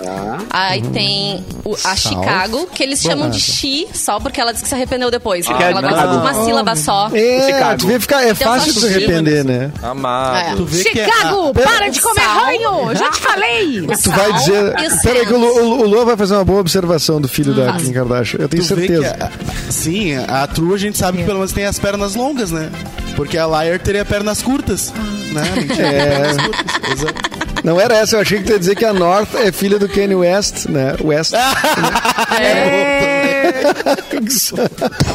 Aí 0.51 0.83
tem 0.83 1.45
o- 1.65 1.77
a 1.85 1.95
Chicago, 1.97 2.67
que 2.75 2.83
eles 2.83 3.01
chamam 3.01 3.29
de 3.31 3.41
Chi, 3.41 3.87
só 3.93 4.19
porque 4.19 4.41
ela 4.41 4.53
disse 4.53 4.65
que 4.65 4.69
se 4.69 4.75
arrependeu 4.75 5.11
depois. 5.11 5.47
porque 5.47 5.63
ela 5.63 5.81
não. 5.81 5.89
gosta 5.91 6.09
de 6.09 6.17
uma 6.17 6.45
sílaba 6.45 6.77
só. 6.77 7.11
É, 7.13 7.47
Chicago. 7.47 7.79
tu 7.81 7.87
vê 7.87 8.01
ficar, 8.01 8.25
é 8.25 8.31
Então, 8.31 8.53
fácil 8.53 8.73
só 8.73 8.81
se 8.81 8.87
Chicago. 8.89 9.05
arrepender, 9.05 9.45
né? 9.45 9.71
Amado. 9.83 10.67
É. 10.71 10.83
Que 10.93 11.01
é 11.01 11.05
Chicago, 11.07 11.49
a- 11.51 11.53
para 11.55 11.89
de 11.89 12.01
comer 12.01 12.21
Sal. 12.23 12.45
ranho! 12.45 12.95
Já 12.97 13.11
te 13.11 13.21
falei! 13.21 13.87
Tu 14.03 14.11
vai 14.11 14.33
dizer. 14.33 14.75
Peraí, 15.03 15.27
que 15.27 15.33
o, 15.35 15.81
o 15.83 15.87
Luan 15.87 16.05
vai 16.05 16.17
fazer 16.17 16.35
uma 16.35 16.45
boa 16.45 16.61
observação 16.61 17.21
do 17.21 17.29
filho 17.29 17.55
da 17.55 17.73
Kim 17.75 17.93
Kardashian. 17.93 18.39
Eu 18.41 18.49
tenho 18.49 18.64
certeza. 18.65 19.17
a- 19.21 19.73
sim, 19.73 20.17
a 20.17 20.47
True 20.47 20.75
a 20.75 20.79
gente 20.79 20.99
sabe 20.99 21.19
que 21.19 21.25
pelo 21.25 21.39
menos 21.39 21.53
tem 21.53 21.65
as 21.65 21.79
pernas 21.79 22.15
longas, 22.15 22.51
né? 22.51 22.71
Porque 23.17 23.39
a 23.39 23.47
Liar 23.47 23.79
teria 23.79 24.05
pernas 24.05 24.43
curtas. 24.43 24.93
Né? 25.33 25.43
Mentira, 25.57 25.87
É. 25.89 26.21
pernas 26.21 26.37
curtas. 26.47 26.93
Exato. 26.93 27.15
Não 27.63 27.81
era 27.81 27.97
essa, 27.97 28.17
eu 28.17 28.21
achei 28.21 28.39
que 28.39 28.45
tu 28.45 28.53
ia 28.53 28.59
dizer 28.59 28.77
que 28.77 28.85
a 28.85 28.93
North 28.93 29.35
é 29.37 29.51
filha 29.51 29.79
do 29.79 29.89
Kanye 29.89 30.15
West, 30.15 30.67
né? 30.67 30.95
West. 31.03 31.33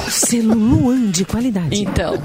Selo 0.09 0.53
Luan 0.53 1.09
de 1.11 1.25
qualidade. 1.25 1.81
Então. 1.81 2.17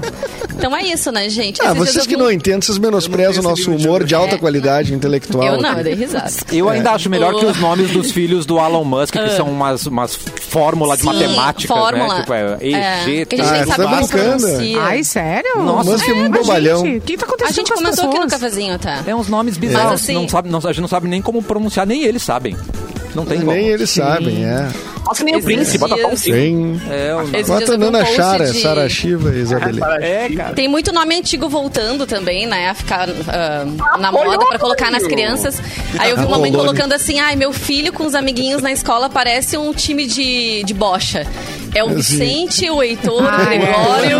Então 0.55 0.75
é 0.75 0.83
isso, 0.83 1.11
né, 1.11 1.27
gente? 1.29 1.61
Ah, 1.61 1.65
Esses 1.73 1.77
vocês 1.77 2.03
que 2.07 2.15
vi 2.15 2.21
um- 2.21 2.25
não 2.25 2.31
entendem, 2.31 2.61
vocês 2.61 2.77
menosprezam 2.77 3.43
o 3.43 3.47
nosso 3.47 3.71
humor 3.71 4.03
de 4.03 4.15
alta 4.15 4.35
É. 4.35 4.37
qualidade 4.37 4.93
intelectual. 4.93 5.43
Eu 5.45 5.61
não, 5.61 5.69
aqui. 5.71 5.79
eu 5.79 5.83
dei 5.83 5.93
risada. 5.95 6.31
Eu 6.51 6.69
ainda 6.69 6.91
acho 6.91 7.09
melhor 7.09 7.33
O- 7.33 7.39
que 7.39 7.45
os 7.45 7.57
nomes 7.59 7.91
dos 7.91 8.11
filhos 8.11 8.45
do 8.45 8.57
Elon 8.57 8.83
Musk, 8.83 9.13
que 9.13 9.29
são 9.31 9.47
umas, 9.47 9.85
umas 9.85 10.15
fórmulas 10.15 10.97
de 10.99 11.03
Sim, 11.03 11.07
matemática, 11.13 11.73
fórmula. 11.73 12.13
né? 12.15 12.19
Tipo, 12.21 12.33
é 12.33 12.57
E, 12.61 12.73
É, 12.73 13.03
G, 13.03 13.25
que 13.25 13.35
a 13.35 13.37
gente 13.43 13.51
nem 13.51 13.61
Ah, 13.61 13.65
sabe 13.67 13.83
tá 13.83 13.89
como 13.89 13.95
brincando? 14.07 14.47
Ai, 14.81 15.03
sério? 15.03 15.57
Nossa, 15.63 15.91
Musk 15.91 16.07
é 16.07 16.13
um 16.13 16.29
mas, 16.29 16.41
bobalhão. 16.41 16.79
gente, 16.85 16.97
O 16.97 17.01
que 17.01 17.17
tá 17.17 17.25
acontecendo 17.25 17.49
a 17.49 17.53
gente 17.53 17.67
com 17.67 17.73
as 17.73 17.79
comentou 17.81 18.09
aqui 18.09 18.19
no 18.19 18.27
cafezinho 18.29 18.73
até. 18.75 19.03
É 19.07 19.15
uns 19.15 19.27
nomes 19.27 19.57
bizarros. 19.57 19.93
Assim- 20.01 20.13
não 20.13 20.29
sabe, 20.29 20.49
não, 20.49 20.59
a 20.59 20.67
gente 20.71 20.81
não 20.81 20.87
sabe 20.87 21.07
nem 21.07 21.21
como 21.21 21.41
pronunciar, 21.43 21.85
nem 21.85 22.03
eles 22.03 22.23
sabem. 22.23 22.55
Não 23.13 23.25
tem 23.25 23.39
como. 23.39 23.51
Nem 23.51 23.67
eles 23.67 23.89
sabem, 23.89 24.43
é. 24.45 24.67
Nossa, 25.05 25.23
nem 25.23 25.35
o 25.35 25.41
príncipe, 25.43 25.77
bota 25.77 25.97
pau 25.97 26.17
sim. 26.17 26.81
É, 26.89 27.15
o- 27.15 27.45
Bota 27.45 27.77
Nana 27.77 28.03
Chara, 28.05 28.51
de- 28.51 28.61
Sara 28.61 28.89
Shiva 28.89 29.33
e 29.35 29.39
Isabelle. 29.41 29.79
é, 30.01 30.29
cara. 30.35 30.53
Tem 30.53 30.67
muito 30.67 30.91
nome 30.91 31.15
antigo 31.15 31.47
voltando 31.47 32.05
também, 32.07 32.45
né? 32.47 32.69
A 32.69 32.73
ficar 32.73 33.07
ah, 33.27 33.65
na 33.99 34.11
moda 34.11 34.37
pra 34.45 34.57
colocar 34.59 34.89
nas 34.91 35.03
crianças. 35.05 35.61
Aí 35.99 36.09
eu 36.09 36.17
vi 36.17 36.23
uma 36.25 36.37
mãe 36.39 36.49
Apolônio. 36.49 36.59
colocando 36.73 36.93
assim: 36.93 37.19
ai, 37.19 37.35
meu 37.35 37.53
filho 37.53 37.93
com 37.93 38.05
os 38.05 38.15
amiguinhos 38.15 38.61
na 38.61 38.71
escola 38.71 39.09
parece 39.09 39.57
um 39.57 39.71
time 39.73 40.05
de, 40.07 40.63
de 40.63 40.73
bocha. 40.73 41.25
É 41.75 41.83
o 41.83 41.89
Vicente, 41.89 42.69
o 42.69 42.81
Heitor, 42.81 43.21
o 43.21 43.27
Ah, 43.27 43.53
é. 43.53 43.57
Gregório. 43.57 44.17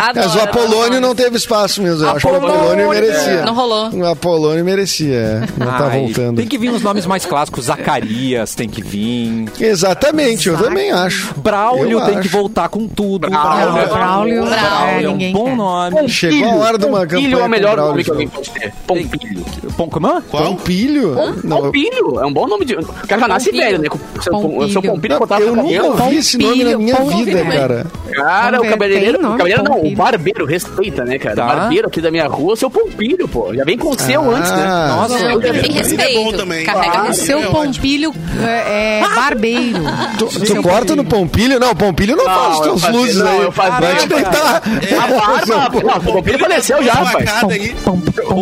Adoro, 0.00 0.26
Mas 0.26 0.34
o 0.34 0.40
Apolônio 0.40 1.00
não 1.00 1.14
teve 1.14 1.36
espaço 1.36 1.80
mesmo. 1.80 2.04
Eu 2.04 2.10
acho 2.10 2.26
que 2.26 2.32
o 2.32 2.36
Apolônio, 2.36 2.88
merecia. 2.88 3.42
Não 3.44 3.54
rolou. 3.54 3.88
O 3.90 4.06
Apolônio 4.06 4.64
merecia, 4.64 5.14
é. 5.14 5.40
Não 5.56 5.66
tá 5.66 5.88
Ai, 5.92 6.00
voltando. 6.00 6.36
Tem 6.38 6.46
que 6.48 6.58
vir 6.58 6.70
os 6.70 6.82
nomes 6.82 7.06
mais 7.06 7.24
clássicos. 7.24 7.66
Zacarias 7.66 8.54
tem 8.54 8.68
que 8.68 8.82
vir. 8.82 9.44
Exatamente, 9.60 10.48
eu 10.48 10.58
também 10.58 10.90
acho. 10.90 11.32
Braulio 11.36 11.98
Eu 12.00 12.04
tem 12.04 12.14
acho. 12.14 12.22
que 12.22 12.28
voltar 12.28 12.68
com 12.68 12.88
tudo. 12.88 13.28
Braulio. 13.30 13.72
Braulio, 13.88 14.44
Braulio 14.44 14.44
é, 14.52 15.02
é 15.04 15.08
um 15.08 15.12
ninguém 15.12 15.32
bom 15.32 15.44
quer. 15.44 15.56
nome. 15.56 16.08
Chegou 16.08 16.50
a 16.50 16.54
hora 16.56 16.78
de 16.78 16.84
uma 16.86 17.00
campanha 17.06 17.14
Pompilho 17.24 17.38
é 17.40 17.44
o 17.44 17.48
melhor 17.48 17.72
Braulio 17.74 17.90
nome 17.92 18.04
que 18.04 18.10
alguém 18.10 18.28
pode 18.28 18.50
ter. 18.50 18.72
Pompilho. 18.86 19.44
Pom, 19.76 19.88
como? 19.88 20.22
Pompilho? 20.22 21.14
Não, 21.44 21.62
Pompilho 21.62 22.20
é 22.20 22.26
um 22.26 22.32
bom 22.32 22.46
nome 22.46 22.64
de. 22.64 22.74
O 22.74 22.84
cara 23.06 23.20
já 23.20 23.28
nasce 23.28 23.46
Pompilho. 23.50 23.64
velho, 23.64 23.78
né? 23.82 23.88
O 24.18 24.22
seu, 24.22 24.34
o 24.34 24.68
seu 24.68 24.82
Pompilho 24.82 25.12
não, 25.12 25.18
cortado 25.18 25.43
eu 25.48 25.56
nunca 25.56 26.02
ouvi 26.04 26.16
esse 26.16 26.38
nome 26.38 26.64
na 26.64 26.78
minha 26.78 26.96
vida, 26.96 27.44
cara. 27.44 27.86
Cara, 28.12 28.60
o 28.60 28.68
cabeleireiro. 28.68 29.18
O 29.18 29.36
cabeleireiro 29.36 29.62
não, 29.64 29.80
o 29.80 29.96
barbeiro, 29.96 30.44
respeita, 30.46 31.04
né, 31.04 31.18
cara? 31.18 31.36
Tá. 31.36 31.44
O 31.44 31.46
barbeiro 31.56 31.88
aqui 31.88 32.00
da 32.00 32.10
minha 32.10 32.26
rua, 32.26 32.56
seu 32.56 32.70
Pompilho, 32.70 33.26
pô. 33.28 33.54
Já 33.54 33.64
vem 33.64 33.76
com 33.78 33.90
o 33.90 33.98
seu 33.98 34.20
Ah, 34.30 34.36
antes, 34.36 34.50
né? 34.50 34.66
Nossa, 34.66 35.18
Não, 35.18 35.30
eu- 35.32 35.40
tem 35.40 35.50
eu- 35.50 35.72
respeito. 35.74 36.02
é 36.02 36.14
bom 36.14 36.32
também. 36.32 36.64
Carrega 36.64 36.92
Claro. 36.92 37.10
O 37.10 37.14
seu 37.14 37.38
É 37.38 37.46
pompilho 37.46 38.14
é, 38.42 39.00
é 39.00 39.14
barbeiro. 39.14 39.80
Tu, 40.18 40.26
tu 40.46 40.62
corta 40.62 40.94
no 40.96 41.04
Pompilho? 41.04 41.58
Não, 41.58 41.70
o 41.72 41.76
Pompilho 41.76 42.16
não, 42.16 42.24
Não, 42.24 42.34
faz 42.34 42.52
os 42.52 42.56
eu 42.58 42.62
teus 42.64 42.80
fazia- 42.82 42.98
luzes 43.00 43.16
não, 43.16 43.28
aí. 43.28 43.42
eu 43.42 43.52
fazia, 43.52 43.80
Vai 43.80 43.96
te 43.96 44.08
deitar. 44.08 44.62
A 44.62 45.06
barba, 45.06 45.98
o 45.98 46.12
Pompilho 46.12 46.38
faleceu 46.38 46.82
já, 46.82 46.92
rapaz. 46.94 47.30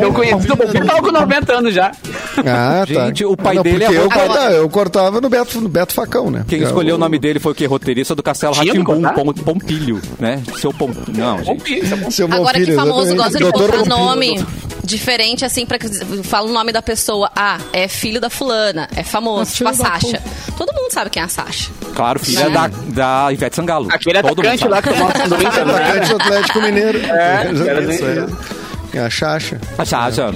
Eu 0.02 0.12
conheci 0.12 0.52
o 0.52 0.56
Pompilho, 0.56 0.86
tava 0.86 1.02
com 1.02 1.12
90 1.12 1.52
anos 1.58 1.74
já. 1.74 1.92
Ah, 2.38 2.84
tá. 2.92 3.06
Gente, 3.06 3.24
o 3.24 3.36
pai 3.36 3.54
não, 3.56 3.62
dele 3.62 3.84
é 3.84 3.88
eu, 3.88 4.08
eu 4.52 4.68
cortava 4.68 5.20
no 5.20 5.28
Beto, 5.28 5.60
no 5.60 5.68
Beto 5.68 5.92
Facão, 5.94 6.30
né? 6.30 6.44
Quem 6.48 6.60
Eu- 6.60 6.68
escolheu 6.92 6.96
o 6.96 6.98
nome 6.98 7.18
dele 7.18 7.38
foi 7.38 7.52
o 7.52 7.54
que? 7.54 7.66
Roteirista 7.66 8.14
do 8.14 8.22
Castelo 8.22 8.54
Ratimbum? 8.54 9.02
Pom, 9.14 9.32
Pompilho, 9.32 10.00
né? 10.18 10.42
Seu 10.58 10.72
Pom... 10.72 10.90
Não, 11.08 11.38
gente. 11.38 11.46
Pompilho, 11.46 11.82
é. 12.06 12.10
Seu 12.10 12.26
Agora 12.26 12.52
que 12.58 12.60
Pompilho, 12.60 12.76
famoso 12.76 13.14
gosta 13.16 13.32
de 13.38 13.38
Doutor 13.44 13.70
colocar 13.70 13.78
Pompilho. 13.78 13.96
nome 13.98 14.46
diferente, 14.84 15.44
assim, 15.44 15.64
pra 15.64 15.78
que 15.78 15.88
fala 16.24 16.48
o 16.48 16.52
nome 16.52 16.72
da 16.72 16.82
pessoa. 16.82 17.30
Ah, 17.34 17.58
é 17.72 17.88
filho 17.88 18.20
da 18.20 18.28
fulana, 18.30 18.88
é 18.94 19.02
famoso, 19.02 19.50
É 19.52 19.54
tipo 19.54 19.70
a 19.70 19.74
Sasha. 19.74 20.22
Todo 20.56 20.72
mundo 20.74 20.92
sabe 20.92 21.10
quem 21.10 21.22
é 21.22 21.24
a 21.24 21.28
Sasha. 21.28 21.70
Claro, 21.94 22.18
filha 22.20 22.48
Né? 22.48 22.50
da, 22.50 23.24
da 23.26 23.32
Ivete 23.32 23.56
Sangalo. 23.56 23.88
Aquele 23.90 24.18
atacante 24.18 24.66
lá 24.68 24.82
que 24.82 24.88
do 25.28 25.34
Inter, 25.42 25.66
né? 25.66 26.00
Do 26.08 26.16
Atlético 26.16 26.60
Mineiro. 26.62 26.98
É, 27.06 27.52
bem- 27.52 27.98
é. 28.02 28.61
É 28.94 28.98
a 28.98 29.08
Xaxa. 29.08 29.58
A 29.78 29.84
Chacha. 29.84 30.30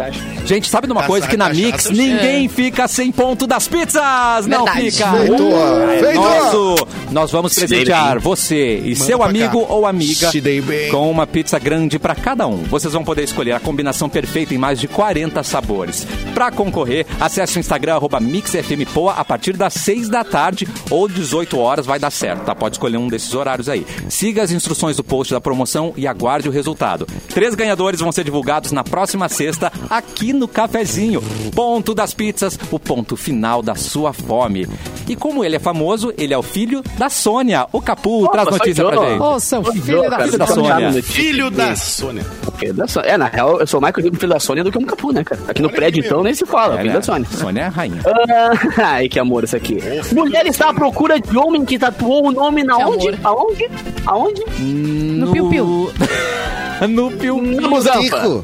Gente, 0.46 0.68
sabe 0.70 0.86
de 0.86 0.92
uma 0.92 1.02
coisa? 1.02 1.26
Que 1.26 1.36
na 1.36 1.48
Chacha, 1.48 1.60
Mix 1.60 1.82
Chacha, 1.84 1.94
ninguém 1.94 2.48
fica 2.48 2.88
sem 2.88 3.12
ponto 3.12 3.46
das 3.46 3.68
pizzas! 3.68 4.46
Não 4.46 4.64
Verdade. 4.64 4.90
fica! 4.90 5.12
Feitor, 5.12 5.90
É 5.90 5.98
feitor. 6.00 6.14
nosso! 6.24 6.88
Nós 7.10 7.30
vamos 7.30 7.54
presentear 7.54 8.18
você 8.18 8.78
e 8.78 8.96
seu 8.96 9.18
pra 9.18 9.28
amigo 9.28 9.60
cá. 9.66 9.72
ou 9.74 9.86
amiga 9.86 10.30
Se 10.30 10.40
dei 10.40 10.60
bem. 10.62 10.90
com 10.90 11.10
uma 11.10 11.26
pizza 11.26 11.58
grande 11.58 11.98
para 11.98 12.14
cada 12.14 12.46
um. 12.46 12.62
Vocês 12.64 12.94
vão 12.94 13.04
poder 13.04 13.24
escolher 13.24 13.52
a 13.52 13.60
combinação 13.60 14.08
perfeita 14.08 14.54
em 14.54 14.58
mais 14.58 14.80
de 14.80 14.88
40 14.88 15.42
sabores. 15.42 16.06
Para 16.34 16.50
concorrer, 16.50 17.04
acesse 17.20 17.58
o 17.58 17.60
Instagram 17.60 17.96
arroba 17.96 18.18
MixFMPoa 18.20 19.12
a 19.18 19.24
partir 19.24 19.54
das 19.54 19.74
6 19.74 20.08
da 20.08 20.24
tarde 20.24 20.66
ou 20.90 21.06
18 21.08 21.58
horas 21.58 21.84
vai 21.84 21.98
dar 21.98 22.10
certo, 22.10 22.44
tá? 22.44 22.54
Pode 22.54 22.76
escolher 22.76 22.96
um 22.96 23.08
desses 23.08 23.34
horários 23.34 23.68
aí. 23.68 23.86
Siga 24.08 24.42
as 24.42 24.50
instruções 24.50 24.96
do 24.96 25.04
post 25.04 25.34
da 25.34 25.40
promoção 25.42 25.92
e 25.96 26.06
aguarde 26.06 26.48
o 26.48 26.52
resultado. 26.52 27.06
Três 27.28 27.54
ganhadores 27.54 28.00
vão 28.00 28.10
ser 28.10 28.24
divulgados 28.24 28.45
na 28.72 28.84
próxima 28.84 29.28
sexta 29.28 29.72
aqui 29.90 30.32
no 30.32 30.46
Cafezinho. 30.46 31.20
Ponto 31.54 31.92
das 31.94 32.14
pizzas, 32.14 32.56
o 32.70 32.78
ponto 32.78 33.16
final 33.16 33.60
da 33.60 33.74
sua 33.74 34.12
fome. 34.12 34.68
E 35.08 35.16
como 35.16 35.44
ele 35.44 35.56
é 35.56 35.58
famoso, 35.58 36.12
ele 36.16 36.32
é 36.32 36.38
o 36.38 36.42
filho 36.42 36.82
da 36.96 37.10
Sônia. 37.10 37.66
O 37.72 37.80
Capu 37.80 38.28
traz 38.28 38.46
Opa, 38.46 38.56
notícia 38.56 38.82
sou 38.84 38.92
pra 38.92 39.08
gente. 39.08 39.20
Ô, 39.20 39.40
seu 39.40 39.64
Filho 39.64 39.82
filho 39.82 40.10
da 40.10 40.18
filho 40.20 40.38
da. 40.38 40.46
Sônia. 40.46 41.02
Filho 41.02 41.50
da 41.50 41.76
Sônia. 41.76 42.24
Filho 42.56 42.74
da 42.74 42.86
Sônia. 42.86 43.10
É, 43.10 43.16
na 43.18 43.26
real, 43.26 43.60
eu 43.60 43.66
sou 43.66 43.80
mais 43.80 43.92
conhecido 43.94 44.16
filho 44.18 44.32
da 44.32 44.40
Sônia 44.40 44.62
do 44.64 44.70
que 44.70 44.78
um 44.78 44.84
capu, 44.84 45.12
né, 45.12 45.24
cara? 45.24 45.40
Aqui 45.48 45.60
no 45.62 45.68
Olha 45.68 45.76
prédio, 45.76 46.04
então, 46.04 46.22
nem 46.22 46.34
se 46.34 46.46
fala. 46.46 46.74
É, 46.74 46.78
filho 46.78 46.90
né? 46.90 46.96
da 46.96 47.02
Sônia. 47.02 47.28
Sônia 47.30 47.60
é 47.62 47.64
a 47.66 47.68
rainha. 47.68 48.00
Ah, 48.06 48.52
Ai, 48.94 49.08
que 49.08 49.18
amor 49.18 49.44
isso 49.44 49.56
aqui. 49.56 49.78
Mulher 50.12 50.46
está 50.46 50.70
à 50.70 50.74
procura 50.74 51.20
de 51.20 51.36
homem 51.36 51.64
que 51.64 51.78
tatuou 51.78 52.28
o 52.28 52.32
nome 52.32 52.62
na 52.62 52.76
Que 52.76 52.84
onde? 52.84 53.08
amor. 53.08 53.18
Aonde? 53.24 53.70
Aonde? 54.06 54.42
No 54.60 55.32
piu-piu. 55.32 55.90
no 56.88 57.10
piu 57.10 57.40
Na 57.42 57.68
busanfa. 57.68 58.35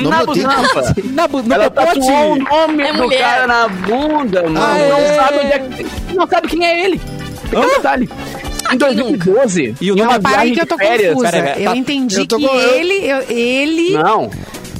No 0.00 0.10
Na 0.10 0.24
busanfa. 0.24 0.94
Na, 1.04 1.28
bu- 1.28 1.42
no 1.42 1.54
Ela 1.54 1.70
popote. 1.70 2.00
tatuou 2.00 2.32
o 2.32 2.36
nome 2.36 2.82
É 2.82 2.92
do 2.92 3.02
mulher. 3.04 3.20
cara 3.20 3.46
na 3.46 3.68
bunda, 3.68 4.42
mano. 4.42 4.60
Ah, 4.60 4.74
não 4.90 4.98
é? 4.98 5.14
sabe 5.14 5.38
onde 5.38 5.52
é 5.52 5.58
que... 5.58 6.14
Não 6.14 6.26
sabe 6.28 6.48
quem 6.48 6.64
é 6.66 6.84
ele. 6.84 7.00
Pequeno 7.42 7.68
detalhe. 7.68 8.08
Em 8.72 8.76
2012, 8.78 9.74
E 9.80 9.92
o 9.92 9.96
em 9.96 10.00
uma 10.00 10.12
nome- 10.12 10.22
Para 10.22 10.40
aí 10.40 10.50
viagem 10.50 10.54
que 10.54 10.60
eu 10.60 10.64
de 10.64 10.68
tô 10.68 10.76
férias... 10.78 11.14
confusa. 11.14 11.36
Aí, 11.36 11.64
eu 11.64 11.70
tá- 11.70 11.76
entendi 11.76 12.16
eu 12.18 12.26
tô 12.26 12.36
que 12.38 12.48
com- 12.48 12.58
ele... 12.58 12.94
eu- 13.06 13.24
ele... 13.28 13.90
Não. 13.92 14.30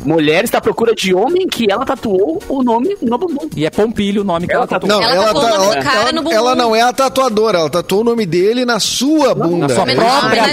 Mulher 0.05 0.45
está 0.45 0.59
à 0.59 0.61
procura 0.61 0.95
de 0.95 1.14
homem 1.14 1.47
que 1.49 1.71
ela 1.71 1.85
tatuou 1.85 2.40
o 2.49 2.62
nome 2.62 2.97
no 3.03 3.17
bumbum. 3.19 3.49
E 3.57 3.64
é 3.67 3.71
Pompilho 3.71 4.23
o 4.23 4.25
nome 4.25 4.47
que 4.47 4.53
ela, 4.53 4.62
Ela 4.62 4.69
tatuou. 4.69 4.93
Não, 4.93 5.03
Ela 5.03 5.14
ela, 5.14 5.25
tatuou 5.27 5.43
tá- 5.45 5.49
o 5.49 5.59
nome 5.59 5.67
do 5.69 5.73
ela- 5.75 5.83
cara 5.85 6.01
ela- 6.01 6.12
no 6.12 6.23
bumbum. 6.23 6.35
ela 6.37 6.55
não 6.55 6.77
é 6.77 6.83
a 6.83 6.93
tatuadora, 6.93 7.59
ela 7.59 7.71
tatuou 7.71 8.03
o 8.03 8.05
nome 8.05 8.27
dele 8.27 8.64
na 8.64 8.79
sua 8.79 9.35
bunda. 9.35 9.69
sua 9.75 9.90
É 9.90 9.95
própria 9.95 10.45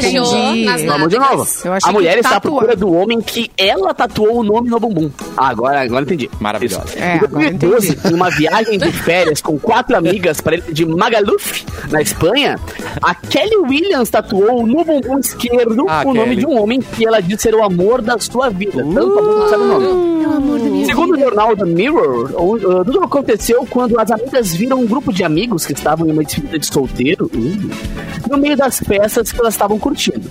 Vamos 0.88 1.10
de 1.10 1.18
novo. 1.20 1.48
A 1.84 1.92
mulher 1.92 2.18
está 2.18 2.38
à 2.38 2.42
procura 2.42 2.76
do 2.76 2.92
homem 2.92 3.22
que 3.22 3.52
ela 3.58 3.94
tatuou 3.94 4.38
o 4.40 4.44
nome 4.44 4.70
no 4.70 4.80
bumbum. 4.80 5.12
Ah, 5.38 5.50
agora, 5.50 5.82
agora 5.82 6.04
entendi. 6.04 6.30
Maravilhosa. 6.40 6.84
É, 6.96 7.16
em 7.16 7.18
agora 7.18 7.30
2012, 7.52 8.00
em 8.10 8.14
uma 8.14 8.30
viagem 8.30 8.78
de 8.78 8.92
férias 8.92 9.42
com 9.42 9.60
quatro 9.60 9.96
amigas 9.96 10.40
para 10.42 10.56
ele 10.56 10.72
de 10.72 10.86
Magaluf, 10.86 11.66
na 11.90 12.02
Espanha, 12.02 12.60
a 13.02 13.14
Kelly 13.14 13.58
Williams 13.58 14.10
tatuou 14.10 14.66
no 14.66 14.84
bumbum 14.84 15.20
esquerdo 15.20 15.86
Ah, 15.88 16.02
o 16.06 16.14
nome 16.14 16.30
Kelly. 16.30 16.36
de 16.38 16.46
um 16.46 16.62
homem 16.62 16.80
que 16.82 17.06
ela 17.06 17.22
disse 17.22 17.42
ser 17.42 17.56
o 17.56 17.64
amor 17.64 18.02
da 18.04 18.20
sua 18.20 18.50
vida. 18.50 18.84
Tanto 18.94 19.20
a 19.20 19.40
não 19.41 19.49
sabe 19.49 19.63
o 19.63 19.67
nome. 19.67 20.86
Segundo 20.86 21.15
o 21.15 21.19
jornal 21.19 21.56
The 21.56 21.65
Mirror, 21.65 22.32
o- 22.36 22.56
uh, 22.56 22.86
tudo 22.86 23.04
aconteceu 23.04 23.65
quando 23.69 23.99
as 23.99 24.10
amigas 24.12 24.54
viram 24.54 24.80
um 24.82 24.88
grupo 24.88 25.12
de 25.13 25.23
amigos 25.23 25.65
que 25.65 25.73
estavam 25.73 26.08
em 26.08 26.12
uma 26.12 26.23
despedida 26.23 26.58
de 26.60 26.65
solteiro 26.65 27.30
uh, 27.34 28.30
no 28.30 28.38
meio 28.38 28.56
das 28.58 28.80
peças 28.80 29.32
que 29.32 29.39
elas 29.39 29.54
estavam 29.54 29.77
curtindo. 29.77 30.21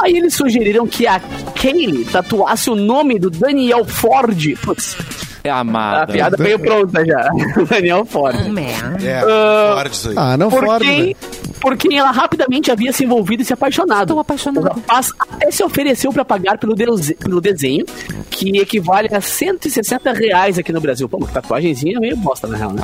Aí 0.00 0.16
eles 0.16 0.34
sugeriram 0.34 0.86
que 0.86 1.06
a 1.06 1.20
Kaylee 1.60 2.04
tatuasse 2.06 2.70
o 2.70 2.74
nome 2.76 3.18
do 3.18 3.30
Daniel 3.30 3.84
Ford. 3.84 4.38
Putz, 4.62 4.96
É 5.44 5.50
a 5.50 5.58
amada. 5.58 6.12
piada 6.12 6.36
veio 6.36 6.58
pronta 6.58 7.04
já. 7.04 7.28
Daniel 7.68 8.04
Ford. 8.04 8.36
Merda. 8.48 9.04
É, 9.06 9.20
Ah, 9.20 9.74
forte 9.76 9.92
isso 9.94 10.08
aí. 10.10 10.14
Ah, 10.16 10.36
não 10.36 10.50
fora. 10.50 10.78
quem, 10.80 11.02
velho. 11.02 11.16
Por 11.60 11.76
quem 11.76 11.98
ela 11.98 12.10
rapidamente 12.10 12.70
havia 12.70 12.92
se 12.92 13.04
envolvido 13.04 13.42
e 13.42 13.44
se 13.44 13.52
apaixonado. 13.52 14.02
Estou 14.02 14.18
apaixonado. 14.20 14.64
O 14.64 14.68
rapaz 14.68 15.12
até 15.18 15.50
se 15.50 15.62
ofereceu 15.64 16.12
para 16.12 16.24
pagar 16.24 16.58
pelo, 16.58 16.74
pelo 16.76 17.40
desenho, 17.40 17.84
que 18.30 18.58
equivale 18.58 19.08
a 19.14 19.20
160 19.20 20.12
reais 20.12 20.58
aqui 20.58 20.72
no 20.72 20.80
Brasil. 20.80 21.08
Pô, 21.08 21.16
uma 21.18 21.26
tatuagenzinha 21.28 21.96
é 21.96 22.00
meio 22.00 22.16
bosta, 22.16 22.46
na 22.46 22.56
real, 22.56 22.72
né? 22.72 22.82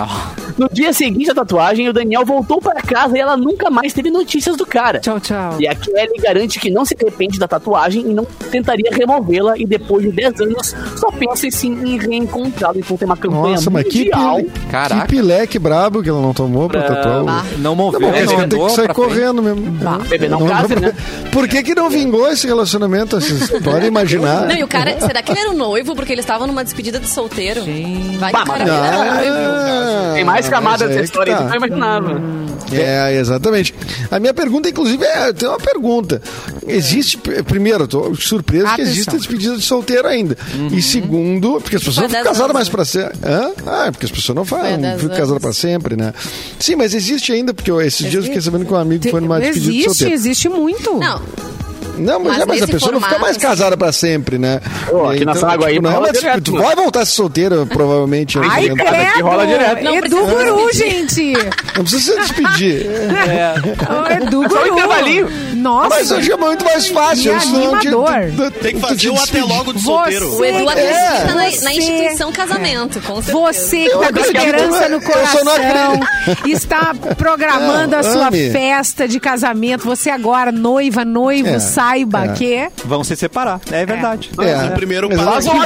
No 0.58 0.68
dia 0.68 0.92
seguinte 0.92 1.30
à 1.30 1.34
tatuagem, 1.34 1.88
o 1.88 1.92
Daniel 1.92 2.24
voltou 2.24 2.60
para 2.60 2.80
casa 2.82 3.16
e 3.16 3.20
ela 3.20 3.36
nunca 3.36 3.70
mais 3.70 3.92
teve 3.92 4.10
notícias 4.10 4.56
do 4.56 4.66
cara. 4.66 5.00
Tchau, 5.00 5.20
tchau. 5.20 5.56
E 5.60 5.66
a 5.68 5.74
Kelly 5.74 6.20
garante 6.20 6.58
que 6.58 6.70
não 6.70 6.84
se 6.84 6.96
arrepende 7.00 7.38
da 7.38 7.46
tatuagem 7.48 8.02
e 8.10 8.14
não 8.14 8.24
tentaria 8.50 8.90
removê-la 8.92 9.54
e 9.58 9.64
depois 9.66 10.02
de 10.04 10.12
10 10.12 10.40
anos 10.40 10.74
só 10.96 11.10
pensa 11.10 11.48
sim 11.50 11.72
em 11.72 11.98
reencontrá-lo. 11.98 12.78
Então 12.78 12.96
tem 12.96 13.06
uma 13.06 13.16
campanha 13.16 13.54
Nossa, 13.56 13.70
mas 13.70 13.84
que, 13.86 13.98
mundial. 14.04 14.36
pile, 14.36 14.50
Caraca. 14.70 15.02
que 15.02 15.08
pileque 15.08 15.58
brabo 15.58 16.02
que 16.02 16.08
ela 16.08 16.20
não 16.20 16.32
tomou 16.32 16.68
pra 16.68 16.82
tatuar. 16.82 17.22
o- 17.24 17.28
Ah. 17.28 17.44
Não 17.58 17.74
moveu, 17.74 18.00
Não, 18.00 18.10
porque 18.10 18.24
não 18.36 18.48
tem 18.66 18.74
que 18.74 18.76
sair 18.76 18.84
pra 18.86 18.94
frente. 18.94 19.08
correndo 19.08 19.42
mesmo. 19.42 19.78
Bebê, 20.08 20.28
não 20.28 20.46
case, 20.46 20.76
né? 20.76 20.92
Por 21.32 21.48
que, 21.48 21.62
que 21.62 21.74
não 21.74 21.90
vingou 21.90 22.30
esse 22.30 22.46
relacionamento? 22.46 23.20
Vocês 23.20 23.50
podem 23.62 23.88
imaginar. 23.88 24.46
Não, 24.46 24.54
e 24.56 24.62
o 24.62 24.68
cara, 24.68 24.98
será 25.00 25.22
que 25.22 25.32
ele 25.32 25.40
era 25.40 25.50
o 25.50 25.54
noivo? 25.54 25.94
Porque 25.94 26.12
ele 26.12 26.20
estava 26.20 26.46
numa 26.46 26.64
despedida 26.64 26.98
de 27.00 27.08
solteiro. 27.08 27.62
Vai 28.18 28.32
que 28.32 28.36
Bah, 28.38 28.42
o 28.42 28.46
cara 28.46 28.64
era 28.64 29.14
noivo. 29.14 29.34
Ah, 29.36 30.12
Tem 30.14 30.24
mais 30.24 30.48
camadas 30.48 30.80
mas 30.80 30.82
aí 30.82 30.88
dessa 30.88 30.98
que 31.00 31.04
história 31.04 31.32
aí 31.36 31.38
tá. 31.42 31.48
que 31.48 31.52
eu 31.52 31.56
imaginava. 31.56 32.20
É, 32.72 33.16
exatamente. 33.18 33.74
A 34.10 34.18
minha 34.18 34.32
pergunta, 34.34 34.68
inclusive, 34.68 35.04
é, 35.04 35.32
tem 35.32 35.48
uma 35.48 35.58
pergunta. 35.58 36.20
Existe, 36.66 37.18
primeiro, 37.46 37.84
eu 37.84 37.88
tô 37.88 38.14
surpreso 38.14 38.74
que 38.74 38.82
existe 38.82 39.16
despedida 39.16 39.56
de 39.56 39.62
solteiro 39.62 40.08
ainda. 40.08 40.36
E 40.72 40.80
segundo, 40.82 41.60
porque 41.60 41.76
as 41.76 41.82
pessoas 41.84 42.02
não 42.04 42.08
ficam 42.08 42.22
10 42.24 42.32
casadas 42.36 42.54
mais 42.54 42.68
né? 42.68 42.72
pra 42.72 42.84
sempre. 42.84 43.18
Hã? 43.24 43.50
Ah, 43.66 43.88
porque 43.92 44.06
as 44.06 44.12
pessoas 44.12 44.36
não 44.36 44.44
10 44.44 45.00
ficam 45.00 45.16
casadas 45.16 45.42
pra 45.42 45.52
sempre, 45.52 45.96
né? 45.96 46.12
Sim, 46.58 46.76
mas 46.76 46.94
existe 46.94 47.32
ainda, 47.32 47.52
porque 47.52 47.70
esses 47.70 48.10
dias 48.10 48.14
eu 48.14 48.22
fiquei 48.22 48.40
sabendo 48.54 48.66
que 48.66 48.72
um 48.72 48.76
amigo 48.76 49.10
foi 49.10 49.20
numa 49.20 49.40
despedida 49.40 49.72
de 49.72 49.78
existe, 49.78 49.84
solteiro. 49.90 50.14
existe 50.14 50.48
muito. 50.48 50.94
Não, 50.98 51.22
Não, 51.98 52.18
mas, 52.20 52.32
Mas 52.32 52.40
é, 52.40 52.46
mas 52.46 52.62
a 52.62 52.66
pessoa 52.66 52.92
não 52.92 53.00
fica 53.00 53.18
mais 53.18 53.36
formato, 53.36 53.40
casada 53.56 53.76
pra 53.76 53.92
sempre, 53.92 54.38
né? 54.38 54.60
Ô, 54.90 55.08
aqui 55.08 55.24
na 55.24 55.34
São 55.34 55.48
Guaíba 55.56 55.82
não 55.82 55.90
é 55.90 55.94
rola 55.94 56.06
uma 56.08 56.12
direto. 56.12 56.42
Tu 56.42 56.52
vai 56.52 56.74
voltar 56.76 57.00
a 57.00 57.06
ser 57.06 57.12
solteira, 57.12 57.66
provavelmente. 57.66 58.38
Ai, 58.38 58.68
momento. 58.68 58.80
aqui 58.88 58.90
credo! 59.12 59.24
rola 59.24 59.46
direto. 59.46 59.84
Não 59.84 59.94
Edu 59.96 60.16
Guru, 60.26 60.72
gente! 60.72 61.32
Não 61.76 61.84
precisa 61.84 62.12
se 62.14 62.20
despedir. 62.20 62.86
Ô, 63.88 64.24
Edu 64.24 64.44
É 64.44 64.48
só 64.48 64.56
um 64.56 64.62
Guru! 64.62 64.72
intervalinho. 64.78 65.28
Nossa! 65.54 65.88
Mas 65.88 66.10
hoje 66.10 66.32
é 66.32 66.36
muito 66.36 66.64
mais 66.64 66.88
fácil. 66.88 67.30
Que 67.32 67.38
isso 67.38 67.52
não 67.52 67.78
te- 67.78 67.88
animador. 67.88 68.10
tu- 68.36 68.50
tu- 68.50 68.60
Tem 68.60 68.74
que 68.74 68.80
fazer 68.80 69.10
o 69.10 69.16
até 69.22 69.42
logo 69.42 69.72
do 69.72 69.78
Você- 69.78 69.84
solteiro. 69.86 70.36
o 70.36 70.44
Edu 70.44 70.70
É, 70.70 70.72
acredita 70.72 71.34
na, 71.34 71.50
você- 71.50 71.64
na 71.64 71.74
instituição 71.74 72.32
casamento, 72.32 73.00
com 73.00 73.14
certeza. 73.22 73.32
Você 73.32 73.84
que 73.84 73.98
tá 73.98 74.12
com 74.12 74.18
esperança 74.20 74.88
no 74.88 75.00
coração, 75.00 76.00
está 76.46 76.94
programando 77.16 77.92
Não, 77.92 77.98
a 77.98 78.02
sua 78.02 78.28
ame. 78.28 78.50
festa 78.50 79.08
de 79.08 79.18
casamento. 79.20 79.84
Você 79.84 80.10
agora, 80.10 80.50
noiva, 80.52 81.04
noivo, 81.04 81.48
É, 81.48 81.58
saiba 81.84 82.24
é. 82.24 82.28
que 82.34 82.68
Vão 82.84 83.04
se 83.04 83.16
separar. 83.16 83.60
É 83.70 83.84
verdade. 83.84 84.30
É. 84.40 84.66
O 84.66 84.72
primeiro 84.72 85.08
passo. 85.08 85.48
não- 85.48 85.60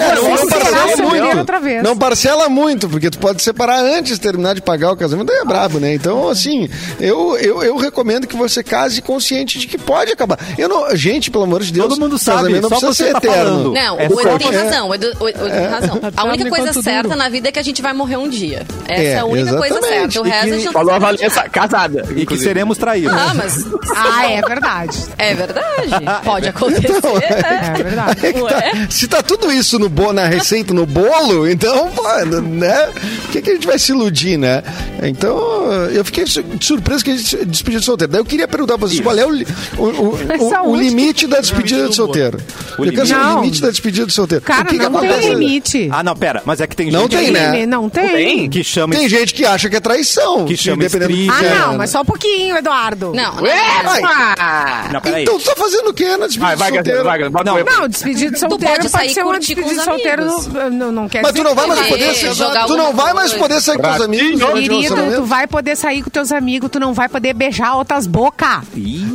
parcela 0.49 0.97
muito. 0.97 1.39
outra 1.39 1.61
vez. 1.61 1.83
Não 1.83 1.97
parcela 1.97 2.49
muito, 2.49 2.89
porque 2.89 3.11
tu 3.11 3.19
pode 3.19 3.43
separar 3.43 3.81
antes 3.81 4.15
de 4.15 4.21
terminar 4.21 4.55
de 4.55 4.63
pagar 4.63 4.93
o 4.93 4.97
casamento, 4.97 5.31
aí 5.33 5.39
é 5.39 5.45
brabo, 5.45 5.79
né? 5.79 5.95
Então, 5.95 6.29
assim, 6.29 6.69
eu, 7.01 7.37
eu, 7.39 7.63
eu 7.63 7.77
recomendo 7.77 8.27
que 8.27 8.37
você 8.37 8.63
case 8.63 9.01
consciente 9.03 9.59
de 9.59 9.67
que 9.67 9.79
pode 9.79 10.13
acabar. 10.13 10.39
Eu 10.57 10.69
não, 10.69 10.95
gente, 10.97 11.31
pelo 11.31 11.45
amor 11.45 11.63
de 11.63 11.73
Deus, 11.73 11.89
Todo 11.89 12.01
mundo 12.01 12.19
sabe, 12.19 12.39
casamento 12.39 12.63
não 12.63 12.69
só 12.71 12.87
precisa 12.87 12.93
você 12.95 13.05
ser 13.05 13.13
tá 13.13 13.19
eterno. 13.19 13.51
falando. 13.51 13.73
Não, 13.73 14.01
É 14.01 14.09
o 14.09 14.21
Edu 14.21 14.39
tem 14.39 14.49
é. 14.55 14.65
razão. 14.65 14.89
O 14.89 14.95
Edu, 14.95 15.07
o 15.21 15.29
Edu 15.29 15.39
tem 15.51 15.67
razão. 15.67 16.01
A 16.17 16.25
única 16.25 16.45
me 16.45 16.51
coisa 16.51 16.73
certa 16.83 17.03
duro. 17.09 17.17
na 17.17 17.29
vida 17.29 17.49
é 17.49 17.53
que 17.53 17.59
a 17.59 17.63
gente 17.63 17.81
vai 17.83 17.93
morrer 17.93 18.17
um 18.17 18.29
dia. 18.29 18.67
Essa 18.89 19.01
é, 19.03 19.05
É, 19.07 19.19
a 19.19 19.25
única 19.25 19.57
coisa 19.57 19.81
certa. 19.81 20.21
O 20.23 20.27
E 20.27 20.31
resto 20.31 20.55
a 20.55 20.59
gente 20.59 20.73
Falou 20.73 20.95
a 20.95 20.99
Valença 20.99 21.49
casada. 21.49 22.05
E 22.17 22.27
que 22.27 22.37
seremos 22.37 22.77
traídos. 22.79 23.13
Ah, 23.13 23.33
mas 23.35 23.65
Ah, 23.97 24.31
é 24.31 24.41
verdade. 24.43 24.97
é 25.17 25.35
verdade. 25.35 25.91
Pode 26.25 26.49
acontecer. 26.49 26.89
É 26.89 27.83
verdade. 27.83 28.27
É 28.27 28.33
que 28.33 28.41
tá- 28.41 28.57
Ué? 28.57 28.87
se 28.91 29.09
tá 29.09 29.23
tudo 29.23 29.53
isso 29.53 29.79
no 29.79 29.89
bo, 29.89 30.13
na 30.13 30.27
receita, 30.27 30.73
no 30.75 30.87
bolo, 30.87 31.49
então, 31.49 31.91
pô, 31.91 32.03
né? 32.43 32.89
Por 33.23 33.33
que, 33.33 33.43
que 33.43 33.51
a 33.51 33.55
gente 33.55 33.67
vai 33.67 33.79
se 33.79 33.93
iludir, 33.93 34.37
né? 34.39 34.63
Então, 35.03 35.39
eu 35.93 36.05
fiquei 36.05 36.27
su- 36.27 36.45
surpreso 36.61 37.05
que 37.05 37.11
a 37.11 37.17
gente 37.17 37.45
despediu 37.47 37.81
de 37.81 37.87
solteiro. 37.87 38.13
Daí 38.13 38.21
eu 38.21 38.25
queria 38.25 38.49
perguntar 38.49 38.79
pra 38.79 38.89
vocês 38.89 39.01
qual 39.01 39.17
é 39.17 39.25
o, 39.27 39.31
o, 39.77 39.85
o- 39.85 40.69
o- 40.73 40.77
limite 40.77 41.27
da 41.27 41.41
despedida 41.41 41.89
de 41.89 41.95
solteiro. 41.95 42.39
O 42.79 42.85
eu 42.85 42.93
quero 42.93 43.07
saber 43.07 43.21
limite. 43.21 43.37
o 43.39 43.41
limite 43.43 43.61
da 43.63 43.71
despedida 43.71 44.07
de 44.07 44.13
solteiro. 44.13 44.45
Cara, 44.45 44.63
o 44.63 44.67
que 44.67 44.79
que 44.79 44.89
não 44.89 45.01
tem 45.01 45.11
acontece? 45.11 45.35
limite. 45.35 45.89
Ah, 45.93 46.03
não, 46.03 46.17
pera. 46.17 46.43
Mas 46.45 46.61
é 46.61 46.67
que 46.67 46.75
tem 46.77 46.91
Não 46.91 47.03
gente 47.03 47.17
tem, 47.17 47.25
que- 47.27 47.31
né? 47.33 47.67
Não 47.67 47.89
tem. 47.89 48.09
Tem. 48.09 48.51
que 48.51 48.65
chama... 48.65 48.95
Tem 48.95 49.09
gente 49.09 49.35
que 49.35 49.45
acha 49.45 49.69
que 49.69 49.77
é 49.77 49.81
traição. 49.81 50.45
Que 50.45 50.57
chama 50.57 50.85
que 50.89 50.97
é, 50.97 51.01
Ah, 51.31 51.43
não, 51.61 51.73
né? 51.73 51.79
mas 51.79 51.91
só 51.91 52.01
um 52.01 52.05
pouquinho, 52.05 52.57
Eduardo. 52.57 53.13
Não, 53.15 53.35
não, 53.35 53.43
não. 53.43 54.93
Não. 54.93 55.19
Então 55.21 55.39
tu 55.39 55.45
tá 55.45 55.55
fazendo 55.57 55.93
o 56.05 56.11
quê 56.11 56.17
na 56.17 56.27
despedida 56.27 56.41
Vai, 56.47 56.55
de 56.57 56.59
vai, 56.59 56.69
solteiro? 56.73 57.05
Gabriel, 57.05 57.31
vai, 57.31 57.45
Gabriel. 57.45 57.65
Não, 57.67 57.81
Não, 57.81 57.89
despedido 57.89 58.33
de 58.33 58.39
solteiro 58.41 58.75
pode 58.75 58.89
sair 58.89 59.15
ser 59.15 59.23
uma 59.25 59.39
despedida 59.39 59.75
de 59.75 59.85
solteiro. 59.85 60.23
amigos. 60.23 60.47
Não, 60.47 60.71
não, 60.71 60.93
não 60.93 61.09
quer 61.09 61.23
Mas 61.23 61.33
tu 61.33 61.35
dizer 61.35 61.49
não 61.49 61.55
vai 61.55 61.67
mais 61.67 61.81
vai 61.81 61.89
poder 61.89 62.15
tu 62.67 62.77
não 62.77 62.93
vai 62.93 63.13
mais 63.15 63.33
poder 63.35 63.61
sair 63.61 63.79
com 63.79 63.91
os 63.91 64.01
amigos 64.01 64.43
o 64.43 64.53
Querido, 64.53 64.97
tu 65.17 65.25
vai 65.25 65.47
poder 65.47 65.77
sair 65.77 66.03
com 66.03 66.11
teus 66.11 66.33
amigos, 66.33 66.71
tu 66.71 66.79
não 66.81 66.95
vai 66.95 67.09
poder 67.09 67.35
beijar 67.35 67.75
outras 67.77 68.07
bocas. 68.07 68.61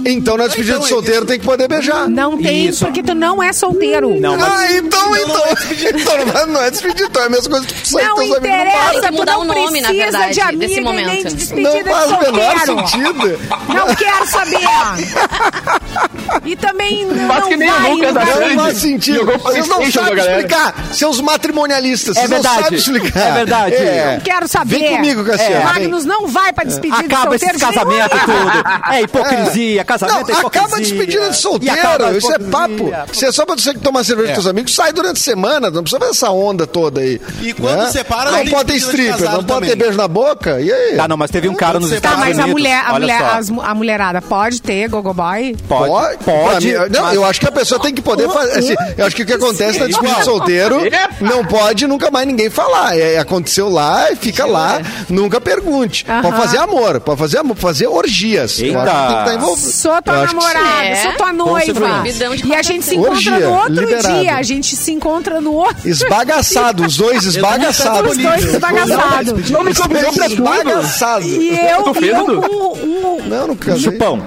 Então 0.06 0.38
na 0.38 0.48
despedida 0.48 0.80
de 0.80 0.88
solteiro 0.88 1.26
tem 1.26 1.40
que 1.40 1.46
poder 1.46 1.68
beijar. 1.68 2.08
Não 2.10 2.38
tem, 2.38 2.74
porque 2.74 3.02
tu 3.04 3.14
não 3.16 3.42
é 3.42 3.54
solteiro. 3.54 4.20
Não. 4.20 4.34
Ah, 4.36 4.72
então, 4.74 5.16
então, 5.16 5.42
então 6.00 6.18
não, 6.18 6.26
vai- 6.26 6.46
não 6.46 6.62
é 6.62 6.72
despedida, 6.72 7.04
então 7.10 7.24
é 7.24 7.26
a 7.26 7.30
mesma 7.30 7.50
coisa 7.50 7.68
que 7.68 7.74
tu 7.74 7.88
sair 7.88 8.04
Não 8.06 8.16
com 8.16 8.22
teus 8.22 8.36
amigos 8.38 8.58
no 8.58 8.64
interessa, 8.64 9.08
tu 9.08 9.14
mudar 9.14 9.32
não 9.34 9.40
o 9.42 9.44
nome, 9.46 9.82
na 9.82 9.88
precisa 9.90 10.12
verdade, 10.12 10.34
de 10.34 10.42
amiga 10.42 10.58
desse 10.68 10.74
nem 10.76 10.84
momento. 10.84 11.28
de 11.30 11.36
despedida 11.36 11.70
Não 11.84 11.84
faz 11.86 12.08
de 12.08 12.14
o 12.14 12.20
menor 12.20 12.60
solteiro. 12.66 12.88
sentido. 12.88 13.40
Não 13.74 13.96
quero 13.96 14.28
saber. 14.28 14.60
E 16.46 16.56
também 16.56 16.73
não, 16.74 17.28
Faz 17.28 17.46
que 17.46 17.56
nem 17.58 17.70
o 17.70 17.74
vai 17.74 17.92
Lucas 17.92 18.14
da 18.14 18.22
lugar- 18.24 18.50
Não 18.56 18.64
faz 18.64 18.78
sentido. 18.78 19.26
Vocês 19.26 19.68
não 19.68 19.92
sabem 19.92 20.18
explicar. 20.20 20.76
Seus 20.92 21.22
matrimonialistas, 21.22 22.16
É 22.18 22.20
vocês 22.28 22.30
não 22.32 22.38
verdade. 22.42 22.64
sabem 22.64 22.80
explicar. 22.80 23.20
É 23.20 23.32
verdade. 23.34 23.76
É. 23.76 24.14
Não 24.16 24.20
quero 24.22 24.48
saber. 24.48 24.80
Vem 24.80 24.96
comigo, 24.96 25.24
Cassiano. 25.26 25.56
vem. 25.56 25.64
Magnus 25.66 26.06
não 26.06 26.28
vai 26.28 26.52
pra 26.54 26.64
despedida 26.64 27.00
de 27.00 27.06
Acaba 27.14 27.38
solteiro. 27.38 27.58
de 27.58 27.64
nenhum 27.64 27.74
casamentos 27.74 28.18
e 28.18 28.22
amigo. 28.32 28.52
tudo. 28.52 28.94
É 28.94 29.02
hipocrisia, 29.02 29.86
casamento 29.86 30.16
é 30.16 30.22
Não, 30.34 30.40
hipocrisia. 30.40 30.48
acaba 30.62 30.76
a 30.76 30.80
despedida 30.80 31.30
de 31.30 31.38
solteiro. 31.38 31.76
acaba 31.80 32.12
Isso 32.18 32.34
é 32.34 32.40
papo. 32.40 32.92
Se 33.14 33.26
é 33.26 33.32
só 33.32 33.46
pra 33.46 33.56
você 33.56 33.74
tomar 33.74 34.04
cerveja 34.04 34.30
É. 34.32 34.36
com 34.36 34.42
seus 34.42 34.48
amigos, 34.48 34.74
sai 34.76 34.92
durante 34.94 35.18
a 35.18 35.24
semana. 35.24 35.70
Não 35.70 35.84
precisa 35.84 36.00
ver 36.00 36.10
essa 36.12 36.30
onda 36.32 36.66
toda 36.68 37.02
aí. 37.02 37.20
E 37.42 37.54
quando 37.54 37.90
separa, 37.92 38.32
não 38.32 38.46
pode 38.48 38.72
ter 38.72 38.78
stripper, 38.78 39.32
não 39.32 39.44
pode 39.44 39.46
ter 39.46 39.54
também. 39.72 39.76
beijo 39.76 39.98
na 39.98 40.08
boca. 40.08 40.60
E 40.62 40.72
aí? 40.72 40.96
Tá, 40.96 41.08
não, 41.08 41.18
mas 41.18 41.30
teve 41.32 41.48
um 41.50 41.56
cara 41.56 41.80
nos 41.80 41.92
Estados 41.92 42.20
Tá, 42.20 42.26
mas 42.26 42.38
Unidos. 42.38 42.50
a 42.50 42.54
mulher, 42.54 42.84
a, 42.86 42.94
mulher, 43.00 43.22
a 43.64 43.76
mulherada 43.76 44.22
pode 44.22 44.62
ter 44.62 44.88
gogoboy? 44.90 45.56
Pode, 45.68 46.18
Pra 46.24 46.60
mim, 46.68 46.74
não, 46.90 47.02
mas- 47.04 47.16
eu 47.16 47.26
acho 47.26 47.40
que 47.40 47.48
a 47.48 47.52
pessoa 47.52 47.80
tem 47.82 47.94
que 47.94 48.02
poder 48.02 48.30
fazer. 48.30 48.60
assim, 48.60 48.76
eu 48.98 49.06
acho 49.06 49.16
que 49.16 49.24
o 49.24 49.26
que 49.26 49.34
acontece 49.34 49.80
na 49.80 49.88
despedida 49.88 50.20
de 50.20 50.26
solteiro 50.26 50.82
não 51.22 51.46
pode 51.46 51.88
nunca 51.88 52.10
mais 52.12 52.28
ninguém 52.28 52.50
falar. 52.50 52.98
É, 52.98 53.18
aconteceu 53.20 53.70
lá 53.70 54.12
e 54.12 54.16
fica 54.16 54.46
lá. 54.46 54.82
Nunca 55.10 55.40
pergunte. 55.42 56.06
Aham. 56.08 56.22
Pode 56.22 56.38
fazer 56.38 56.58
amor, 56.58 57.00
pode 57.00 57.20
fazer 57.20 57.38
amor, 57.40 57.56
fazer 57.58 57.88
orgias. 57.88 58.60
Eu 58.60 58.66
Eita. 58.68 58.80
acho 58.82 58.92
que 58.92 58.98
tem 59.08 59.16
que 59.16 59.22
estar 59.22 59.36
envolvido. 59.36 59.72
Sou 59.72 60.02
tua 60.02 60.26
namorada, 60.26 60.96
sou 61.02 61.14
tua 61.14 61.30
É? 61.30 61.34
noiva. 61.34 62.04
De 62.04 62.48
E 62.48 62.56
a 62.56 62.62
gente 62.62 62.86
se 62.86 62.96
encontra 62.96 63.12
Orgia, 63.14 63.40
no 63.40 63.54
outro 63.54 63.74
liberado. 63.74 64.20
dia. 64.20 64.36
A 64.36 64.42
gente 64.44 64.76
se 64.76 64.92
encontra 64.92 65.42
no 65.42 65.54
outro 65.54 65.88
Esbagaçado, 65.88 66.86
os 66.86 66.98
dois 66.98 67.24
esbagaçados. 67.26 68.12
Os 68.12 68.18
dois 68.18 68.46
esbagaçados. 68.46 69.50
Não 69.50 69.64
me 69.64 69.74
convidou 69.74 70.14
pra 70.14 70.26
tudo. 70.30 70.34
Esbagaçado. 70.34 71.26
E 71.26 71.50
eu, 71.50 71.94
e 72.02 72.08
eu 72.10 72.26
com 72.42 72.78
um, 72.84 73.24
Não, 73.28 73.48
não 73.48 73.56
casei. 73.56 73.82
Chupão. 73.84 74.22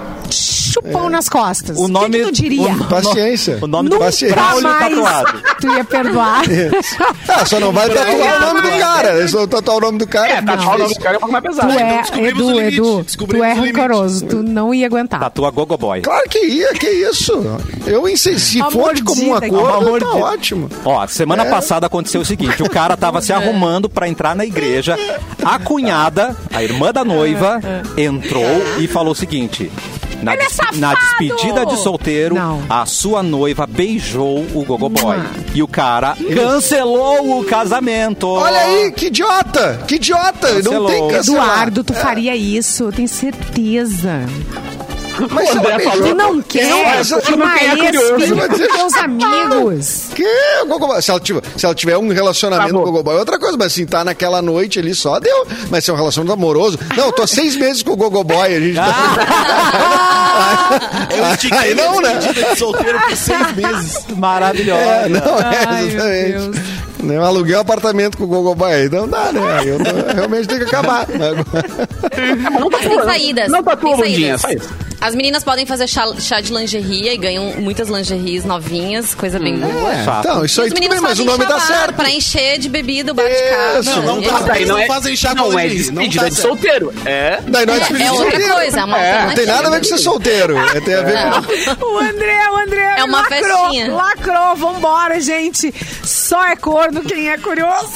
Chupão 0.83 1.09
nas 1.09 1.27
costas. 1.29 1.77
O 1.77 1.87
nome... 1.87 2.09
que, 2.11 2.17
que 2.19 2.23
tu 2.25 2.31
diria? 2.31 2.71
o- 2.73 2.83
Paciência. 2.87 3.57
O 3.61 3.67
nome 3.67 3.89
do 3.89 3.97
paciência. 3.97 4.35
Braulio 4.35 4.63
mais 4.63 4.95
tatuado. 4.95 5.41
tu 5.61 5.67
ia 5.73 5.83
perdoar. 5.83 6.41
Ah, 7.27 7.45
só 7.45 7.59
não 7.59 7.71
vai 7.71 7.89
tatuar 7.89 8.37
o 8.37 8.39
nome 8.53 8.61
do 8.61 8.79
cara. 8.79 9.09
É 9.23 9.27
só 9.27 9.47
tatuar 9.47 9.77
o 9.77 9.81
nome 9.81 9.97
do 9.99 10.07
cara. 10.07 10.27
É, 10.29 10.41
tá 10.41 10.57
fica 10.57 10.69
o 10.75 10.77
nome 10.77 10.93
do 10.93 10.99
cara 10.99 11.15
é 11.15 11.17
um 11.17 11.19
pouco 11.19 11.31
mais 11.33 11.43
Tu 11.43 11.49
pesado. 11.49 11.71
é, 11.79 12.01
descobrimos 12.01 12.41
o 12.47 12.61
Edu, 12.61 12.99
Edu, 12.99 13.05
tu 13.27 13.43
é 13.43 13.53
rancoroso, 13.53 14.25
tu 14.25 14.35
não 14.43 14.73
ia 14.73 14.85
aguentar. 14.87 15.19
Tatua 15.19 15.51
Gogo 15.51 15.77
Boy. 15.77 16.01
Claro 16.01 16.29
que 16.29 16.39
ia, 16.45 16.73
que 16.73 16.87
isso. 16.89 17.33
Eu 17.85 18.07
insisti. 18.07 18.37
Se 18.57 18.61
Uma 18.61 18.71
for 18.71 18.91
acordo, 18.91 19.11
Uma 19.25 19.41
tá 19.41 19.47
mordida. 19.81 20.15
ótimo. 20.15 20.69
Ó, 20.85 21.05
semana 21.07 21.43
É. 21.45 21.49
passada 21.49 21.87
aconteceu 21.87 22.21
o 22.21 22.25
seguinte: 22.25 22.61
o 22.63 22.69
cara 22.69 22.95
tava 22.97 23.21
se 23.21 23.31
arrumando 23.33 23.89
pra 23.89 24.07
entrar 24.07 24.35
na 24.35 24.45
igreja. 24.45 24.97
A 25.43 25.59
cunhada, 25.59 26.35
a 26.53 26.63
irmã 26.63 26.91
da 26.91 27.03
noiva, 27.05 27.59
entrou 27.97 28.43
e 28.79 28.87
falou 28.87 29.11
o 29.13 29.15
seguinte. 29.15 29.71
Na, 30.21 30.33
Ele 30.33 30.41
é 30.41 30.45
despe- 30.45 30.57
safado! 30.63 30.77
na 30.79 30.93
despedida 30.95 31.65
de 31.65 31.77
solteiro, 31.77 32.35
Não. 32.35 32.61
a 32.69 32.85
sua 32.85 33.21
noiva 33.21 33.67
beijou 33.67 34.45
o 34.53 34.63
Gogo 34.65 34.89
Boy. 34.89 35.17
E 35.53 35.61
o 35.61 35.67
cara 35.67 36.15
cancelou 36.33 37.39
o 37.39 37.43
casamento. 37.45 38.27
Olha 38.27 38.59
aí, 38.59 38.91
que 38.91 39.07
idiota! 39.07 39.83
Que 39.87 39.95
idiota! 39.95 40.47
Não 40.53 40.55
Cancelou. 40.63 40.89
tem 40.89 41.07
que 41.07 41.13
cancelar. 41.15 41.45
Eduardo, 41.47 41.83
tu 41.83 41.93
faria 41.93 42.35
isso, 42.35 42.83
eu 42.85 42.91
tenho 42.91 43.07
certeza. 43.07 44.21
Mas 45.31 45.49
O 45.49 45.57
André 45.57 45.79
falou. 45.79 46.07
Tu 46.09 46.15
não 46.15 46.41
quer 46.41 46.69
mas 46.85 47.11
eu 47.11 47.21
quero, 47.21 47.99
ex 48.19 48.29
curioso. 48.31 48.35
com 48.35 48.77
teus 48.77 48.93
amigos. 48.95 50.07
Que 50.15 50.25
Gogoboy? 50.67 51.01
Se 51.01 51.11
ela, 51.11 51.19
tiver, 51.19 51.41
se 51.55 51.65
ela 51.65 51.75
tiver 51.75 51.97
um 51.97 52.09
relacionamento 52.09 52.73
com 52.73 52.79
o 52.79 52.83
Gogoboy, 52.85 53.15
é 53.15 53.19
outra 53.19 53.39
coisa. 53.39 53.57
Mas 53.57 53.67
assim, 53.67 53.85
tá 53.85 54.03
naquela 54.03 54.41
noite 54.41 54.79
ali 54.79 54.93
só, 54.95 55.19
deu. 55.19 55.47
Mas 55.69 55.83
se 55.85 55.89
é 55.91 55.93
um 55.93 55.97
relacionamento 55.97 56.33
amoroso. 56.33 56.79
Não, 56.95 57.05
eu 57.05 57.11
tô 57.11 57.23
há 57.23 57.27
seis 57.27 57.55
meses 57.55 57.81
com 57.83 57.91
o 57.93 57.95
Gogoboy. 57.97 58.55
A 58.55 58.59
gente 58.59 58.75
tá... 58.75 60.07
Eu 61.17 61.33
estiquei 61.33 61.57
Aí 61.57 61.73
não, 61.73 61.99
né? 62.01 62.13
de 62.15 62.57
solteiro 62.59 62.99
por 62.99 63.15
seis 63.15 63.55
meses. 63.55 64.05
Maravilhosa. 64.15 64.81
É, 64.81 65.09
não, 65.09 65.39
é, 65.39 65.65
Ai, 65.67 65.83
meu 65.85 66.05
exatamente. 66.05 66.77
Né, 67.03 67.15
Eu 67.15 67.23
aluguei 67.23 67.55
um 67.55 67.59
apartamento 67.59 68.17
com 68.17 68.23
o 68.25 68.27
Gogoboy. 68.27 68.71
Aí 68.73 68.89
não 68.89 69.07
dá, 69.07 69.31
né? 69.31 69.41
Eu 69.65 69.77
tô- 69.83 70.13
realmente 70.15 70.47
tem 70.47 70.57
que 70.59 70.65
acabar. 70.65 71.07
Não 71.07 72.69
tá 72.69 72.77
Mas 72.81 72.87
tem 72.87 73.03
saídas. 73.03 73.49
Não 73.51 73.63
tá 73.63 73.75
tua, 73.75 73.95
Lundinha, 73.95 74.37
saídas. 74.37 74.41
só 74.41 74.49
isso. 74.73 74.86
As 74.99 75.13
meninas 75.13 75.43
podem 75.43 75.65
fazer 75.65 75.87
chá, 75.87 76.05
chá 76.19 76.41
de 76.41 76.51
lingerie 76.51 77.09
e 77.09 77.17
ganham 77.17 77.53
muitas 77.61 77.87
lingeries 77.87 78.43
novinhas, 78.43 79.13
coisa 79.13 79.37
bem 79.37 79.55
boa. 79.57 79.93
É, 79.93 80.03
então, 80.19 80.43
isso 80.43 80.59
aí 80.61 80.69
tudo 80.69 80.89
bem, 80.89 80.99
mas 80.99 81.19
o 81.19 81.23
nome 81.23 81.45
dá 81.45 81.59
certo. 81.59 81.93
pra 81.93 82.09
encher 82.09 82.57
de 82.57 82.67
bebida 82.67 83.11
o 83.11 83.15
bar 83.15 83.27
de 83.29 83.49
casa. 83.49 83.91
Isso, 83.91 84.01
não 84.01 84.15
Gente, 84.15 84.29
tá- 84.29 84.39
Daí 84.39 84.65
não 84.65 84.75
não 84.75 84.81
é, 84.81 84.87
fazem 84.87 85.15
chá 85.15 85.29
com 85.29 85.35
não 85.51 85.59
é 85.59 85.67
lingerie, 85.67 85.91
não 85.91 86.01
despedida 86.03 86.23
tá 86.23 86.29
de 86.29 86.35
certo. 86.35 86.47
solteiro. 86.47 86.93
É. 87.05 87.39
Daí 87.47 87.65
não 87.65 87.73
é 87.73 87.77
É, 87.77 87.79
despedida 87.79 88.03
é 88.03 88.11
de 88.11 88.15
outra 88.17 88.31
solteiro. 88.31 88.53
coisa, 88.55 88.79
é 88.79 88.83
uma 88.85 88.97
Não 89.27 89.33
tem 89.35 89.45
nada 89.45 89.67
a 89.67 89.71
ver 89.71 89.77
com 89.77 89.83
ser 89.85 89.97
solteiro. 89.99 90.57
É, 90.57 90.79
tem 90.81 90.95
a 90.95 91.01
ver 91.03 91.17
com... 91.77 91.85
O 91.85 91.99
André, 91.99 92.49
o 92.51 92.55
André 92.57 92.95
É 92.97 93.03
uma 93.03 93.21
lacrou, 93.21 93.39
festinha. 93.59 93.93
lacrou. 93.93 94.55
Vambora, 94.55 95.19
gente. 95.21 95.73
Só 96.03 96.43
é 96.47 96.55
corno 96.55 97.01
quem 97.03 97.29
é 97.29 97.37
curioso. 97.37 97.91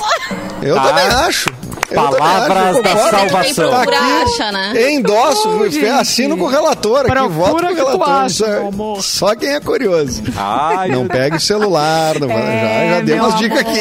Eu 0.62 0.76
Tá. 0.76 0.84
também 0.89 1.06
acho. 1.08 1.49
Palavras 1.94 2.58
acho, 2.78 2.84
da 2.84 3.10
salvação. 3.10 3.70
procura 3.70 3.98
Aqui, 3.98 4.24
acha, 4.24 4.52
né? 4.52 4.92
Endosso, 4.94 5.70
gente. 5.70 5.86
assino 5.88 6.38
com 6.38 6.46
o 6.46 6.48
relator 6.48 7.06
aqui, 7.06 7.28
voto 7.30 7.52
com 7.52 7.72
o 7.72 7.74
relator. 7.76 8.10
acha, 8.10 8.26
Isso 8.28 8.46
é-. 8.46 9.02
Só 9.02 9.36
quem 9.36 9.50
é 9.50 9.60
curioso. 9.60 10.24
Ai, 10.38 10.89
Não 10.89 11.08
pegue 11.08 11.38
o 11.38 11.39
celular, 11.39 12.20
não 12.20 12.30
É, 12.30 12.88
já, 12.89 12.96
já 12.96 13.02
dei 13.02 13.16
meu 13.16 13.26
umas 13.26 13.39
dicas 13.39 13.60
aqui. 13.60 13.80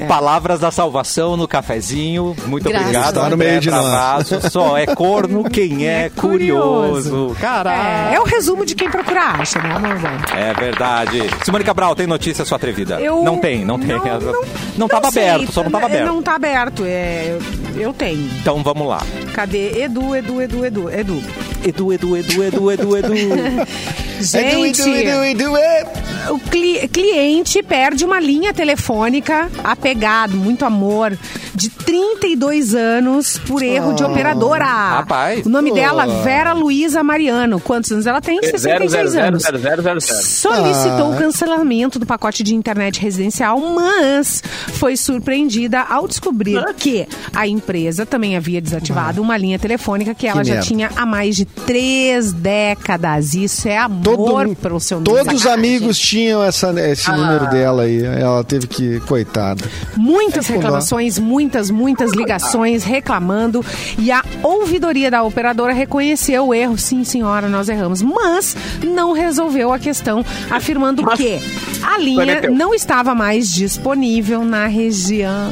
É. 0.00 0.06
Palavras 0.06 0.60
da 0.60 0.70
salvação 0.70 1.36
no 1.36 1.46
cafezinho. 1.48 2.34
Muito 2.46 2.68
Graças 2.68 2.86
obrigado. 2.88 3.14
Tá 3.20 3.30
no 3.30 3.36
meio 3.36 3.60
de 3.60 3.70
nós. 3.70 4.28
Só 4.50 4.76
é 4.76 4.86
corno 4.86 5.44
quem 5.44 5.86
é 5.88 6.10
curioso. 6.10 7.34
Caralho. 7.40 8.12
É, 8.12 8.14
é 8.16 8.20
o 8.20 8.24
resumo 8.24 8.64
de 8.64 8.74
quem 8.74 8.90
procura 8.90 9.20
acha, 9.22 9.58
né, 9.60 9.74
amor? 9.74 9.94
É 10.36 10.52
verdade. 10.54 11.22
Simone 11.44 11.64
Cabral, 11.64 11.94
tem 11.94 12.06
notícia 12.06 12.44
sua 12.44 12.56
atrevida? 12.56 13.00
Eu- 13.00 13.22
Não 13.22 13.38
tem, 13.38 13.64
não 13.64 13.78
tem. 13.78 13.88
Não, 13.94 14.04
não, 14.20 14.34
Não 14.76 14.88
tava 14.88 15.10
sei, 15.10 15.28
aberto, 15.28 15.52
só 15.52 15.62
não 15.62 15.70
tava 15.70 15.86
aberto. 15.86 16.06
Não 16.06 16.22
tá 16.34 16.48
aberto, 16.48 16.84
é, 16.84 17.36
eu, 17.74 17.80
eu 17.80 17.92
tenho. 17.92 18.28
Então 18.40 18.62
vamos 18.62 18.86
lá. 18.88 19.00
Cadê? 19.34 19.82
Edu, 19.82 20.14
Edu, 20.14 20.42
Edu, 20.42 20.64
Edu, 20.64 20.90
Edu. 20.90 21.22
Edu, 21.64 21.92
Edu, 21.92 22.16
Edu, 22.16 22.42
Edu, 22.44 22.70
Edu, 22.72 22.96
Edu. 22.96 23.14
Gente, 24.24 24.80
Edu, 24.80 24.92
Edu, 24.92 25.24
Edu, 25.24 25.56
Edu, 25.56 26.34
o 26.34 26.38
cli- 26.38 26.88
cliente 26.88 27.62
perde 27.62 28.04
uma 28.04 28.18
linha 28.18 28.52
telefônica 28.54 29.48
apegado, 29.62 30.36
muito 30.36 30.64
amor, 30.64 31.16
de 31.54 31.68
32 31.70 32.74
anos 32.74 33.38
por 33.46 33.62
erro 33.62 33.92
de 33.92 34.02
operadora. 34.02 34.64
rapaz. 34.64 35.44
O 35.46 35.48
nome 35.48 35.70
Oh. 35.70 35.74
dela, 35.74 36.06
Vera 36.22 36.52
Luiza 36.52 37.02
Mariano. 37.02 37.60
Quantos 37.60 37.92
anos 37.92 38.06
ela 38.06 38.20
tem? 38.20 38.40
66 38.42 39.14
anos. 39.16 39.44
0000000. 39.44 40.24
Solicitou 40.24 41.06
Ah. 41.06 41.10
o 41.10 41.16
cancelamento 41.18 41.98
do 41.98 42.06
pacote 42.06 42.42
de 42.42 42.54
internet 42.54 43.00
residencial, 43.00 43.58
mas 43.60 44.42
foi 44.74 44.96
surpreendida 44.96 45.80
ao 45.82 46.08
descobrir 46.08 46.64
que 46.76 47.06
a 47.34 47.46
empresa 47.46 48.04
também 48.06 48.36
havia 48.36 48.60
desativado 48.60 49.20
uma 49.22 49.36
linha 49.36 49.58
telefônica 49.58 50.14
que 50.14 50.26
ela 50.26 50.40
Que 50.42 50.48
já 50.48 50.54
merda. 50.54 50.66
tinha 50.68 50.90
há 50.96 51.06
mais 51.06 51.36
de 51.36 51.44
três 51.44 52.32
décadas. 52.32 53.34
Isso 53.34 53.68
é 53.68 53.78
amor 53.78 54.13
Todo, 54.16 54.56
pelo 54.56 54.80
seu 54.80 55.00
todos 55.00 55.34
os 55.34 55.46
amigos 55.46 55.98
tinham 55.98 56.42
essa, 56.42 56.70
esse 56.90 57.10
Ah. 57.10 57.16
número 57.16 57.48
dela 57.50 57.82
aí. 57.82 58.02
Ela 58.04 58.42
teve 58.44 58.66
que, 58.66 59.00
coitada. 59.00 59.64
Muitas 59.96 60.48
É, 60.48 60.54
reclamações, 60.54 61.18
muitas, 61.18 61.70
muitas 61.70 62.12
ligações 62.12 62.84
reclamando. 62.84 63.64
E 63.98 64.10
a 64.10 64.22
ouvidoria 64.42 65.10
da 65.10 65.22
operadora 65.22 65.72
reconheceu 65.72 66.48
o 66.48 66.54
erro. 66.54 66.76
Sim, 66.78 67.04
senhora, 67.04 67.48
nós 67.48 67.68
erramos. 67.68 68.02
Mas 68.02 68.56
não 68.84 69.12
resolveu 69.12 69.72
a 69.72 69.78
questão, 69.78 70.24
afirmando 70.50 71.02
Mas- 71.02 71.18
que 71.18 71.38
a 71.82 71.98
linha 71.98 72.42
não 72.50 72.74
estava 72.74 73.14
mais 73.14 73.48
disponível 73.52 74.44
na 74.44 74.66
região. 74.66 75.50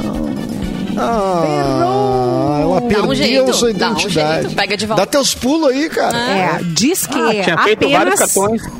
Ah, 0.97 2.59
ela 2.61 2.73
Dá 2.73 2.85
um 2.85 2.87
perdeu 2.87 3.15
jeito, 3.15 3.53
sua 3.53 3.73
dá 3.73 3.89
um 3.89 3.91
identidade. 3.93 4.41
jeito, 4.41 4.55
pega 4.55 4.77
de 4.77 4.85
volta. 4.85 5.01
Dá 5.01 5.05
teus 5.05 5.33
pulos 5.33 5.69
aí, 5.69 5.89
cara. 5.89 6.17
É, 6.17 6.59
diz 6.73 7.05
que 7.07 7.19
Ah, 7.19 7.63
apenas, 7.71 8.35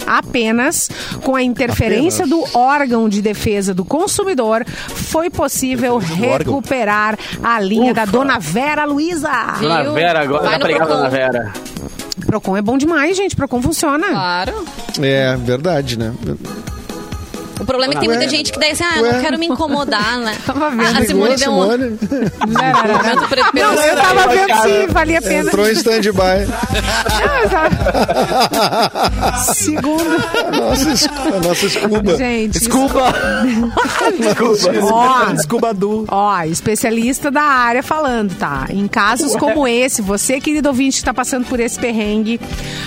apenas 0.05 0.89
com 1.23 1.35
a 1.35 1.43
interferência 1.43 2.25
do 2.27 2.43
órgão 2.57 3.07
de 3.09 3.21
defesa 3.21 3.73
do 3.73 3.85
consumidor 3.85 4.65
foi 4.67 5.29
possível 5.29 5.97
recuperar 5.97 7.17
a 7.43 7.59
linha 7.59 7.93
da 7.93 8.05
dona 8.05 8.39
Vera 8.39 8.85
Luiza. 8.85 9.29
Dona? 9.59 9.91
Vera, 9.91 10.21
agora 10.21 10.49
tá 10.49 10.59
pregada. 10.59 10.95
Dona 10.95 11.09
Vera. 11.09 11.53
Procon 12.25 12.57
é 12.57 12.61
bom 12.61 12.77
demais, 12.77 13.15
gente. 13.15 13.35
Procon 13.35 13.61
funciona. 13.61 14.07
Claro. 14.07 14.65
É, 15.01 15.35
verdade, 15.37 15.97
né? 15.99 16.13
O 17.59 17.65
problema 17.65 17.93
é 17.93 17.95
que 17.95 17.99
tem 17.99 18.09
muita 18.09 18.23
Ué, 18.25 18.29
gente 18.29 18.51
que 18.51 18.59
daí 18.59 18.71
assim, 18.71 18.83
ah, 18.83 19.01
não 19.01 19.21
quero 19.21 19.37
me 19.37 19.45
incomodar, 19.47 20.17
né? 20.19 20.35
Tava 20.45 20.69
vendo. 20.71 20.97
A 20.97 21.05
Simone 21.05 21.35
deu 21.35 21.51
um 21.51 21.65
Não, 23.53 23.73
eu 23.83 23.95
tava 23.95 24.27
vendo 24.27 24.61
sim, 24.63 24.87
valia 24.89 25.19
a 25.19 25.21
pena. 25.21 25.49
entrou 25.49 25.69
em 25.69 25.73
stand-by. 25.73 26.47
Segundo. 29.53 30.03
Nossa, 30.51 31.39
nossa 31.47 31.65
escuba. 31.65 32.17
Gente, 32.17 32.59
Desculpa. 32.59 33.13
Ó, 34.91 35.25
Desculpa, 35.31 35.73
Du. 35.73 36.05
Ó, 36.07 36.41
especialista 36.43 37.29
da 37.29 37.43
área 37.43 37.83
falando, 37.83 38.35
tá? 38.35 38.65
Em 38.69 38.87
casos 38.87 39.35
como 39.35 39.67
esse, 39.67 40.01
você, 40.01 40.39
querido 40.39 40.69
ouvinte, 40.69 40.93
que 40.95 41.01
está 41.01 41.13
passando 41.13 41.45
por 41.45 41.59
esse 41.59 41.79
perrengue, 41.79 42.39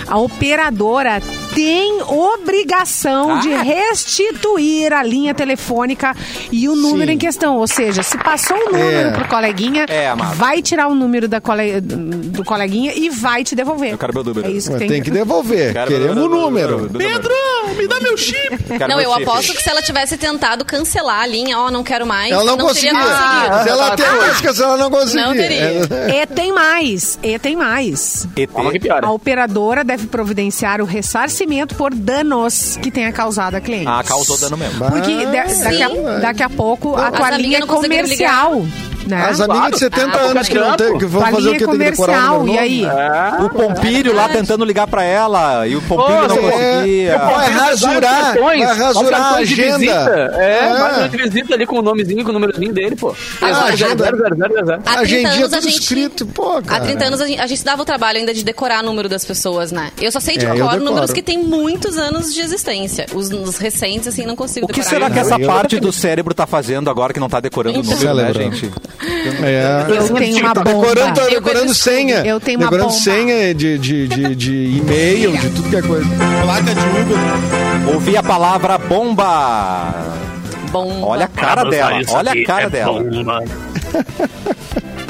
a 0.06 0.18
operadora 0.18 1.22
tem 1.54 2.02
obrigação 2.02 3.38
de 3.40 3.48
restituir 3.54 4.55
a 4.92 5.02
linha 5.02 5.34
telefônica 5.34 6.14
e 6.50 6.68
o 6.68 6.74
número 6.76 7.10
Sim. 7.10 7.14
em 7.14 7.18
questão. 7.18 7.56
Ou 7.56 7.66
seja, 7.66 8.02
se 8.02 8.16
passou 8.18 8.56
um 8.56 8.72
número 8.72 9.08
É. 9.08 9.10
pro 9.12 9.28
coleguinha, 9.28 9.86
É, 9.88 10.12
vai 10.34 10.62
tirar 10.62 10.88
o 10.88 10.94
número 10.94 11.28
da 11.28 11.40
cole- 11.40 11.80
do 11.80 12.44
coleguinha 12.44 12.92
e 12.94 13.08
vai 13.10 13.42
te 13.44 13.54
devolver. 13.54 13.92
Eu 13.92 13.98
quero 13.98 14.14
meu 14.14 14.24
número. 14.24 14.46
É 14.46 14.50
isso 14.50 14.70
que 14.72 14.78
tem, 14.78 14.88
tem 14.88 15.02
que 15.02 15.10
devolver. 15.10 15.72
Queremos 15.86 16.24
o 16.24 16.28
número. 16.28 16.90
Pedro, 16.96 17.32
me 17.74 17.86
dá 17.88 18.00
meu 18.00 18.16
chip. 18.16 18.56
Não, 18.88 19.00
eu 19.00 19.12
aposto 19.12 19.52
que 19.54 19.62
se 19.62 19.68
ela 19.70 19.82
tivesse 19.82 20.16
tentado 20.16 20.64
cancelar 20.64 21.20
a 21.22 21.26
linha, 21.26 21.58
ó, 21.58 21.70
não 21.70 21.82
quero 21.82 22.06
mais, 22.06 22.30
Ela 22.32 22.44
não, 22.44 22.56
teria 22.56 22.68
conseguia. 22.68 22.92
conseguido. 22.92 23.62
Se 23.62 23.68
ela 23.68 23.96
tem 23.96 24.06
músicas, 24.28 24.60
ela 24.60 24.76
não 24.76 24.90
conseguia. 24.90 25.26
Não 25.26 25.34
teria. 25.34 26.22
E 26.22 26.26
tem 26.26 26.52
mais, 26.52 27.18
e 27.22 27.38
tem 27.38 27.56
mais. 27.56 28.26
Que 28.34 28.46
piora. 28.78 29.06
A 29.06 29.10
operadora 29.10 29.84
deve 29.84 30.06
providenciar 30.06 30.80
o 30.80 30.84
ressarcimento 30.84 31.74
por 31.74 31.94
danos 31.94 32.76
que 32.82 32.90
tenha 32.90 33.12
causado 33.12 33.54
a 33.56 33.60
cliente. 33.60 33.86
Ah, 33.88 34.02
causou 34.06 34.38
dano 34.38 34.56
mesmo. 34.56 34.84
Porque 34.90 35.16
de- 35.26 35.26
daqui, 35.62 35.82
a, 35.82 35.88
daqui 36.18 36.42
a 36.42 36.50
pouco 36.50 36.96
a 36.96 37.10
tua 37.10 37.30
linha 37.32 37.58
é 37.58 37.60
não 37.60 37.66
comercial. 37.66 38.64
Né? 39.06 39.24
As 39.28 39.40
amigas 39.40 39.70
de 39.72 39.78
70 39.78 40.18
Ah, 40.18 40.20
anos 40.22 40.48
que 40.48 40.54
não 40.58 40.76
tem, 40.76 40.98
que 40.98 41.06
vão 41.06 41.22
fazer 41.22 41.36
o 41.36 41.40
linha 41.40 41.58
que 41.58 41.64
é 41.64 41.66
tem 41.66 41.78
que 41.78 41.84
decorar 41.90 42.32
o 42.32 42.38
número 42.40 42.54
e 42.56 42.58
aí? 42.58 42.82
novo. 42.82 43.46
O 43.46 43.50
Pompírio 43.50 44.14
lá 44.14 44.28
tentando 44.28 44.64
ligar 44.64 44.86
pra 44.86 45.04
ela 45.04 45.66
e 45.66 45.76
o 45.76 45.82
Pompírio 45.82 46.28
Pô, 46.28 46.34
não 46.34 46.48
é. 46.48 46.52
conseguia. 46.76 47.18
Vai 47.18 47.50
rasurar, 47.50 48.34
vai 48.40 48.60
rasurar 48.62 49.20
a 49.20 49.24
cartões 49.24 49.48
de 49.48 49.54
agenda. 49.62 49.78
visita. 49.78 50.30
É, 50.34 50.58
É. 50.66 50.74
vai 50.78 51.08
de 51.08 51.16
visita 51.16 51.54
ali 51.54 51.66
com 51.66 51.78
o 51.78 51.82
nomezinho, 51.82 52.24
com 52.24 52.30
o 52.30 52.32
númerozinho 52.32 52.72
dele, 52.72 52.96
pô. 52.96 53.14
Ah, 53.40 53.64
agenda. 53.66 54.04
Zero, 54.04 54.16
zero. 54.18 54.34
Há 54.84 54.96
30 54.96 55.00
Agendinha 55.00 55.30
anos 55.32 55.52
a 55.52 55.56
tudo 55.58 55.70
gente. 55.70 55.80
escrito, 55.82 56.26
pô, 56.26 56.62
cara. 56.62 56.82
Há 56.82 56.86
30 56.86 57.04
anos 57.04 57.20
a 57.20 57.26
gente, 57.26 57.40
a 57.40 57.46
gente 57.46 57.64
dava 57.64 57.82
o 57.82 57.84
trabalho 57.84 58.18
ainda 58.18 58.34
de 58.34 58.44
decorar 58.44 58.82
o 58.82 58.86
número 58.86 59.08
das 59.08 59.24
pessoas, 59.24 59.70
né? 59.70 59.90
Eu 60.00 60.10
só 60.10 60.18
sei 60.20 60.36
de 60.36 60.46
É, 60.46 60.56
cor 60.58 60.80
números 60.80 61.12
que 61.12 61.22
têm 61.22 61.38
muitos 61.42 61.96
anos 61.96 62.34
de 62.34 62.40
existência. 62.40 63.06
Os, 63.14 63.30
os 63.30 63.56
recentes, 63.58 64.08
assim, 64.08 64.26
não 64.26 64.34
consigo 64.36 64.66
O 64.66 64.68
que 64.68 64.80
decorar. 64.80 64.90
será 64.90 65.10
que 65.10 65.18
essa 65.18 65.38
parte 65.38 65.78
do 65.78 65.92
cérebro 65.92 66.34
tá 66.34 66.46
fazendo 66.46 66.90
agora 66.90 67.12
que 67.12 67.20
não 67.20 67.28
tá 67.28 67.38
decorando 67.40 67.78
o 67.78 67.82
Então. 67.82 67.96
número, 67.96 68.14
né, 68.16 68.32
gente? 68.34 68.70
É. 69.42 69.84
Eu 69.88 70.14
tenho 70.14 70.38
uma 70.40 70.54
Tá 70.54 70.64
bomba. 70.64 70.86
decorando, 70.88 71.14
tá 71.14 71.22
Eu 71.24 71.30
decorando 71.30 71.60
conheço 71.64 71.74
senha. 71.82 72.26
Eu 72.26 72.40
tenho 72.40 72.58
uma 72.58 72.66
decorando 72.66 72.88
bomba. 72.90 73.00
senha 73.02 73.54
de, 73.54 73.78
de, 73.78 74.08
de, 74.08 74.34
de 74.34 74.54
e-mail, 74.78 75.36
de 75.36 75.50
tudo 75.50 75.68
que 75.70 75.76
é 75.76 75.82
coisa. 75.82 76.06
Placa 76.42 76.74
de 76.74 76.80
Uber. 76.80 77.94
Ouvi 77.94 78.16
a 78.16 78.22
palavra 78.22 78.78
bomba. 78.78 79.94
Bom. 80.70 81.02
Olha 81.02 81.26
a 81.26 81.28
cara 81.28 81.64
dela, 81.64 82.00
olha 82.10 82.32
a 82.32 82.44
cara 82.44 82.68
dela. 82.70 83.02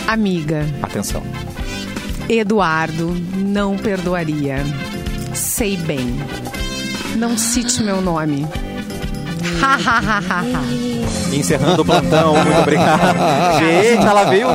Amiga, 0.06 0.64
Atenção. 0.82 1.22
Eduardo 2.28 3.16
não 3.36 3.76
perdoaria. 3.76 4.64
Sei 5.34 5.76
bem. 5.76 6.18
Não 7.16 7.36
cite 7.38 7.82
meu 7.82 8.00
nome. 8.00 8.46
Encerrando 11.32 11.82
o 11.82 11.84
plantão, 11.84 12.34
muito 12.34 12.58
obrigado. 12.60 13.16
Gente, 13.58 14.06
ela 14.06 14.24
veio. 14.24 14.46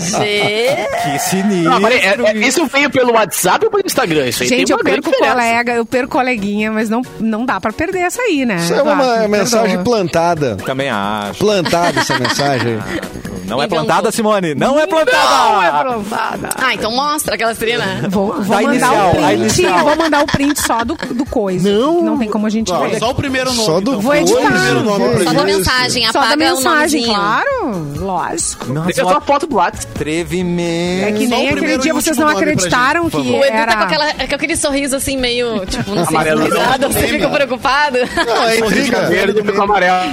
Gente. 0.00 1.02
Que 1.02 1.18
sinistro. 1.18 1.70
Não, 1.70 1.80
peraí, 1.80 1.98
é- 1.98 2.16
é- 2.44 2.48
isso 2.48 2.66
veio 2.66 2.90
pelo 2.90 3.12
WhatsApp 3.12 3.64
ou 3.66 3.70
pelo 3.70 3.82
Instagram? 3.86 4.26
Isso 4.26 4.42
aí 4.42 4.48
Gente, 4.48 4.66
tem 4.66 4.76
eu 4.76 4.82
perco 4.82 5.10
diferença. 5.10 5.32
colega, 5.34 5.72
eu 5.74 5.86
perco 5.86 6.08
coleguinha, 6.12 6.72
mas 6.72 6.88
não, 6.88 7.02
não 7.20 7.44
dá 7.46 7.60
pra 7.60 7.72
perder 7.72 8.00
essa 8.00 8.22
aí, 8.22 8.44
né? 8.44 8.56
Isso 8.56 8.74
é 8.74 8.82
uma 8.82 8.92
Eduardo? 8.94 9.28
Mensagem 9.28 9.76
perdoa. 9.76 9.84
plantada. 9.84 10.56
Também 10.64 10.88
acho. 10.90 11.38
Plantada 11.38 12.00
essa 12.00 12.18
mensagem. 12.18 12.78
Não 13.46 13.62
é 13.62 13.66
Então, 13.66 13.78
plantada, 13.78 14.10
Simone. 14.12 14.54
Não 14.54 14.78
é 14.78 14.86
plantada. 14.86 15.52
Não 15.52 15.62
é 15.62 15.70
plantada. 15.70 16.48
Ah, 16.56 16.74
então 16.74 16.90
mostra 16.92 17.34
aquela 17.34 17.54
né? 17.54 18.02
Vou, 18.08 18.32
vou 18.34 18.44
Da 18.44 18.62
mandar 18.62 18.72
inicial, 18.72 18.94
o 19.06 19.10
a 19.10 19.14
print. 19.14 19.32
inicial. 19.34 19.78
Vou 19.84 19.96
mandar 19.96 20.22
o 20.22 20.26
print 20.26 20.60
só 20.60 20.84
do, 20.84 20.94
do 20.94 21.24
coisa. 21.26 21.68
Não. 21.70 22.02
Não 22.02 22.18
tem 22.18 22.28
como 22.28 22.46
a 22.46 22.50
gente 22.50 22.72
ver. 22.72 22.98
só 22.98 23.10
o 23.10 23.14
primeiro 23.14 23.52
nome. 23.52 23.64
Só 23.66 23.80
do 23.80 23.90
então. 23.92 24.00
Vou 24.00 24.12
Só 24.12 24.18
editar. 24.20 24.38
o 24.40 24.46
primeiro 24.46 24.82
nome 24.82 25.04
pra 25.08 25.12
Só 25.18 25.18
gente. 25.24 25.34
da 25.36 25.44
mensagem, 25.44 26.06
Só 26.06 26.12
da 26.12 26.18
apaga 26.26 26.34
o 26.34 26.38
mensagem, 26.56 27.04
claro. 27.04 27.48
Lógico. 27.96 28.72
Nossa, 28.72 28.90
um 29.04 29.08
só 29.08 29.16
a 29.16 29.20
foto 29.20 29.46
do 29.46 29.56
WhatsApp. 29.56 29.86
atrevimento. 29.94 31.06
É 31.08 31.12
que 31.12 31.28
Só 31.28 31.30
nem 31.30 31.38
o 31.38 31.42
aquele 31.46 31.56
primeiro 31.56 31.82
dia 31.82 31.94
vocês 31.94 32.16
não 32.16 32.28
acreditaram 32.28 33.08
que 33.10 33.16
O 33.16 33.20
Edu 33.20 33.44
era... 33.44 33.66
tá 33.72 33.76
com, 33.78 33.82
aquela, 33.84 34.12
com 34.14 34.34
aquele 34.34 34.56
sorriso 34.56 34.96
assim 34.96 35.16
meio, 35.16 35.64
tipo, 35.66 35.90
não 35.90 36.04
sei 36.04 36.06
se 36.06 36.14
Amarelo. 36.14 36.44
risada, 36.44 36.88
você 36.88 37.08
fica 37.08 37.28
preocupado. 37.28 37.98
Não, 38.26 38.42
é 38.48 38.58
intriga. 38.58 39.06
Verde 39.06 39.42
com 39.52 39.62
amarelo. 39.62 40.12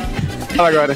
Agora. 0.57 0.95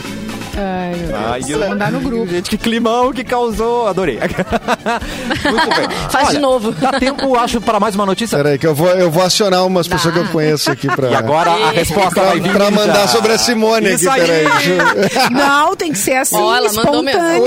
Ai, 0.57 0.95
meu 0.95 1.07
Deus. 1.07 1.19
Ai, 1.25 1.41
Vou 1.41 1.69
mandar 1.69 1.91
no 1.91 1.99
grupo. 1.99 2.27
Gente, 2.27 2.49
que 2.49 2.57
climão 2.57 3.13
que 3.13 3.23
causou. 3.23 3.87
Adorei. 3.87 4.17
Muito 5.45 5.69
bem. 5.75 5.89
Faz 6.09 6.29
de 6.29 6.33
Olha, 6.35 6.39
novo. 6.39 6.71
Dá 6.71 6.91
tempo, 6.99 7.35
acho, 7.37 7.61
para 7.61 7.79
mais 7.79 7.95
uma 7.95 8.05
notícia. 8.05 8.37
Peraí, 8.37 8.57
que 8.57 8.65
eu 8.67 8.73
vou, 8.75 8.89
eu 8.89 9.09
vou 9.11 9.23
acionar 9.23 9.65
umas 9.65 9.87
pessoas 9.87 10.13
que 10.13 10.19
eu 10.19 10.25
conheço 10.27 10.71
aqui 10.71 10.87
pra, 10.87 11.09
E 11.09 11.15
agora 11.15 11.51
a 11.51 11.71
resposta 11.71 12.11
pra, 12.11 12.23
vai 12.23 12.39
vir. 12.39 12.51
pra 12.51 12.71
mandar 12.71 13.01
já. 13.01 13.07
sobre 13.07 13.33
a 13.33 13.37
Simone 13.37 13.93
Isso 13.93 14.09
aqui, 14.09 14.21
aí. 14.21 14.27
peraí. 14.27 14.77
eu- 15.25 15.29
Não, 15.31 15.75
tem 15.75 15.91
que 15.91 15.97
ser 15.97 16.15
assim, 16.17 16.35
Ó, 16.37 16.55
ela 16.55 16.71
mandou 16.73 17.03
mesmo. 17.03 17.21
espontâneo. 17.21 17.43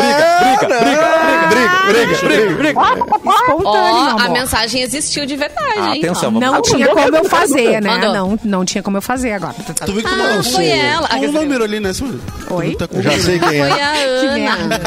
Briga, 0.00 0.66
briga, 0.66 0.80
briga, 0.80 1.20
Briga, 1.50 1.70
briga, 1.86 2.16
briga. 2.26 2.54
briga. 2.56 2.80
Espontâneo, 2.80 3.64
Ó, 3.64 4.18
a 4.20 4.28
mensagem 4.28 4.82
existiu 4.82 5.26
de 5.26 5.36
verdade, 5.36 5.78
hein? 5.94 5.98
Atenção, 6.04 6.30
vamos 6.30 6.40
Não 6.40 6.62
tinha 6.62 6.88
como 6.88 7.16
eu 7.16 7.24
fazer, 7.24 7.80
né? 7.80 7.90
Mandou. 7.90 8.12
Não, 8.14 8.38
não 8.44 8.64
tinha 8.64 8.82
como 8.82 8.96
eu 8.96 9.02
fazer 9.02 9.32
agora. 9.32 9.54
Tu 9.84 9.92
viu 9.92 10.02
que 10.02 10.08
tu 10.08 10.14
Ah, 10.14 10.34
não 10.36 10.42
foi 10.44 10.68
ela. 10.68 11.08
Com 11.08 11.16
o 11.26 11.32
número 11.32 11.64
ali, 11.64 11.80
né, 11.80 11.92
Simone? 11.92 12.20
Tu 12.50 12.54
Oi? 12.56 12.74
tá 12.74 12.88
Já 13.00 13.18
sei 13.20 13.38
quem 13.38 13.48
Foi 13.48 13.58
é. 13.58 13.84
a 13.84 13.92
Que 14.20 14.46
Ana. 14.46 14.80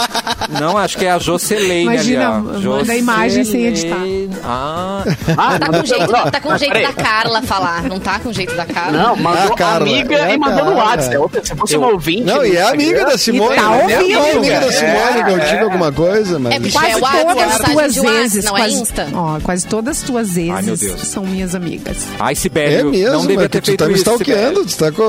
Não, 0.60 0.78
acho 0.78 0.98
que 0.98 1.06
é 1.06 1.12
a 1.12 1.18
Joceleine 1.18 1.94
Imagina, 1.94 2.36
ali, 2.36 2.68
ó. 2.68 2.70
manda 2.78 2.92
a 2.92 2.98
imagem 2.98 3.46
sem 3.46 3.68
editar. 3.68 4.02
Ah, 4.44 5.04
Ah, 5.38 5.60
Tá 5.60 5.68
com 5.68 5.86
jeito, 5.88 6.12
não, 6.12 6.32
tá 6.32 6.42
com 6.42 6.58
jeito 6.58 6.82
da 6.82 6.94
Carla 6.94 7.42
falar. 7.42 7.84
Não 7.84 8.00
tá 8.02 8.20
com 8.20 8.34
jeito 8.34 8.54
da 8.56 8.66
Carla? 8.66 8.92
Não, 8.92 9.16
mandou 9.16 9.54
a 9.54 9.56
Carla, 9.56 9.88
amiga 9.88 10.16
é 10.16 10.34
e 10.34 10.38
mandou 10.38 10.66
no. 10.66 10.74
WhatsApp. 10.76 11.38
É 11.38 11.44
Se 11.44 11.56
fosse 11.56 11.78
uma 11.78 11.88
ouvinte. 11.88 12.24
Não, 12.24 12.46
e 12.46 12.58
é 12.58 12.70
amiga 12.70 13.06
da 13.06 13.18
Simone. 13.18 13.56
E 13.56 13.60
tá 13.60 13.70
né? 13.70 13.94
ouvindo. 13.94 14.18
É 14.18 14.32
amiga 14.32 14.60
da 14.60 14.72
Simone, 14.72 15.24
que 15.24 15.32
eu 15.32 15.48
tive 15.48 15.64
alguma 15.64 15.92
coisa, 15.92 16.40
mas... 16.40 16.54
É 16.54 16.72
Quase 16.72 16.92
é 16.92 16.98
o 16.98 17.02
WhatsApp, 17.02 17.26
todas 17.26 17.52
as 17.54 17.72
tuas 17.72 17.98
exes, 17.98 18.46
não 18.46 18.58
é 18.58 18.62
quase, 18.62 18.76
Insta. 18.76 19.08
ó, 19.14 19.40
quase 19.40 19.68
todas 19.68 19.98
as 19.98 20.04
tuas 20.04 20.34
Deus. 20.34 21.02
são 21.08 21.24
minhas 21.24 21.56
amigas. 21.56 21.98
ai, 22.20 22.36
Sibélio. 22.36 22.80
É 22.80 22.84
mesmo, 22.84 23.14
não 23.14 23.26
devia 23.28 23.48
ter 23.48 23.62
tu, 23.62 23.68
feito 23.68 23.80
tá 23.80 23.88
me 23.88 23.94
isso, 23.94 24.02
stalkeando, 24.02 24.66
tu 24.66 24.78
tá 24.78 24.92
com... 24.92 25.04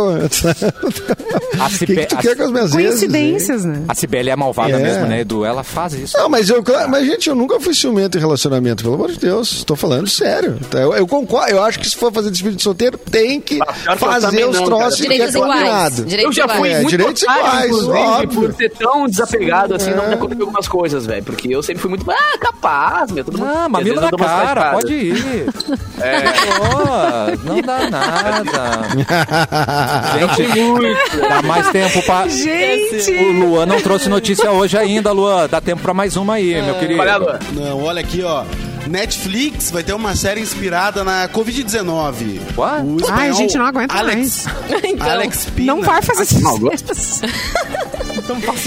A 1.61 1.67
O 1.75 1.87
que, 1.87 2.07
tu 2.07 2.17
quer 2.19 2.37
com 2.37 2.44
as 2.45 2.51
minhas 2.53 2.75
exes, 2.75 2.85
hein? 2.85 2.89
Coincidências, 3.11 3.65
né? 3.65 3.83
A 3.89 3.95
Sibeli 3.95 4.31
é 4.31 4.37
malvada 4.37 4.73
É. 4.73 4.79
mesmo, 4.79 5.07
né, 5.07 5.21
Edu? 5.21 5.45
Ela 5.45 5.63
faz 5.63 5.93
isso. 5.95 6.17
Não, 6.17 6.29
mas 6.29 6.49
eu, 6.49 6.63
claro, 6.63 6.91
mas 6.91 7.07
gente, 7.07 7.29
eu 7.29 7.35
nunca 7.35 7.59
fui 7.61 7.75
ciumento 7.75 8.17
em 8.17 8.21
relacionamento, 8.21 8.83
pelo 8.83 8.95
amor 8.95 9.11
de 9.13 9.19
Deus. 9.19 9.53
Estou 9.53 9.77
falando 9.77 10.09
sério. 10.09 10.59
Tá, 10.71 10.79
Eu, 10.79 10.95
eu 10.95 11.07
concordo, 11.07 11.51
eu 11.51 11.63
acho 11.63 11.79
que 11.79 11.89
se 11.89 11.97
for 11.97 12.13
fazer 12.13 12.31
despedida 12.31 12.57
de 12.57 12.63
solteiro, 12.63 12.99
tem 12.99 13.41
que 13.41 13.59
fazer 13.99 14.45
os 14.47 14.57
não, 14.59 14.65
troços 14.67 15.01
cara. 15.01 15.15
que 15.15 15.23
é 15.23 15.27
Direitos 15.27 15.35
iguais. 15.35 15.61
combinado. 15.61 16.07
Eu 16.25 16.33
já 16.33 16.49
fui 16.49 16.55
É, 16.69 16.71
iguais. 16.71 16.83
muito 16.83 16.91
direitos 16.91 17.23
otário, 17.23 17.77
iguais, 17.79 18.09
óbvio. 18.23 18.29
por 18.41 18.55
ser 18.55 18.71
tão 18.71 19.07
desapegado 19.07 19.75
assim, 19.75 19.91
não 19.91 20.07
me 20.09 20.15
aconteceu 20.15 20.43
algumas 20.45 20.69
coisas, 20.69 21.07
velho. 21.07 21.23
Porque 21.25 21.49
eu 21.55 21.63
sempre 21.63 21.81
fui 21.83 21.89
muito, 21.91 22.11
ah, 22.11 22.39
capaz, 22.41 23.11
meu. 23.11 23.25
Todo 23.25 23.39
mundo, 23.39 23.51
Ah, 23.55 23.69
mamilo 23.69 24.01
vezes 24.01 24.11
na 24.13 24.19
cara, 24.27 24.73
pode 24.73 24.93
ir. 24.93 25.15
É. 26.01 26.21
Pô, 26.23 27.49
não 27.49 27.61
dá 27.63 27.89
nada. 27.89 28.89
Gente, 30.19 31.21
dá 31.29 31.43
mais 31.43 31.69
tempo 31.71 32.03
pra... 32.03 32.27
Gente! 32.35 33.11
O 33.13 33.33
Luan 33.33 33.67
não 33.67 33.81
trouxe 33.81 34.09
notícia 34.09 34.51
hoje 34.51 34.77
ainda, 34.77 35.13
Luan. 35.13 35.49
Dá 35.49 35.61
tempo 35.61 35.83
pra 35.83 35.95
mais 35.95 36.17
uma 36.17 36.35
aí, 36.35 36.61
meu 36.63 36.75
querido. 36.77 37.01
Olha, 37.01 37.17
Luan. 37.17 37.39
Não, 37.53 37.83
olha 37.85 38.01
aqui, 38.01 38.23
ó. 38.23 38.45
Netflix 38.87 39.71
vai 39.71 39.83
ter 39.83 39.95
uma 39.95 40.15
série 40.15 40.41
inspirada 40.43 41.03
na 41.03 41.27
Covid-19. 41.29 42.39
What? 42.55 42.83
O 42.87 42.97
Ai, 43.11 43.33
gente, 43.33 43.57
não 43.57 43.65
aguento 43.65 43.91
Alex, 43.93 44.45
Então, 44.85 45.09
Alex 45.11 45.47
Pina. 45.57 45.75
Não 45.75 45.81
vai 45.83 46.03
fazer 46.03 46.25
isso. 46.25 47.23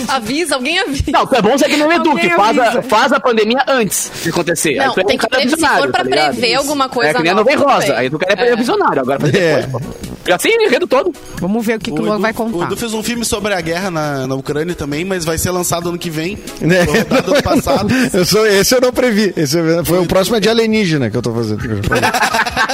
avisa, 0.08 0.56
alguém 0.56 0.80
avisa. 0.80 1.04
Não, 1.12 1.22
é 1.32 1.42
bom 1.42 1.56
ser 1.58 1.66
que 1.66 1.78
nem 1.78 1.86
o 1.86 1.92
Edu, 1.92 2.10
Alguém 2.10 2.30
que 2.30 2.36
faz 2.36 2.58
a, 2.58 2.82
faz 2.82 3.14
a 3.14 3.20
pandemia 3.20 3.64
antes 3.68 4.12
de 4.24 4.30
acontecer. 4.30 4.76
Não, 4.76 4.86
é 4.86 4.90
um 4.90 4.94
tem 4.94 5.18
que 5.18 5.28
prever- 5.28 5.50
se 5.50 5.68
for 5.68 5.92
pra 5.92 6.04
tá 6.04 6.10
prever 6.10 6.56
alguma 6.56 6.90
coisa 6.90 7.12
É 7.12 7.14
que 7.14 7.22
nem 7.24 7.32
a 7.32 7.36
nuvem 7.36 7.56
rosa. 7.56 7.96
Aí 7.96 8.10
tu 8.10 8.18
quer 8.18 8.38
é 8.40 8.50
É. 8.50 8.56
visionário, 8.56 9.02
agora 9.02 9.20
faz 9.20 9.34
É. 9.36 9.62
depois, 9.62 9.84
pô. 9.84 10.07
Já 10.28 10.36
o 10.36 10.64
enredo 10.64 10.88
todo. 10.88 11.14
Vamos 11.40 11.66
ver 11.66 11.78
o 11.78 11.80
que, 11.80 11.92
que 11.92 12.00
o 12.00 12.02
O 12.02 12.06
Luan 12.06 12.16
Edu, 12.16 12.22
vai 12.22 12.32
o 12.32 12.36
contar. 12.36 12.66
Edu 12.66 12.76
fez 12.76 12.94
um 12.94 13.02
filme 13.02 13.24
sobre 13.24 13.54
a 13.54 13.62
guerra 13.62 13.90
na, 13.90 14.28
na 14.28 14.36
Ucrânia 14.36 14.76
também, 14.76 15.06
mas 15.06 15.24
vai 15.24 15.38
ser 15.38 15.52
lançado 15.52 15.90
ano 15.90 15.98
que 15.98 16.10
vem. 16.10 16.38
Né? 16.60 16.86
Foi 16.86 17.00
rodado 17.00 17.34
ano 17.34 17.44
passado. 17.44 17.94
Eu 18.14 18.26
sou, 18.26 18.46
esse 18.46 18.76
eu 18.76 18.82
não 18.82 18.92
previ. 18.92 19.34
Esse 19.38 19.58
foi 19.86 20.00
o 20.00 20.06
próximo 20.06 20.36
é 20.36 20.40
de 20.40 20.50
alienígena 20.50 21.10
que 21.10 21.18
eu 21.18 21.22
tô 21.22 21.34
fazendo. 21.34 21.62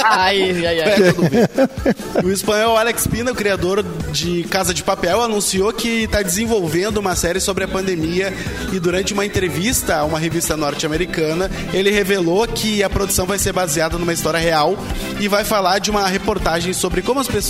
Ai, 0.06 0.64
ai, 0.66 0.80
ai. 0.80 0.92
É. 0.92 2.24
O 2.24 2.30
espanhol 2.30 2.76
Alex 2.76 3.06
Pina, 3.06 3.32
o 3.32 3.34
criador 3.34 3.84
de 4.12 4.44
Casa 4.44 4.72
de 4.72 4.82
Papel, 4.82 5.22
anunciou 5.22 5.72
que 5.72 6.04
está 6.04 6.22
desenvolvendo 6.22 6.98
uma 6.98 7.14
série 7.16 7.40
sobre 7.40 7.64
a 7.64 7.68
pandemia 7.68 8.32
e 8.72 8.78
durante 8.78 9.12
uma 9.12 9.24
entrevista 9.24 9.96
a 9.96 10.04
uma 10.04 10.18
revista 10.18 10.56
norte-americana, 10.56 11.50
ele 11.72 11.90
revelou 11.90 12.46
que 12.46 12.82
a 12.82 12.90
produção 12.90 13.26
vai 13.26 13.38
ser 13.38 13.52
baseada 13.52 13.98
numa 13.98 14.12
história 14.12 14.38
real 14.38 14.76
e 15.20 15.28
vai 15.28 15.44
falar 15.44 15.78
de 15.78 15.90
uma 15.90 16.06
reportagem 16.06 16.72
sobre 16.72 17.02
como 17.02 17.20
as 17.20 17.28
pessoas 17.28 17.43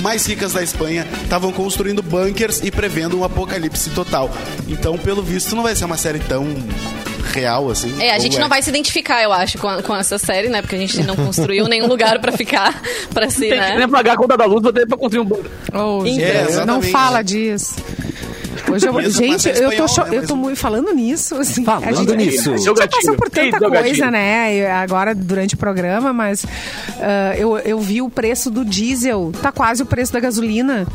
mais 0.00 0.26
ricas 0.26 0.52
da 0.52 0.62
Espanha 0.62 1.06
estavam 1.22 1.52
construindo 1.52 2.02
bunkers 2.02 2.60
e 2.62 2.70
prevendo 2.70 3.18
um 3.18 3.24
apocalipse 3.24 3.90
total. 3.90 4.30
Então, 4.68 4.98
pelo 4.98 5.22
visto, 5.22 5.54
não 5.56 5.62
vai 5.62 5.74
ser 5.76 5.84
uma 5.84 5.96
série 5.96 6.18
tão 6.18 6.46
real 7.32 7.70
assim. 7.70 7.94
É, 8.02 8.12
a 8.12 8.18
gente 8.18 8.38
não 8.38 8.48
vai 8.48 8.60
se 8.62 8.68
identificar, 8.68 9.22
eu 9.22 9.32
acho, 9.32 9.56
com, 9.56 9.66
a- 9.68 9.82
com 9.82 9.96
essa 9.96 10.18
série, 10.18 10.48
né? 10.48 10.60
Porque 10.60 10.74
a 10.74 10.78
gente 10.78 11.02
não 11.02 11.16
construiu 11.16 11.66
nenhum 11.66 11.86
lugar 11.86 12.20
pra 12.20 12.32
ficar, 12.32 12.82
pra 13.14 13.28
se, 13.30 13.40
Tem 13.40 13.50
que 13.50 13.56
né? 13.56 13.76
nem 13.78 13.88
pagar 13.88 14.14
a 14.14 14.16
conta 14.16 14.36
da 14.36 14.44
luz, 14.44 14.62
vou 14.62 14.72
ter 14.72 14.86
pra 14.86 14.98
construir 14.98 15.22
um 15.22 15.24
banco. 15.24 15.44
Oh, 15.72 16.04
gente, 16.04 16.22
É, 16.22 16.66
não 16.66 16.82
fala 16.82 17.22
disso. 17.22 17.74
Hoje 18.70 18.86
eu, 18.86 19.00
Isso 19.00 19.22
é 19.22 19.26
gente, 19.26 19.42
série 19.42 19.64
eu 19.64 19.70
tô, 19.76 19.84
né, 20.04 20.16
eu 20.18 20.26
tô 20.26 20.36
muito 20.36 20.56
falando 20.56 20.92
nisso. 20.94 21.34
Assim, 21.36 21.64
Falando 21.64 21.84
a 21.88 21.92
gente, 21.92 22.16
nisso. 22.16 22.52
A 22.52 22.56
gente 22.56 22.64
já 22.78 22.88
passou 22.88 23.16
por 23.16 23.28
tanta 23.30 23.56
Ih, 23.56 23.58
seu 23.58 23.70
coisa, 23.70 24.10
né? 24.10 24.70
Agora, 24.72 25.14
durante 25.14 25.54
o 25.54 25.58
programa, 25.58 26.12
mas 26.12 26.44
ah, 27.00 27.34
eu, 27.36 27.58
eu 27.58 27.78
vi 27.80 28.00
o 28.02 28.08
preço 28.08 28.50
do 28.50 28.64
diesel, 28.64 29.32
tá 29.42 29.50
quase 29.52 29.82
o 29.82 29.86
preço 29.86 30.12
da 30.12 30.20
gasolina. 30.20 30.86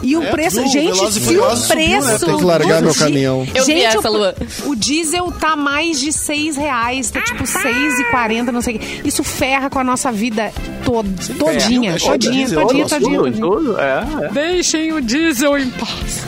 E 0.00 0.16
o 0.16 0.22
É, 0.22 0.30
preço, 0.30 0.60
viu? 0.62 0.68
gente, 0.70 0.92
Velozes 0.94 1.16
e 1.16 1.18
se 1.18 1.24
o 1.24 1.24
Furiosos 1.26 1.66
subiu, 1.66 1.76
né? 1.88 2.00
preço. 2.00 2.26
Tem 2.26 2.36
que 2.38 2.44
largar 2.44 2.80
meu 2.82 2.94
caminhão. 2.94 3.46
Eu 3.52 3.64
vi 3.64 3.72
Gente, 3.72 3.96
essa, 3.96 4.08
o, 4.08 4.12
Lua. 4.12 4.34
o 4.66 4.76
diesel 4.76 5.32
tá 5.32 5.56
mais 5.56 5.98
de 5.98 6.12
seis 6.12 6.56
reais, 6.56 7.10
tá 7.10 7.20
tipo 7.20 7.44
seis 7.44 7.98
e 7.98 8.04
quarenta, 8.04 8.52
não 8.52 8.62
sei 8.62 8.76
o 8.76 8.78
quê. 8.78 9.00
Isso 9.04 9.24
ferra 9.24 9.68
com 9.68 9.80
a 9.80 9.82
nossa 9.82 10.12
vida 10.12 10.52
tod, 10.84 11.08
todinha, 11.36 11.96
todinha, 11.98 12.32
Diesel, 12.46 12.60
todinha, 12.64 12.86
todinha, 12.86 13.18
todinha. 13.18 13.76
é, 13.80 14.24
é. 14.26 14.28
Deixem 14.28 14.92
o 14.92 15.00
diesel 15.00 15.58
em 15.58 15.68
paz. 15.70 16.22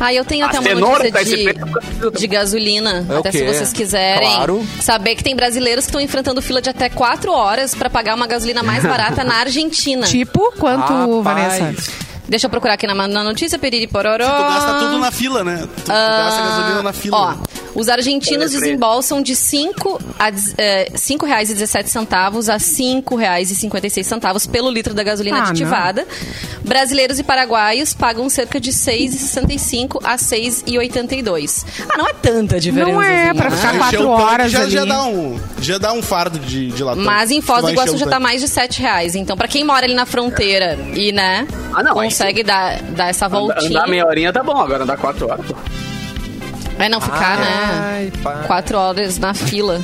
Ah, 0.00 0.14
eu 0.14 0.24
tenho 0.24 0.46
A 0.46 0.48
até 0.48 0.58
uma 0.58 0.74
notícia 0.80 1.12
tá 1.12 1.22
de, 1.22 1.44
preço. 1.44 2.10
de 2.18 2.26
gasolina. 2.26 3.06
É 3.08 3.16
até 3.18 3.30
se 3.32 3.44
vocês 3.44 3.72
quiserem 3.72 4.34
Claro. 4.34 4.66
saber 4.80 5.14
que 5.14 5.22
tem 5.22 5.36
brasileiros 5.36 5.84
que 5.84 5.90
estão 5.90 6.00
enfrentando 6.00 6.40
fila 6.40 6.62
de 6.62 6.70
até 6.70 6.88
4 6.88 7.30
horas 7.30 7.74
pra 7.74 7.90
pagar 7.90 8.14
uma 8.14 8.26
gasolina 8.26 8.62
mais 8.62 8.82
barata 8.82 9.22
na 9.22 9.34
Argentina. 9.40 10.06
Tipo, 10.06 10.52
quanto, 10.58 11.20
Rapaz. 11.22 11.58
Vanessa? 11.58 11.92
Deixa 12.30 12.46
eu 12.46 12.50
procurar 12.50 12.74
aqui 12.74 12.86
na, 12.86 12.94
na 12.94 13.22
notícia, 13.24 13.58
Periri 13.58 13.86
Pororó. 13.88 14.24
Tu 14.24 14.42
gasta 14.42 14.74
tudo 14.78 14.98
na 14.98 15.10
fila, 15.10 15.42
né? 15.44 15.58
Tu, 15.76 15.82
tu 15.82 15.88
gasta 15.92 16.42
gasolina 16.42 16.82
na 16.82 16.92
fila. 16.92 17.16
Ó, 17.18 17.30
né? 17.32 17.38
os 17.74 17.88
argentinos 17.88 18.50
desembolsam 18.50 19.22
de 19.22 19.36
5 19.36 20.00
a 20.18 20.30
dez- 20.30 20.54
eh, 20.58 20.90
cinco 20.96 21.24
reais 21.24 21.50
e 21.50 21.54
17 21.54 21.88
centavos 21.88 22.48
a 22.48 22.58
5 22.58 23.14
reais 23.14 23.50
e 23.50 23.54
56 23.54 24.04
centavos 24.06 24.44
pelo 24.46 24.68
litro 24.70 24.92
da 24.94 25.02
gasolina 25.04 25.38
Ah, 25.38 25.48
aditivada. 25.50 26.04
Brasileiros 26.64 27.18
e 27.20 27.22
paraguaios 27.22 27.94
pagam 27.94 28.28
cerca 28.28 28.58
de 28.60 28.72
6,65 28.72 30.00
a 30.04 30.16
6,82. 30.16 31.64
Ah, 31.88 31.96
não 31.96 32.08
é 32.08 32.12
tanta 32.12 32.58
diferença. 32.60 32.92
Não 32.92 33.02
é, 33.02 33.30
assim, 33.30 33.38
pra 33.38 33.50
né? 33.50 33.56
ficar 33.56 33.68
Encher 33.74 33.78
quatro 33.80 34.00
o 34.02 34.16
tanque 34.16 34.22
horas 34.22 34.52
já, 34.52 34.62
ali. 34.62 34.70
já 34.70 34.84
dá 34.84 35.04
um 35.04 35.40
Já 35.60 35.78
dá 35.78 35.92
um 35.92 36.02
fardo 36.02 36.38
de, 36.38 36.68
de 36.68 36.82
latão. 36.84 37.04
Mas 37.04 37.30
em 37.30 37.40
Foz 37.40 37.62
do 37.62 37.70
Iguaçu 37.70 37.96
já 37.96 38.06
tá 38.06 38.18
mais 38.20 38.40
de 38.40 38.48
7 38.48 38.80
reais. 38.80 39.14
Então, 39.14 39.36
pra 39.36 39.46
quem 39.48 39.64
mora 39.64 39.84
ali 39.86 39.94
na 39.94 40.06
fronteira 40.06 40.78
e, 40.94 41.12
né, 41.12 41.46
Ah, 41.72 41.82
não, 41.82 41.94
consegue 42.20 42.42
dar, 42.42 42.80
dar 42.82 43.08
essa 43.08 43.26
Andar, 43.26 43.38
voltinha. 43.38 43.70
andar 43.70 43.88
meia 43.88 44.06
horinha 44.06 44.32
tá 44.32 44.42
bom, 44.42 44.56
agora 44.60 44.82
andar 44.84 44.96
quatro 44.98 45.26
horas. 45.30 45.46
pô. 45.46 45.54
É 46.78 46.88
não 46.88 47.00
ficar, 47.00 47.36
né, 47.38 48.10
Ai. 48.24 48.44
4 48.46 48.78
horas 48.78 49.18
na 49.18 49.34
fila. 49.34 49.78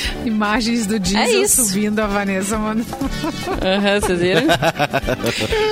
Imagens 0.24 0.86
do 0.86 0.98
diesel 0.98 1.22
É 1.22 1.30
isso. 1.30 1.64
subindo 1.66 1.98
a 2.00 2.06
Vanessa, 2.06 2.58
mano. 2.58 2.84
Aham, 3.62 4.00
vocês 4.00 4.18
viram? 4.20 4.42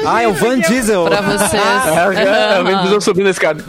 Ah, 0.07 0.23
é 0.23 0.29
o 0.29 0.33
Van 0.33 0.59
Diesel. 0.59 1.05
Pra 1.05 1.21
vocês. 1.21 1.63
É, 2.11 2.23
é, 2.23 2.59
Aham. 2.61 2.93
eu 2.93 3.01
subindo 3.01 3.27
a 3.27 3.31
escada. 3.31 3.63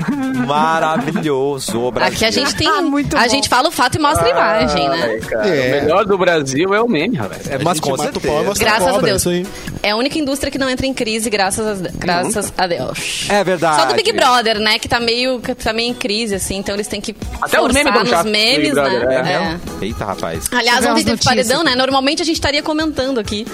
Maravilhoso, 0.48 1.92
Brasil. 1.92 2.16
Aqui 2.16 2.26
a 2.26 2.32
gente 2.32 2.56
tem. 2.56 2.68
Ah, 2.68 2.82
muito 2.82 3.16
a 3.18 3.24
bom. 3.24 3.30
gente 3.30 3.50
fala 3.50 3.68
o 3.70 3.72
fato 3.72 3.96
e 3.96 4.00
mostra 4.00 4.26
a 4.28 4.30
imagem, 4.30 4.90
né? 4.90 5.02
Ai, 5.14 5.20
cara, 5.20 5.48
É. 5.48 5.68
O 5.80 5.82
melhor 5.84 6.06
do 6.06 6.18
Brasil 6.18 6.74
é 6.74 6.82
o 6.82 6.88
meme, 6.88 7.18
rapaz. 7.18 7.48
É, 7.50 7.58
mas 7.64 7.80
com 7.80 7.92
o 7.94 7.98
certeza. 7.98 8.54
Graças 8.60 8.88
a 8.88 8.92
cobra, 8.92 9.08
Deus. 9.08 9.22
isso 9.22 9.30
aí. 9.30 9.46
É 9.84 9.92
a 9.92 9.96
única 9.96 10.18
indústria 10.18 10.52
que 10.52 10.58
não 10.58 10.70
entra 10.70 10.86
em 10.86 10.94
crise, 10.94 11.30
graças 11.30 11.82
a, 11.86 11.90
graças 11.96 12.54
a 12.58 12.68
Deus. 12.68 13.26
É 13.30 13.44
verdade. 13.44 13.82
Só 13.82 13.88
do 13.88 13.96
Big 13.96 14.12
Brother, 14.14 14.60
né? 14.60 14.80
Que 14.80 14.88
tá 14.88 15.00
meio, 15.00 15.40
que 15.40 15.54
tá 15.56 15.74
meio 15.74 15.90
em 15.90 15.94
crise, 15.94 16.36
assim. 16.36 16.58
Então 16.58 16.76
eles 16.76 16.88
têm 16.88 17.02
que 17.02 17.16
Até 17.42 17.60
os 17.60 17.66
forçar 17.66 17.74
memes 17.74 17.94
tão 17.94 18.02
nos 18.02 18.10
chatos 18.10 18.26
do 18.26 18.32
memes, 18.32 18.58
Big 18.70 18.72
Brother, 18.74 19.08
né? 19.08 19.16
é 19.16 19.84
É. 19.84 19.86
Eita, 19.86 20.06
rapaz. 20.06 20.41
Aliás, 20.52 20.78
Tivemos 20.80 21.02
ontem 21.02 21.12
teve 21.12 21.24
paredão, 21.24 21.64
né? 21.64 21.76
Normalmente 21.76 22.22
a 22.22 22.26
gente 22.26 22.36
estaria 22.36 22.62
comentando 22.64 23.20
aqui 23.20 23.46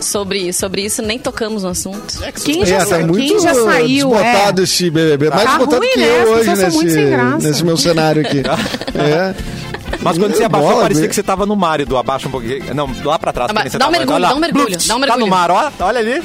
sobre, 0.00 0.52
sobre 0.52 0.82
isso, 0.84 1.00
nem 1.02 1.18
tocamos 1.18 1.62
no 1.62 1.68
assunto. 1.70 2.18
Quem 2.44 2.64
já, 2.66 2.76
É, 2.78 2.84
tá 2.84 2.98
muito 2.98 3.26
quem 3.26 3.40
já 3.40 3.54
saiu, 3.54 4.14
é. 4.16 4.22
desbotado 4.22 4.62
esse 4.62 4.90
BBB. 4.90 5.30
Mais 5.30 5.42
Tá 5.44 5.50
desbotado 5.58 5.76
ruim, 5.78 5.88
que 5.92 5.98
né? 6.00 6.22
eu 6.22 6.32
hoje 6.32 6.50
nesse, 6.50 7.46
nesse 7.46 7.64
meu 7.64 7.76
cenário 7.76 8.22
aqui. 8.22 8.42
é. 8.98 9.34
Mas 10.00 10.18
quando 10.18 10.34
você 10.34 10.42
É, 10.42 10.46
abaixou, 10.46 10.68
bola, 10.70 10.82
parecia 10.82 11.08
que 11.08 11.14
você 11.14 11.22
tava 11.22 11.46
no 11.46 11.54
mar, 11.54 11.78
Edu. 11.80 11.96
Abaixa 11.96 12.26
um 12.26 12.30
pouquinho. 12.30 12.74
Não, 12.74 12.90
lá 13.04 13.18
pra 13.18 13.32
trás. 13.32 13.50
Você 13.70 13.78
dá 13.78 13.86
um 13.88 13.92
tava. 13.92 13.98
mergulho, 13.98 14.20
dá 14.20 14.34
um 14.34 14.38
mergulho, 14.38 14.66
dá 14.70 14.74
um 14.74 14.86
Tá 14.86 14.94
no 14.94 15.00
mergulho. 15.00 15.26
mar, 15.30 15.50
ó. 15.50 15.70
Olha 15.80 16.00
ali. 16.00 16.22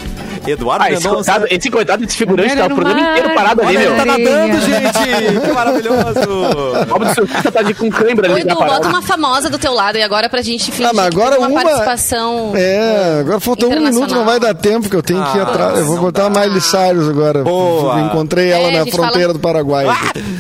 Eduardo 0.52 0.84
Ah, 0.86 0.92
esse 0.92 1.04
Mendonça. 1.08 1.32
coitado, 1.34 1.48
esse 1.54 1.70
coitado 1.72 2.06
desse 2.06 2.18
figurante 2.18 2.56
tá 2.56 2.66
o 2.66 2.76
programa 2.76 3.00
inteiro 3.00 3.34
parado 3.34 3.62
ali, 3.62 3.78
Olha, 3.78 3.86
ele 3.86 3.88
meu. 3.90 3.98
tá 3.98 4.06
nadando, 4.06 4.62
gente. 4.62 5.42
Que 5.48 5.52
maravilhoso. 5.54 6.14
Do 6.98 7.14
surfista 7.16 7.52
tá 7.52 7.62
de 7.62 7.74
com 7.74 7.90
cãibra 7.90 8.32
ali 8.32 8.42
Edu, 8.42 8.56
bota 8.56 8.88
uma 8.88 9.02
famosa 9.02 9.50
do 9.50 9.58
teu 9.58 9.74
lado 9.74 9.98
e 9.98 10.02
agora 10.04 10.30
pra 10.30 10.42
gente 10.42 10.72
fingir 10.72 10.88
Ah, 10.88 10.92
mas 10.94 11.10
que 11.10 11.16
agora 11.16 11.36
tem 11.36 11.40
uma, 11.46 11.50
uma- 11.50 11.62
participação. 11.64 12.54
É, 12.56 13.18
agora 13.22 13.40
faltou 13.40 13.70
um 13.72 13.80
minuto, 13.82 14.14
não 14.16 14.26
vai 14.26 14.40
dar 14.40 14.54
tempo, 14.54 14.90
que 14.90 14.96
eu 14.96 15.04
tenho 15.04 15.24
que 15.32 15.38
ir 15.38 15.42
Ah, 15.42 15.44
atrás. 15.44 15.80
Eu 15.80 15.86
vou 15.86 15.98
botar 15.98 16.26
a 16.26 16.30
Miley 16.30 16.62
Cyrus 16.62 17.10
agora. 17.10 17.44
Boa. 17.44 18.00
Encontrei 18.02 18.50
ela 18.52 18.68
É, 18.68 18.80
na 18.80 18.86
fronteira 18.92 19.22
fala- 19.22 19.34
do 19.34 19.40
Paraguai. 19.40 19.86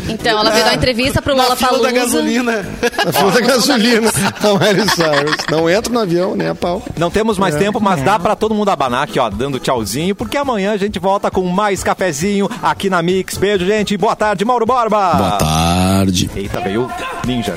Então, 0.10 0.40
ela 0.40 0.50
veio 0.50 0.64
dar 0.64 0.72
uma 0.72 0.76
entrevista 0.78 1.22
pro 1.22 1.36
Lola 1.36 1.56
fila 1.56 1.80
da 1.82 1.92
gasolina. 1.92 2.66
Na 3.06 3.12
fila 3.14 3.32
da 3.32 3.42
gasolina. 3.42 4.10
A 4.42 4.64
Miley 4.66 4.90
Cyrus. 4.90 5.36
Não 5.52 5.70
entra 5.70 5.94
no 5.94 6.00
avião, 6.00 6.36
nem 6.36 6.48
a 6.50 6.56
pau. 6.56 6.82
Não 6.98 7.10
temos 7.12 7.38
mais 7.38 7.56
tempo, 7.56 7.80
mas 7.80 8.02
dá 8.04 8.18
pra 8.20 8.36
todo 8.36 8.54
mundo 8.56 8.70
abanar 8.70 9.04
aqui, 9.04 9.20
ó, 9.20 9.30
dando 9.30 9.60
tchauzinho, 9.60 9.97
porque 10.16 10.38
amanhã 10.38 10.74
a 10.74 10.78
gente 10.78 11.00
volta 11.00 11.32
com 11.32 11.44
mais 11.48 11.84
cafezinho 11.84 12.50
aqui 12.62 12.90
na 12.90 13.02
Mix. 13.02 13.38
Beijo, 13.38 13.66
gente. 13.66 13.98
Boa 13.98 14.16
tarde, 14.16 14.46
Mauro 14.46 14.66
Borba. 14.66 15.14
Boa 15.14 15.38
tarde. 15.38 16.30
Eita, 16.36 16.60
veio 16.62 16.90
Ninja. 17.26 17.56